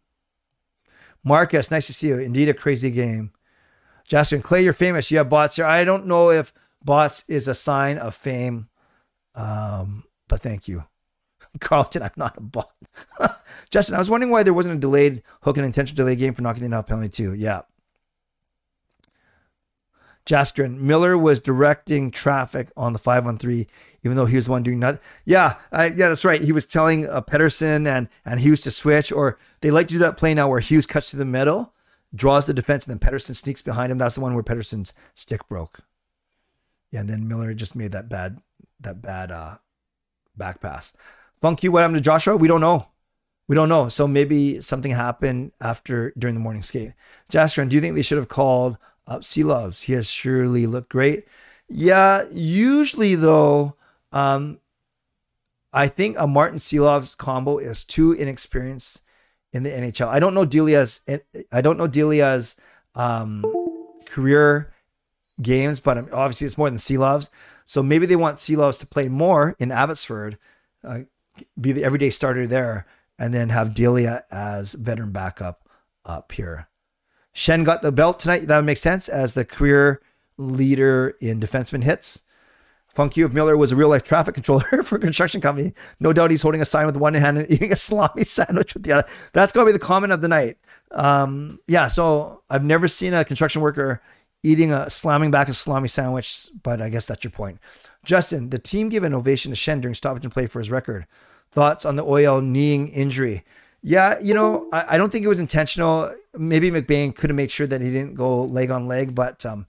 Marcus, 1.23 1.71
nice 1.71 1.87
to 1.87 1.93
see 1.93 2.07
you. 2.07 2.19
Indeed, 2.19 2.49
a 2.49 2.53
crazy 2.53 2.91
game. 2.91 3.31
Jasper 4.07 4.35
and 4.35 4.43
Clay, 4.43 4.63
you're 4.63 4.73
famous. 4.73 5.09
You 5.09 5.17
have 5.17 5.29
bots 5.29 5.55
here. 5.55 5.65
I 5.65 5.83
don't 5.83 6.05
know 6.05 6.29
if 6.29 6.53
bots 6.83 7.27
is 7.27 7.47
a 7.47 7.55
sign 7.55 7.97
of 7.97 8.15
fame, 8.15 8.69
um, 9.33 10.03
but 10.27 10.41
thank 10.41 10.67
you. 10.67 10.85
Carlton, 11.59 12.03
I'm 12.03 12.11
not 12.15 12.37
a 12.37 12.41
bot. 12.41 12.71
Justin, 13.69 13.95
I 13.95 13.99
was 13.99 14.09
wondering 14.09 14.31
why 14.31 14.43
there 14.43 14.53
wasn't 14.53 14.75
a 14.75 14.79
delayed 14.79 15.23
hook 15.41 15.57
and 15.57 15.65
intentional 15.65 15.95
delay 15.95 16.15
game 16.15 16.33
for 16.33 16.41
knocking 16.41 16.69
the 16.69 16.75
out 16.75 16.87
penalty 16.87 17.09
too. 17.09 17.33
Yeah. 17.33 17.61
Jaskrin, 20.25 20.79
Miller 20.79 21.17
was 21.17 21.39
directing 21.39 22.09
traffic 22.09 22.69
on 22.75 22.93
the 22.93 22.99
five 22.99 23.27
on 23.27 23.37
three, 23.37 23.67
even 24.03 24.17
though 24.17 24.25
he 24.25 24.35
was 24.35 24.45
the 24.45 24.51
one 24.51 24.63
doing 24.63 24.79
nothing. 24.79 24.99
Yeah, 25.23 25.57
uh, 25.71 25.89
yeah, 25.95 26.09
that's 26.09 26.25
right. 26.25 26.41
He 26.41 26.51
was 26.51 26.65
telling 26.65 27.07
uh, 27.07 27.21
Pettersson 27.21 27.87
and 27.87 28.09
and 28.25 28.39
Hughes 28.39 28.61
to 28.61 28.71
switch, 28.71 29.11
or 29.11 29.37
they 29.61 29.69
like 29.69 29.87
to 29.89 29.93
do 29.95 29.99
that 29.99 30.17
play 30.17 30.33
now 30.33 30.49
where 30.49 30.59
Hughes 30.59 30.87
cuts 30.87 31.11
to 31.11 31.15
the 31.15 31.25
middle, 31.25 31.73
draws 32.13 32.47
the 32.47 32.55
defense, 32.55 32.87
and 32.87 32.99
then 32.99 33.07
Pettersson 33.07 33.35
sneaks 33.35 33.61
behind 33.61 33.91
him. 33.91 33.99
That's 33.99 34.15
the 34.15 34.21
one 34.21 34.33
where 34.33 34.43
Pettersson's 34.43 34.93
stick 35.13 35.47
broke. 35.47 35.81
Yeah, 36.91 37.01
and 37.01 37.09
then 37.09 37.27
Miller 37.27 37.53
just 37.53 37.75
made 37.75 37.91
that 37.91 38.09
bad 38.09 38.39
that 38.79 39.03
bad 39.03 39.31
uh, 39.31 39.57
back 40.35 40.59
pass. 40.59 40.95
Funk 41.45 41.61
you, 41.61 41.71
what 41.71 41.83
happened 41.83 41.97
to 41.97 42.01
Joshua? 42.01 42.35
We 42.35 42.47
don't 42.47 42.59
know. 42.59 42.87
We 43.47 43.55
don't 43.55 43.69
know. 43.69 43.87
So 43.87 44.07
maybe 44.07 44.61
something 44.61 44.89
happened 44.89 45.51
after 45.61 46.11
during 46.17 46.33
the 46.33 46.41
morning 46.41 46.63
skate. 46.63 46.93
Jaskrin, 47.31 47.69
do 47.69 47.75
you 47.75 47.81
think 47.81 47.93
they 47.93 48.01
should 48.01 48.17
have 48.17 48.29
called 48.29 48.79
up 49.05 49.21
Silovs? 49.21 49.83
He 49.83 49.93
has 49.93 50.09
surely 50.09 50.65
looked 50.65 50.89
great. 50.89 51.27
Yeah, 51.69 52.23
usually 52.31 53.13
though, 53.13 53.75
um, 54.11 54.57
I 55.71 55.87
think 55.87 56.17
a 56.17 56.25
Martin 56.25 56.57
Silovs 56.57 57.15
combo 57.15 57.59
is 57.59 57.83
too 57.83 58.11
inexperienced 58.11 59.01
in 59.53 59.61
the 59.61 59.69
NHL. 59.69 60.07
I 60.07 60.19
don't 60.19 60.33
know 60.33 60.45
Delia's 60.45 61.01
I 61.51 61.61
don't 61.61 61.77
know 61.77 61.85
Delia's 61.85 62.55
um, 62.95 63.45
career 64.07 64.73
games, 65.39 65.79
but 65.79 66.11
obviously 66.11 66.47
it's 66.47 66.57
more 66.57 66.71
than 66.71 66.79
Silovs. 66.79 67.29
So 67.65 67.83
maybe 67.83 68.07
they 68.07 68.15
want 68.15 68.37
Silovs 68.37 68.79
to 68.79 68.87
play 68.87 69.09
more 69.09 69.55
in 69.59 69.71
Abbotsford, 69.71 70.39
uh, 70.83 71.01
be 71.59 71.71
the 71.71 71.83
everyday 71.83 72.09
starter 72.09 72.47
there, 72.47 72.85
and 73.17 73.33
then 73.33 73.49
have 73.49 73.73
Delia 73.73 74.25
as 74.31 74.73
veteran 74.73 75.11
backup 75.11 75.67
up 76.05 76.31
here. 76.31 76.67
Schenn 77.33 77.65
got 77.65 77.81
the 77.81 77.91
belt 77.91 78.19
tonight. 78.19 78.47
That 78.47 78.57
would 78.57 78.65
make 78.65 78.77
sense 78.77 79.09
as 79.09 79.33
the 79.33 79.45
career 79.45 80.01
leader 80.37 81.15
in 81.19 81.39
defenseman 81.39 81.83
hits. 81.83 82.21
Funky 82.87 83.21
of 83.21 83.33
Miller 83.33 83.57
was 83.57 83.73
a 83.73 83.75
real 83.75 83.89
life 83.89 84.03
traffic 84.03 84.35
controller 84.35 84.63
for 84.83 84.95
a 84.95 84.99
construction 84.99 85.41
company. 85.41 85.73
No 85.99 86.13
doubt 86.13 86.31
he's 86.31 86.43
holding 86.43 86.61
a 86.61 86.65
sign 86.65 86.85
with 86.85 86.95
one 86.95 87.13
hand 87.13 87.37
and 87.37 87.51
eating 87.51 87.73
a 87.73 87.75
salami 87.75 88.23
sandwich 88.23 88.73
with 88.73 88.83
the 88.83 88.93
other. 88.93 89.07
That's 89.33 89.51
going 89.51 89.67
to 89.67 89.73
be 89.73 89.77
the 89.77 89.85
comment 89.85 90.13
of 90.13 90.21
the 90.21 90.29
night. 90.29 90.57
Um, 90.91 91.59
yeah, 91.67 91.87
so 91.87 92.43
I've 92.49 92.63
never 92.63 92.87
seen 92.87 93.13
a 93.13 93.25
construction 93.25 93.61
worker 93.61 94.01
eating 94.43 94.71
a 94.71 94.89
slamming 94.89 95.31
back 95.31 95.49
a 95.49 95.53
salami 95.53 95.89
sandwich, 95.89 96.47
but 96.63 96.81
I 96.81 96.87
guess 96.87 97.05
that's 97.05 97.23
your 97.23 97.31
point. 97.31 97.59
Justin, 98.05 98.49
the 98.49 98.59
team 98.59 98.89
gave 98.89 99.03
an 99.03 99.13
ovation 99.13 99.51
to 99.51 99.57
Schenn 99.57 99.81
during 99.81 99.95
stoppage 99.95 100.23
and 100.23 100.33
play 100.33 100.45
for 100.45 100.59
his 100.59 100.71
record. 100.71 101.05
Thoughts 101.51 101.85
on 101.85 101.95
the 101.95 102.03
OEL 102.03 102.43
kneeing 102.43 102.87
injury? 102.89 103.43
Yeah, 103.81 104.19
you 104.19 104.33
know, 104.33 104.67
I, 104.71 104.95
I 104.95 104.97
don't 104.97 105.11
think 105.11 105.25
it 105.25 105.29
was 105.29 105.39
intentional. 105.39 106.13
Maybe 106.35 106.71
McBain 106.71 107.15
could 107.15 107.29
have 107.29 107.37
made 107.37 107.51
sure 107.51 107.67
that 107.67 107.81
he 107.81 107.91
didn't 107.91 108.15
go 108.15 108.43
leg 108.43 108.71
on 108.71 108.87
leg, 108.87 109.13
but 109.13 109.45
um, 109.45 109.67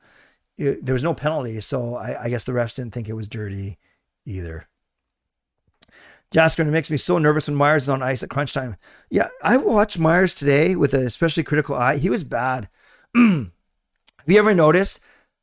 it, 0.56 0.84
there 0.84 0.94
was 0.94 1.04
no 1.04 1.14
penalty, 1.14 1.60
so 1.60 1.96
I, 1.96 2.24
I, 2.24 2.28
guess 2.28 2.44
the 2.44 2.52
refs 2.52 2.76
didn't 2.76 2.94
think 2.94 3.08
it 3.08 3.12
was 3.12 3.28
dirty 3.28 3.78
either. 4.24 4.68
Jasker, 6.32 6.60
it 6.60 6.64
makes 6.66 6.90
me 6.90 6.96
so 6.96 7.18
nervous 7.18 7.46
when 7.46 7.56
Myers 7.56 7.84
is 7.84 7.88
on 7.88 8.02
ice 8.02 8.22
at 8.22 8.30
crunch 8.30 8.52
time. 8.52 8.76
Yeah, 9.10 9.28
I 9.42 9.58
watched 9.58 9.98
Myers 9.98 10.34
today 10.34 10.74
with 10.76 10.92
an 10.94 11.06
especially 11.06 11.42
critical 11.42 11.76
eye. 11.76 11.98
He 11.98 12.10
was 12.10 12.24
bad. 12.24 12.68
Have 13.14 13.50
you 14.26 14.38
ever 14.38 14.54
noticed 14.54 15.00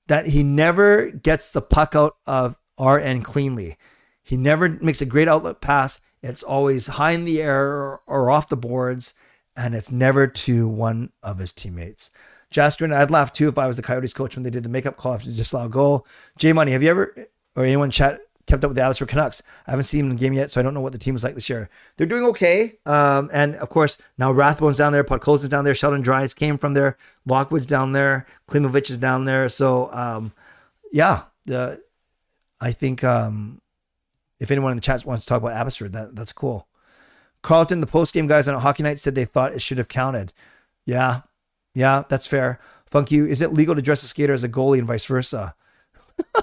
that 0.07 0.27
he 0.27 0.43
never 0.43 1.11
gets 1.11 1.51
the 1.51 1.61
puck 1.61 1.95
out 1.95 2.17
of 2.25 2.57
our 2.83 2.99
end 2.99 3.25
cleanly? 3.25 3.77
He 4.21 4.37
never 4.37 4.69
makes 4.69 5.01
a 5.01 5.05
great 5.05 5.27
outlet 5.27 5.61
pass. 5.61 6.01
It's 6.21 6.43
always 6.43 6.87
high 6.87 7.11
in 7.11 7.25
the 7.25 7.41
air 7.41 7.99
or 8.07 8.29
off 8.29 8.49
the 8.49 8.55
boards, 8.55 9.13
and 9.55 9.75
it's 9.75 9.91
never 9.91 10.27
to 10.27 10.67
one 10.67 11.11
of 11.21 11.39
his 11.39 11.51
teammates. 11.51 12.11
Jasper, 12.49 12.93
I'd 12.93 13.11
laugh 13.11 13.33
too 13.33 13.49
if 13.49 13.57
I 13.57 13.67
was 13.67 13.77
the 13.77 13.81
Coyotes 13.81 14.13
coach 14.13 14.35
when 14.35 14.43
they 14.43 14.49
did 14.49 14.63
the 14.63 14.69
makeup 14.69 14.95
call 14.95 15.15
after 15.15 15.29
the 15.29 15.35
disallowed 15.35 15.71
goal. 15.71 16.07
J 16.37 16.53
Money, 16.53 16.71
have 16.71 16.83
you 16.83 16.89
ever 16.89 17.27
or 17.55 17.65
anyone 17.65 17.91
chat 17.91 18.21
kept 18.45 18.63
up 18.63 18.69
with 18.69 18.75
the 18.75 18.81
Abbotsford 18.83 19.09
Canucks? 19.09 19.41
I 19.67 19.71
haven't 19.71 19.85
seen 19.85 20.01
them 20.01 20.11
in 20.11 20.17
the 20.17 20.19
game 20.21 20.33
yet, 20.33 20.51
so 20.51 20.61
I 20.61 20.63
don't 20.63 20.73
know 20.73 20.81
what 20.81 20.93
the 20.93 20.99
team 20.99 21.15
is 21.15 21.23
like 21.23 21.33
this 21.33 21.49
year. 21.49 21.69
They're 21.97 22.07
doing 22.07 22.23
okay. 22.25 22.77
Um, 22.85 23.29
and 23.33 23.55
of 23.55 23.69
course, 23.69 23.97
now 24.17 24.31
Rathbone's 24.31 24.77
down 24.77 24.93
there, 24.93 25.03
Podkolzin's 25.03 25.49
down 25.49 25.65
there, 25.65 25.73
Sheldon 25.73 26.01
Dries 26.01 26.33
came 26.33 26.57
from 26.57 26.73
there, 26.73 26.95
Lockwood's 27.25 27.65
down 27.65 27.93
there, 27.93 28.27
Klimovich 28.47 28.91
is 28.91 28.99
down 28.99 29.25
there. 29.25 29.49
So 29.49 29.91
um, 29.91 30.31
yeah, 30.91 31.23
the 31.45 31.81
I 32.63 32.71
think 32.71 33.03
um, 33.03 33.61
if 34.39 34.49
anyone 34.49 34.71
in 34.71 34.77
the 34.77 34.81
chat 34.81 35.05
wants 35.05 35.25
to 35.25 35.29
talk 35.29 35.41
about 35.41 35.57
Abbotsford, 35.57 35.91
that 35.91 36.15
that's 36.15 36.31
cool. 36.31 36.69
Carlton, 37.41 37.81
the 37.81 37.87
post 37.87 38.13
game 38.13 38.25
guys 38.25 38.47
on 38.47 38.59
hockey 38.61 38.83
night 38.83 38.99
said 38.99 39.15
they 39.15 39.25
thought 39.25 39.53
it 39.53 39.61
should 39.61 39.77
have 39.77 39.89
counted. 39.89 40.31
Yeah, 40.85 41.21
yeah, 41.75 42.03
that's 42.07 42.25
fair. 42.25 42.61
Funky, 42.85 43.17
is 43.17 43.41
it 43.41 43.53
legal 43.53 43.75
to 43.75 43.81
dress 43.81 44.01
a 44.03 44.07
skater 44.07 44.31
as 44.31 44.45
a 44.45 44.49
goalie 44.49 44.77
and 44.77 44.87
vice 44.87 45.03
versa? 45.03 45.55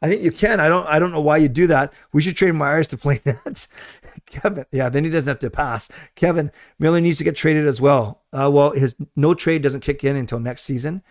I 0.00 0.08
think 0.08 0.22
you 0.22 0.30
can. 0.30 0.60
I 0.60 0.68
don't. 0.68 0.86
I 0.86 1.00
don't 1.00 1.10
know 1.10 1.20
why 1.20 1.38
you 1.38 1.48
do 1.48 1.66
that. 1.66 1.92
We 2.12 2.22
should 2.22 2.36
trade 2.36 2.52
Myers 2.52 2.86
to 2.88 2.96
play 2.96 3.20
nets. 3.24 3.66
Kevin, 4.26 4.64
yeah, 4.70 4.88
then 4.88 5.02
he 5.02 5.10
doesn't 5.10 5.30
have 5.30 5.38
to 5.40 5.50
pass. 5.50 5.88
Kevin 6.14 6.52
Miller 6.78 7.00
needs 7.00 7.18
to 7.18 7.24
get 7.24 7.34
traded 7.34 7.66
as 7.66 7.80
well. 7.80 8.22
Uh, 8.32 8.48
well, 8.52 8.70
his 8.70 8.94
no 9.16 9.34
trade 9.34 9.62
doesn't 9.62 9.80
kick 9.80 10.04
in 10.04 10.14
until 10.14 10.38
next 10.38 10.62
season. 10.62 11.02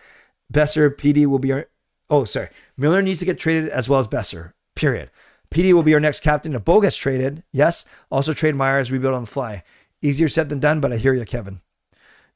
Boeser, 0.50 0.90
PD 0.94 1.26
will 1.26 1.38
be 1.38 1.52
our. 1.52 1.68
Oh, 2.08 2.24
sorry. 2.24 2.48
Miller 2.82 3.00
needs 3.00 3.20
to 3.20 3.24
get 3.24 3.38
traded 3.38 3.68
as 3.68 3.88
well 3.88 4.00
as 4.00 4.08
Boeser. 4.08 4.54
Period. 4.74 5.08
PD 5.54 5.72
will 5.72 5.84
be 5.84 5.94
our 5.94 6.00
next 6.00 6.18
captain 6.18 6.56
if 6.56 6.64
Bo 6.64 6.80
gets 6.80 6.96
traded. 6.96 7.44
Yes. 7.52 7.84
Also 8.10 8.34
trade 8.34 8.56
Myers, 8.56 8.90
rebuild 8.90 9.14
on 9.14 9.20
the 9.20 9.28
fly. 9.28 9.62
Easier 10.02 10.26
said 10.26 10.48
than 10.48 10.58
done, 10.58 10.80
but 10.80 10.92
I 10.92 10.96
hear 10.96 11.14
you, 11.14 11.24
Kevin. 11.24 11.60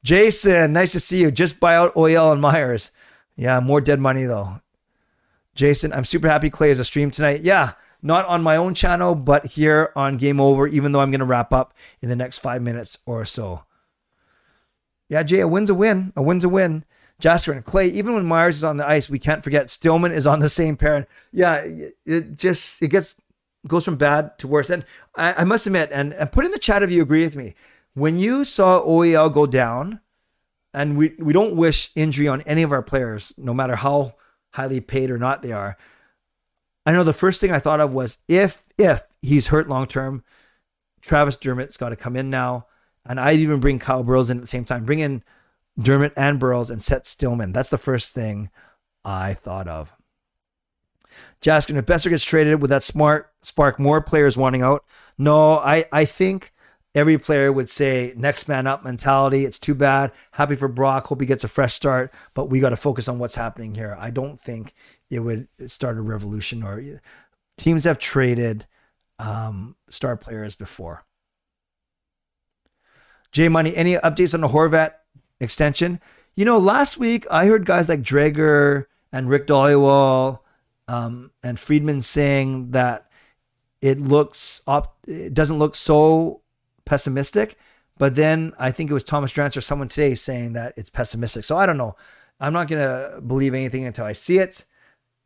Jason, 0.05 0.73
nice 0.73 0.93
to 0.93 1.01
see 1.01 1.21
you. 1.21 1.33
Just 1.33 1.59
buy 1.59 1.75
out 1.75 1.93
OEL 1.97 2.31
and 2.31 2.41
Myers. 2.41 2.93
Yeah, 3.35 3.59
more 3.59 3.81
dead 3.81 3.99
money 3.99 4.23
though. 4.23 4.61
Jason, 5.57 5.93
I'm 5.93 6.05
super 6.05 6.29
happy 6.29 6.49
Clay 6.49 6.71
is 6.71 6.79
a 6.79 6.85
stream 6.85 7.11
tonight. 7.11 7.41
Yeah, 7.41 7.73
not 8.01 8.25
on 8.27 8.45
my 8.45 8.55
own 8.55 8.73
channel, 8.73 9.17
but 9.17 9.47
here 9.47 9.91
on 9.97 10.17
Game 10.17 10.39
Over, 10.39 10.69
even 10.69 10.93
though 10.93 11.01
I'm 11.01 11.11
going 11.11 11.19
to 11.19 11.27
wrap 11.27 11.53
up 11.53 11.75
in 12.01 12.09
the 12.09 12.15
next 12.15 12.39
five 12.39 12.63
minutes 12.63 12.99
or 13.05 13.25
so. 13.25 13.65
Yeah, 15.09 15.25
Jay, 15.25 15.41
a 15.41 15.49
win's 15.49 15.71
a 15.71 15.75
win. 15.75 16.13
A 16.15 16.23
win's 16.23 16.45
a 16.45 16.49
win. 16.49 16.85
Jasper 17.19 17.53
and 17.53 17.65
Clay, 17.65 17.89
even 17.89 18.15
when 18.15 18.27
Myers 18.27 18.57
is 18.57 18.65
on 18.65 18.77
the 18.77 18.87
ice, 18.87 19.09
we 19.09 19.19
can't 19.19 19.43
forget 19.43 19.71
Stillman 19.71 20.13
is 20.13 20.27
on 20.27 20.41
the 20.41 20.49
same 20.49 20.77
pair. 20.77 20.95
And 20.95 21.07
yeah, 21.33 21.65
it 22.05 22.37
just 22.37 22.83
it 22.83 22.89
gets 22.89 23.21
goes 23.67 23.85
from 23.85 23.97
bad 23.97 24.39
to 24.39 24.47
worse. 24.47 24.71
And 24.71 24.85
I, 25.17 25.33
I 25.35 25.45
must 25.45 25.67
admit, 25.67 25.91
and, 25.93 26.13
and 26.13 26.31
put 26.31 26.45
in 26.45 26.51
the 26.51 26.59
chat 26.59 26.83
if 26.83 26.91
you 26.91 27.03
agree 27.03 27.25
with 27.25 27.35
me, 27.35 27.55
when 27.95 28.19
you 28.19 28.45
saw 28.45 28.83
OEL 28.83 29.33
go 29.33 29.47
down, 29.47 30.01
and 30.75 30.97
we 30.99 31.15
we 31.19 31.33
don't 31.33 31.57
wish 31.57 31.91
injury 31.97 32.29
on 32.29 32.43
any 32.43 32.63
of 32.63 32.73
our 32.73 32.83
players, 32.83 33.33
no 33.39 33.55
matter 33.55 33.77
how 33.77 34.15
highly 34.51 34.81
paid 34.81 35.11
or 35.11 35.19
not 35.19 35.43
they 35.43 35.53
are. 35.53 35.77
I 36.85 36.93
know 36.93 37.03
the 37.03 37.13
first 37.13 37.41
thing 37.41 37.51
I 37.51 37.59
thought 37.59 37.81
of 37.81 37.95
was 37.95 38.19
if 38.29 38.69
if 38.77 39.03
he's 39.23 39.49
hurt 39.49 39.69
long 39.69 39.87
term. 39.87 40.23
Travis 41.01 41.37
Dermott's 41.37 41.77
got 41.77 41.91
to 41.91 41.97
come 41.97 42.17
in 42.17 42.31
now. 42.31 42.67
And 43.09 43.21
I'd 43.21 43.39
even 43.39 43.61
bring 43.61 43.79
Kyle 43.79 44.03
Burroughs 44.03 44.31
in 44.31 44.39
at 44.39 44.41
the 44.41 44.49
same 44.49 44.65
time. 44.65 44.85
Bring 44.85 44.99
in 44.99 45.23
Dermott 45.79 46.13
and 46.17 46.39
Burroughs 46.39 46.71
and 46.71 46.83
set 46.83 47.07
Stillman. 47.07 47.53
That's 47.53 47.71
the 47.71 47.79
first 47.79 48.13
thing 48.13 48.51
I 49.05 49.35
thought 49.35 49.69
of. 49.69 49.93
Jasker, 51.41 51.77
if 51.77 51.87
Boeser 51.87 52.11
gets 52.11 52.25
traded, 52.25 52.61
would 52.61 52.71
that 52.71 52.83
smart 52.83 53.33
spark 53.43 53.79
more 53.79 54.01
players 54.01 54.37
wanting 54.37 54.63
out? 54.63 54.85
No, 55.19 55.59
I, 55.59 55.85
I 55.93 56.05
think 56.05 56.53
every 56.95 57.19
player 57.19 57.53
would 57.53 57.69
say 57.69 58.13
next 58.17 58.49
man 58.49 58.67
up 58.67 58.85
mentality. 58.85 59.45
It's 59.45 59.59
too 59.59 59.75
bad. 59.75 60.13
Happy 60.33 60.57
for 60.57 60.69
Brock. 60.69 61.07
Hope 61.07 61.21
he 61.21 61.27
gets 61.27 61.45
a 61.45 61.49
fresh 61.49 61.75
start, 61.75 62.13
but 62.35 62.47
we 62.47 62.61
got 62.61 62.71
to 62.71 62.77
focus 62.77 63.09
on 63.09 63.19
what's 63.19 63.37
happening 63.37 63.75
here. 63.75 63.97
I 63.99 64.11
don't 64.11 64.41
think 64.41 64.75
it 65.11 65.21
would 65.21 65.49
start 65.69 65.99
a 65.99 66.03
revolution 66.03 66.63
or 66.63 67.01
teams 67.57 67.85
have 67.85 67.99
traded 67.99 68.67
um, 69.19 69.77
star 69.89 70.17
players 70.17 70.55
before. 70.55 71.05
J 73.33 73.49
Money, 73.49 73.77
any 73.77 73.95
updates 73.97 74.35
on 74.35 74.41
the 74.41 74.49
Horvat 74.49 74.93
extension? 75.41 76.01
You 76.35 76.45
know, 76.45 76.59
last 76.59 76.99
week 76.99 77.27
I 77.31 77.47
heard 77.47 77.65
guys 77.65 77.89
like 77.89 78.03
Dreger 78.03 78.87
and 79.13 79.29
Rick 79.29 79.47
Dhaliwal 79.47 80.41
um, 80.89 81.31
and 81.43 81.59
Friedman 81.59 82.03
saying 82.03 82.73
that 82.73 83.11
it 83.81 84.01
looks 84.01 84.63
up, 84.67 84.99
it 85.07 85.35
doesn't 85.35 85.59
look 85.59 85.75
so 85.75 86.43
pessimistic. 86.85 87.59
But 87.99 88.15
then 88.15 88.53
I 88.59 88.71
think 88.71 88.91
it 88.91 88.95
was 88.95 89.05
Thomas 89.05 89.33
Drance 89.33 89.57
or 89.57 89.63
someone 89.63 89.89
today 89.89 90.15
saying 90.15 90.53
that 90.53 90.75
it's 90.77 90.91
pessimistic. 90.91 91.45
So 91.45 91.57
I 91.57 91.67
don't 91.67 91.79
know. 91.79 91.97
I'm 92.39 92.53
not 92.53 92.69
going 92.69 92.83
to 92.83 93.21
believe 93.23 93.55
anything 93.55 93.87
until 93.87 94.05
I 94.05 94.13
see 94.13 94.39
it. 94.39 94.65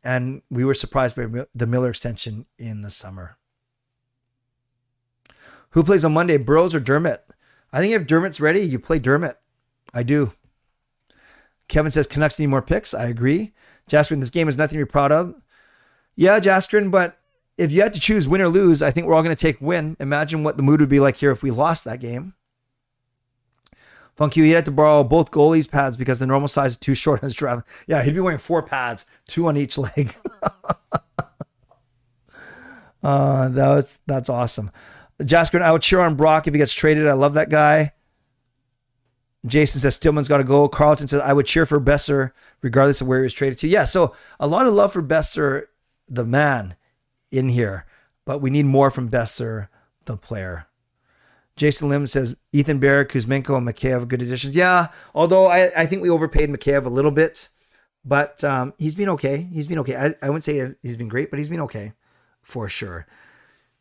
And 0.03 0.41
we 0.49 0.63
were 0.63 0.73
surprised 0.73 1.15
by 1.15 1.45
the 1.53 1.67
Miller 1.67 1.89
extension 1.89 2.45
in 2.57 2.81
the 2.81 2.89
summer. 2.89 3.37
Who 5.71 5.83
plays 5.83 6.03
on 6.03 6.13
Monday, 6.13 6.37
Burroughs 6.37 6.73
or 6.73 6.79
Dermott? 6.79 7.25
I 7.71 7.81
think 7.81 7.93
if 7.93 8.07
Dermott's 8.07 8.39
ready, 8.39 8.61
you 8.61 8.79
play 8.79 8.99
Dermott. 8.99 9.37
I 9.93 10.03
do. 10.03 10.33
Kevin 11.67 11.91
says 11.91 12.07
Canucks 12.07 12.39
need 12.39 12.47
more 12.47 12.61
picks. 12.61 12.93
I 12.93 13.05
agree. 13.05 13.53
Jaskrin, 13.89 14.19
this 14.19 14.29
game 14.29 14.47
is 14.47 14.57
nothing 14.57 14.77
to 14.77 14.85
be 14.85 14.89
proud 14.89 15.11
of. 15.11 15.35
Yeah, 16.15 16.39
Jaskrin, 16.39 16.91
but 16.91 17.17
if 17.57 17.71
you 17.71 17.81
had 17.81 17.93
to 17.93 17.99
choose 17.99 18.27
win 18.27 18.41
or 18.41 18.49
lose, 18.49 18.81
I 18.81 18.91
think 18.91 19.07
we're 19.07 19.13
all 19.13 19.23
going 19.23 19.35
to 19.35 19.41
take 19.41 19.61
win. 19.61 19.95
Imagine 19.99 20.43
what 20.43 20.57
the 20.57 20.63
mood 20.63 20.79
would 20.79 20.89
be 20.89 20.99
like 20.99 21.17
here 21.17 21.31
if 21.31 21.43
we 21.43 21.51
lost 21.51 21.85
that 21.85 21.99
game. 21.99 22.33
Funky, 24.15 24.41
he 24.41 24.51
had 24.51 24.65
to 24.65 24.71
borrow 24.71 25.03
both 25.03 25.31
goalies' 25.31 25.69
pads 25.69 25.95
because 25.95 26.19
the 26.19 26.27
normal 26.27 26.47
size 26.47 26.71
is 26.73 26.77
too 26.77 26.93
short 26.93 27.23
on 27.23 27.29
his. 27.29 27.41
Yeah, 27.87 28.03
he'd 28.03 28.13
be 28.13 28.19
wearing 28.19 28.39
four 28.39 28.61
pads, 28.61 29.05
two 29.25 29.47
on 29.47 29.55
each 29.57 29.77
leg. 29.77 30.15
uh, 33.03 33.49
that 33.49 33.67
was, 33.67 33.99
that's 34.05 34.29
awesome. 34.29 34.71
Jasker, 35.21 35.61
I 35.61 35.71
would 35.71 35.81
cheer 35.81 36.01
on 36.01 36.15
Brock 36.15 36.47
if 36.47 36.53
he 36.53 36.57
gets 36.57 36.73
traded. 36.73 37.07
I 37.07 37.13
love 37.13 37.35
that 37.35 37.49
guy. 37.49 37.93
Jason 39.45 39.81
says 39.81 39.95
Stillman's 39.95 40.27
got 40.27 40.37
to 40.37 40.43
go. 40.43 40.67
Carlton 40.67 41.07
says 41.07 41.21
I 41.21 41.33
would 41.33 41.45
cheer 41.45 41.65
for 41.65 41.79
Boeser 41.79 42.31
regardless 42.61 43.01
of 43.01 43.07
where 43.07 43.19
he 43.19 43.23
was 43.23 43.33
traded 43.33 43.57
to. 43.59 43.67
Yeah, 43.67 43.85
so 43.85 44.15
a 44.39 44.47
lot 44.47 44.67
of 44.67 44.73
love 44.73 44.93
for 44.93 45.01
Boeser, 45.01 45.65
the 46.07 46.25
man, 46.25 46.75
in 47.31 47.49
here, 47.49 47.85
but 48.25 48.39
we 48.39 48.49
need 48.49 48.65
more 48.65 48.91
from 48.91 49.09
Boeser, 49.09 49.67
the 50.05 50.17
player. 50.17 50.67
Jason 51.55 51.89
Lim 51.89 52.07
says 52.07 52.35
Ethan 52.51 52.79
Bear, 52.79 53.05
Kuzmenko, 53.05 53.57
and 53.57 53.67
Mikheyev 53.67 54.07
good 54.07 54.21
additions. 54.21 54.55
Yeah, 54.55 54.87
although 55.13 55.47
I, 55.47 55.69
I 55.75 55.85
think 55.85 56.01
we 56.01 56.09
overpaid 56.09 56.49
Mikheyev 56.49 56.85
a 56.85 56.89
little 56.89 57.11
bit, 57.11 57.49
but 58.05 58.43
um, 58.43 58.73
he's 58.77 58.95
been 58.95 59.09
okay. 59.09 59.47
He's 59.51 59.67
been 59.67 59.79
okay. 59.79 59.95
I, 59.95 60.15
I 60.21 60.29
wouldn't 60.29 60.43
say 60.43 60.73
he's 60.81 60.97
been 60.97 61.07
great, 61.07 61.29
but 61.29 61.39
he's 61.39 61.49
been 61.49 61.61
okay 61.61 61.93
for 62.41 62.67
sure. 62.67 63.05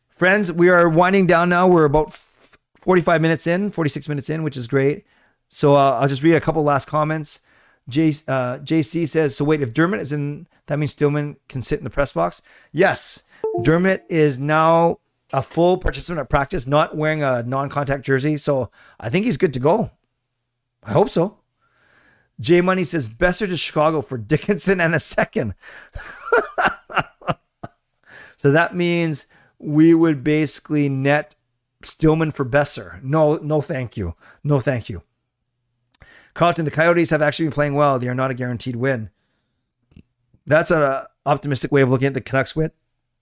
Friends, 0.08 0.52
we 0.52 0.68
are 0.68 0.88
winding 0.88 1.26
down 1.26 1.48
now. 1.48 1.66
We're 1.66 1.84
about 1.84 2.12
45 2.12 3.22
minutes 3.22 3.46
in, 3.46 3.70
46 3.70 4.08
minutes 4.08 4.28
in, 4.28 4.42
which 4.42 4.56
is 4.56 4.66
great. 4.66 5.04
So 5.50 5.74
uh, 5.76 5.98
I'll 6.00 6.08
just 6.08 6.22
read 6.22 6.36
a 6.36 6.40
couple 6.40 6.62
last 6.62 6.86
comments. 6.86 7.40
J, 7.88 8.08
uh, 8.28 8.58
JC 8.58 9.06
says, 9.08 9.36
so 9.36 9.44
wait, 9.44 9.60
if 9.60 9.74
Dermott 9.74 10.00
is 10.00 10.12
in, 10.12 10.46
that 10.66 10.78
means 10.78 10.92
Stillman 10.92 11.36
can 11.48 11.60
sit 11.60 11.78
in 11.78 11.84
the 11.84 11.90
press 11.90 12.12
box? 12.12 12.40
Yes. 12.72 13.24
Dermott 13.62 14.04
is 14.08 14.38
now 14.38 15.00
a 15.32 15.42
full 15.42 15.76
participant 15.76 16.20
at 16.20 16.30
practice, 16.30 16.66
not 16.66 16.96
wearing 16.96 17.22
a 17.22 17.42
non-contact 17.42 18.04
jersey. 18.04 18.36
So 18.36 18.70
I 18.98 19.10
think 19.10 19.26
he's 19.26 19.36
good 19.36 19.52
to 19.54 19.60
go. 19.60 19.90
I 20.84 20.92
hope 20.92 21.10
so. 21.10 21.38
J 22.38 22.60
Money 22.60 22.84
says, 22.84 23.08
Boeser 23.08 23.46
to 23.48 23.56
Chicago 23.56 24.00
for 24.00 24.16
Dickinson 24.16 24.80
and 24.80 24.94
a 24.94 25.00
second. 25.00 25.54
so 28.36 28.50
that 28.50 28.74
means 28.74 29.26
we 29.58 29.92
would 29.94 30.24
basically 30.24 30.88
net 30.88 31.34
Stillman 31.82 32.30
for 32.30 32.44
Boeser. 32.44 33.02
No, 33.02 33.36
no, 33.36 33.60
thank 33.60 33.96
you. 33.96 34.14
No, 34.42 34.60
thank 34.60 34.88
you. 34.88 35.02
Carlton, 36.34 36.64
the 36.64 36.70
Coyotes 36.70 37.10
have 37.10 37.22
actually 37.22 37.46
been 37.46 37.52
playing 37.52 37.74
well. 37.74 37.98
They 37.98 38.08
are 38.08 38.14
not 38.14 38.30
a 38.30 38.34
guaranteed 38.34 38.76
win. 38.76 39.10
That's 40.46 40.70
an 40.70 41.04
optimistic 41.26 41.70
way 41.72 41.82
of 41.82 41.90
looking 41.90 42.06
at 42.06 42.14
the 42.14 42.20
Canucks 42.20 42.56
win, 42.56 42.72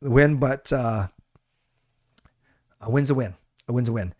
win 0.00 0.36
but 0.36 0.72
uh, 0.72 1.08
a 2.80 2.90
win's 2.90 3.10
a 3.10 3.14
win. 3.14 3.34
A 3.66 3.72
win's 3.72 3.88
a 3.88 3.92
win. 3.92 4.14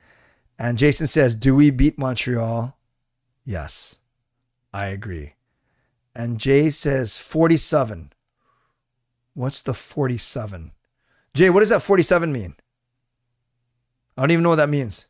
And 0.59 0.77
Jason 0.77 1.07
says, 1.07 1.35
Do 1.35 1.55
we 1.55 1.71
beat 1.71 1.99
Montreal? 1.99 2.77
Yes, 3.45 4.01
I 4.73 4.87
agree. 4.87 5.35
And 6.15 6.39
Jay 6.39 6.69
says 6.69 7.17
47. 7.17 8.13
What's 9.35 9.63
the 9.63 9.73
47? 9.73 10.73
Jay, 11.33 11.49
what 11.49 11.61
does 11.61 11.69
that 11.69 11.83
47 11.83 12.33
mean? 12.33 12.57
I 14.17 14.23
don't 14.23 14.33
even 14.33 14.43
know 14.43 14.49
what 14.49 14.57
that 14.57 14.69
means. 14.69 15.07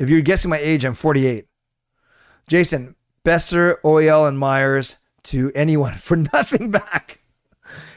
If 0.00 0.08
you're 0.08 0.22
guessing 0.22 0.48
my 0.48 0.58
age, 0.58 0.84
I'm 0.84 0.94
48. 0.94 1.46
Jason, 2.48 2.96
Boeser, 3.22 3.76
OEL, 3.82 4.26
and 4.26 4.38
Myers 4.38 4.96
to 5.24 5.52
anyone 5.54 5.94
for 5.96 6.16
nothing 6.16 6.70
back. 6.70 7.20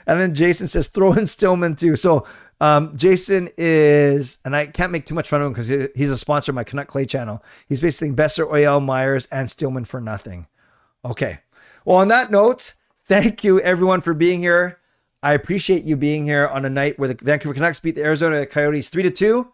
And 0.06 0.20
then 0.20 0.36
Jason 0.36 0.68
says, 0.68 0.90
throw 0.90 1.14
in 1.14 1.26
Stillman 1.26 1.76
too. 1.76 1.96
So 1.96 2.28
um, 2.60 2.96
Jason 2.98 3.48
is, 3.58 4.38
and 4.44 4.54
I 4.54 4.66
can't 4.66 4.92
make 4.92 5.06
too 5.06 5.16
much 5.16 5.30
fun 5.30 5.42
of 5.42 5.48
him 5.48 5.54
because 5.54 5.70
he's 5.96 6.12
a 6.12 6.18
sponsor 6.18 6.52
of 6.52 6.56
my 6.56 6.66
Canuck 6.66 6.88
Clay 6.88 7.06
channel. 7.06 7.42
He's 7.70 7.80
basically 7.80 8.12
Boeser, 8.12 8.50
OEL, 8.52 8.84
Myers, 8.84 9.26
and 9.28 9.50
Stillman 9.50 9.86
for 9.86 10.02
nothing. 10.02 10.48
Okay. 11.06 11.40
Well, 11.86 11.98
on 11.98 12.10
that 12.10 12.32
note, 12.32 12.74
thank 13.06 13.46
you 13.46 13.62
everyone 13.62 14.02
for 14.02 14.14
being 14.14 14.42
here. 14.42 14.78
I 15.22 15.32
appreciate 15.32 15.86
you 15.86 15.96
being 15.96 16.26
here 16.26 16.50
on 16.50 16.66
a 16.66 16.70
night 16.70 17.00
where 17.00 17.08
the 17.08 17.16
Vancouver 17.16 17.54
Canucks 17.54 17.80
beat 17.80 17.96
the 17.96 18.04
Arizona 18.04 18.46
Coyotes 18.46 18.90
3 18.90 19.04
to 19.04 19.10
2. 19.10 19.54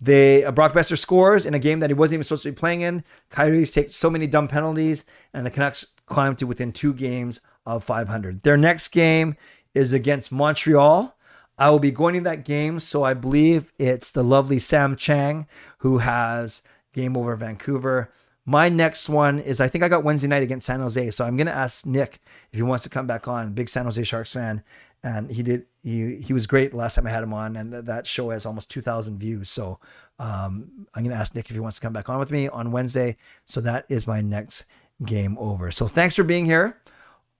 They 0.00 0.44
uh, 0.44 0.52
Brock 0.52 0.72
Boeser 0.72 0.98
scores 0.98 1.46
in 1.46 1.54
a 1.54 1.58
game 1.58 1.80
that 1.80 1.90
he 1.90 1.94
wasn't 1.94 2.14
even 2.14 2.24
supposed 2.24 2.42
to 2.42 2.52
be 2.52 2.56
playing 2.56 2.82
in. 2.82 3.04
Coyotes 3.30 3.70
take 3.70 3.90
so 3.90 4.10
many 4.10 4.26
dumb 4.26 4.48
penalties, 4.48 5.04
and 5.32 5.46
the 5.46 5.50
Canucks 5.50 5.86
climb 6.06 6.36
to 6.36 6.46
within 6.46 6.72
two 6.72 6.92
games 6.92 7.40
of 7.66 7.84
500. 7.84 8.42
Their 8.42 8.56
next 8.56 8.88
game 8.88 9.36
is 9.74 9.92
against 9.92 10.32
Montreal. 10.32 11.16
I 11.58 11.70
will 11.70 11.78
be 11.78 11.90
going 11.90 12.14
to 12.14 12.20
that 12.22 12.44
game, 12.44 12.80
so 12.80 13.04
I 13.04 13.14
believe 13.14 13.72
it's 13.78 14.10
the 14.10 14.24
lovely 14.24 14.58
Sam 14.58 14.96
Chang 14.96 15.46
who 15.78 15.98
has 15.98 16.62
game 16.92 17.16
over 17.16 17.36
Vancouver. 17.36 18.10
My 18.44 18.68
next 18.68 19.08
one 19.08 19.38
is 19.38 19.60
I 19.60 19.68
think 19.68 19.84
I 19.84 19.88
got 19.88 20.04
Wednesday 20.04 20.28
night 20.28 20.42
against 20.42 20.66
San 20.66 20.80
Jose, 20.80 21.10
so 21.12 21.24
I'm 21.24 21.36
going 21.36 21.46
to 21.46 21.54
ask 21.54 21.86
Nick 21.86 22.20
if 22.52 22.58
he 22.58 22.62
wants 22.62 22.84
to 22.84 22.90
come 22.90 23.06
back 23.06 23.26
on. 23.28 23.54
Big 23.54 23.68
San 23.68 23.84
Jose 23.84 24.02
Sharks 24.02 24.32
fan, 24.32 24.62
and 25.04 25.30
he 25.30 25.42
did 25.42 25.66
he 25.82 26.16
he 26.16 26.32
was 26.32 26.46
great 26.46 26.72
last 26.72 26.94
time 26.94 27.06
I 27.06 27.10
had 27.10 27.22
him 27.22 27.34
on, 27.34 27.56
and 27.56 27.70
th- 27.70 27.84
that 27.84 28.06
show 28.06 28.30
has 28.30 28.46
almost 28.46 28.70
two 28.70 28.80
thousand 28.80 29.18
views. 29.18 29.50
So 29.50 29.78
um, 30.18 30.86
I'm 30.94 31.04
gonna 31.04 31.14
ask 31.14 31.34
Nick 31.34 31.50
if 31.50 31.54
he 31.54 31.60
wants 31.60 31.76
to 31.76 31.82
come 31.82 31.92
back 31.92 32.08
on 32.08 32.18
with 32.18 32.30
me 32.30 32.48
on 32.48 32.72
Wednesday. 32.72 33.16
So 33.44 33.60
that 33.60 33.84
is 33.90 34.06
my 34.06 34.22
next 34.22 34.64
game 35.04 35.36
over. 35.38 35.70
So 35.70 35.86
thanks 35.86 36.16
for 36.16 36.24
being 36.24 36.46
here. 36.46 36.78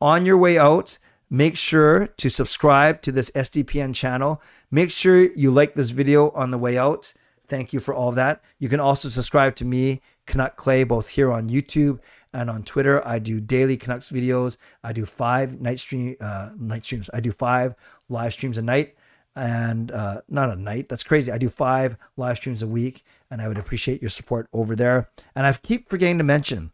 On 0.01 0.27
your 0.27 0.37
way 0.37 0.59
out, 0.59 0.99
make 1.31 1.57
sure 1.57 2.09
to 2.09 2.29
subscribe 2.29 3.01
to 3.03 3.11
this 3.11 3.31
SDPN 3.31 3.95
channel. 3.95 4.43
Make 4.71 4.91
sure 4.91 5.33
you 5.33 5.51
like 5.51 5.75
this 5.75 5.91
video 5.91 6.31
on 6.31 6.51
the 6.51 6.59
way 6.59 6.77
out. 6.77 7.15
Thank 7.47 7.73
you 7.73 7.81
for 7.81 7.95
all 7.95 8.13
that. 8.13 8.43
You 8.59 8.69
can 8.69 8.81
also 8.81 9.09
subscribe 9.09 9.55
to 9.57 9.65
me, 9.65 10.03
Canuck 10.27 10.57
Clay, 10.57 10.85
both 10.85 11.11
here 11.11 11.33
on 11.33 11.49
YouTube 11.49 12.01
and 12.35 12.51
on 12.51 12.65
Twitter. 12.65 13.07
I 13.07 13.21
do 13.21 13.41
daily 13.41 13.77
Canucks 13.77 14.11
videos. 14.11 14.57
I 14.83 14.93
do 14.93 15.07
five 15.07 15.61
night 15.61 15.79
stream 15.79 16.17
uh, 16.21 16.51
night 16.59 16.85
streams. 16.85 17.09
I 17.15 17.21
do 17.21 17.31
five 17.31 17.77
live 18.09 18.33
streams 18.33 18.59
a 18.59 18.63
night, 18.63 18.97
and 19.37 19.91
uh, 19.93 20.23
not 20.29 20.51
a 20.51 20.57
night. 20.57 20.89
That's 20.89 21.05
crazy. 21.05 21.31
I 21.31 21.39
do 21.39 21.49
five 21.49 21.97
live 22.17 22.37
streams 22.37 22.63
a 22.63 22.67
week, 22.67 23.05
and 23.31 23.41
I 23.41 23.49
would 23.49 23.57
appreciate 23.57 24.03
your 24.03 24.11
support 24.11 24.49
over 24.53 24.75
there. 24.75 25.09
And 25.35 25.47
I 25.47 25.53
keep 25.53 25.89
forgetting 25.89 26.19
to 26.19 26.25
mention, 26.25 26.73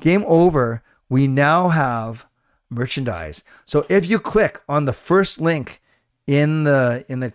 Game 0.00 0.24
Over. 0.26 0.82
We 1.08 1.26
now 1.26 1.68
have 1.68 2.24
merchandise. 2.70 3.44
So 3.66 3.84
if 3.90 4.08
you 4.08 4.18
click 4.18 4.62
on 4.66 4.86
the 4.86 4.94
first 4.94 5.40
link 5.40 5.82
in 6.26 6.64
the 6.64 7.04
in 7.08 7.20
the 7.20 7.32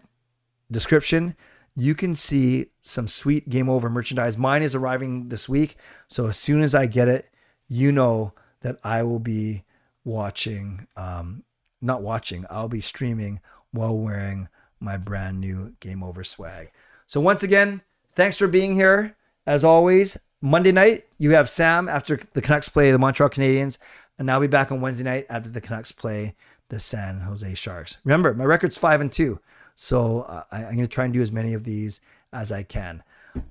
description, 0.71 1.35
you 1.75 1.93
can 1.93 2.15
see 2.15 2.67
some 2.81 3.09
sweet 3.09 3.49
Game 3.49 3.69
Over 3.69 3.89
merchandise. 3.89 4.37
Mine 4.37 4.63
is 4.63 4.73
arriving 4.73 5.27
this 5.27 5.49
week, 5.49 5.75
so 6.07 6.27
as 6.27 6.37
soon 6.37 6.61
as 6.61 6.73
I 6.73 6.85
get 6.85 7.09
it, 7.09 7.29
you 7.67 7.91
know 7.91 8.33
that 8.61 8.77
I 8.83 9.03
will 9.03 9.19
be 9.19 9.63
watching, 10.03 10.87
um, 10.95 11.43
not 11.81 12.01
watching, 12.01 12.45
I'll 12.49 12.69
be 12.69 12.81
streaming 12.81 13.39
while 13.71 13.97
wearing 13.97 14.47
my 14.79 14.97
brand 14.97 15.39
new 15.39 15.75
Game 15.79 16.03
Over 16.03 16.23
swag. 16.23 16.71
So, 17.05 17.19
once 17.19 17.43
again, 17.43 17.81
thanks 18.15 18.37
for 18.37 18.47
being 18.47 18.75
here. 18.75 19.15
As 19.45 19.63
always, 19.63 20.17
Monday 20.41 20.71
night, 20.71 21.05
you 21.17 21.31
have 21.31 21.49
Sam 21.49 21.87
after 21.87 22.19
the 22.33 22.41
Canucks 22.41 22.69
play 22.69 22.91
the 22.91 22.97
Montreal 22.97 23.29
Canadiens. 23.29 23.77
And 24.19 24.29
I'll 24.31 24.41
be 24.41 24.47
back 24.47 24.71
on 24.71 24.81
Wednesday 24.81 25.03
night 25.03 25.25
after 25.29 25.49
the 25.49 25.61
Canucks 25.61 25.91
play 25.91 26.35
the 26.69 26.79
San 26.79 27.21
Jose 27.21 27.53
Sharks. 27.53 27.97
Remember, 28.03 28.33
my 28.33 28.43
record's 28.43 28.77
five 28.77 28.99
and 28.99 29.11
two. 29.11 29.39
So 29.75 30.23
uh, 30.23 30.43
I, 30.51 30.65
I'm 30.65 30.75
going 30.75 30.79
to 30.79 30.87
try 30.87 31.05
and 31.05 31.13
do 31.13 31.21
as 31.21 31.31
many 31.31 31.53
of 31.53 31.63
these 31.63 32.01
as 32.33 32.51
I 32.51 32.63
can. 32.63 33.03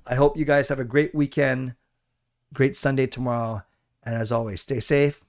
I 0.07 0.17
hope 0.17 0.37
you 0.37 0.45
guys 0.45 0.69
have 0.69 0.81
a 0.81 0.85
great 0.85 1.15
weekend, 1.15 1.75
great 2.53 2.77
Sunday 2.77 3.07
tomorrow. 3.07 3.63
And 4.07 4.15
as 4.15 4.31
always, 4.31 4.61
stay 4.61 4.79
safe, 4.79 5.25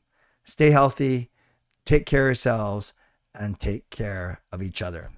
stay 0.45 0.69
healthy, 0.69 1.31
take 1.83 2.05
care 2.05 2.21
of 2.21 2.27
yourselves, 2.27 2.93
and 3.33 3.59
take 3.59 3.89
care 3.89 4.41
of 4.51 4.61
each 4.61 4.83
other. 4.83 5.09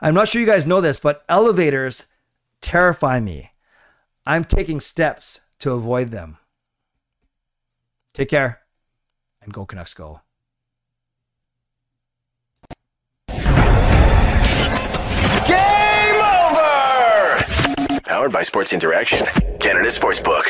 I'm 0.00 0.14
not 0.14 0.28
sure 0.28 0.40
you 0.40 0.46
guys 0.46 0.66
know 0.66 0.80
this, 0.80 0.98
but 0.98 1.22
elevators 1.28 2.06
terrify 2.62 3.20
me. 3.20 3.50
I'm 4.26 4.44
taking 4.44 4.80
steps 4.80 5.42
to 5.58 5.72
avoid 5.72 6.10
them. 6.10 6.38
Take 8.14 8.30
care 8.30 8.60
and 9.42 9.52
go 9.52 9.66
Canucks 9.66 9.94
go. 9.94 10.22
Game 13.28 13.38
over! 16.22 18.00
Powered 18.04 18.32
by 18.32 18.42
Sports 18.42 18.72
Interaction, 18.72 19.26
Canada 19.58 19.88
Sportsbook. 19.88 20.44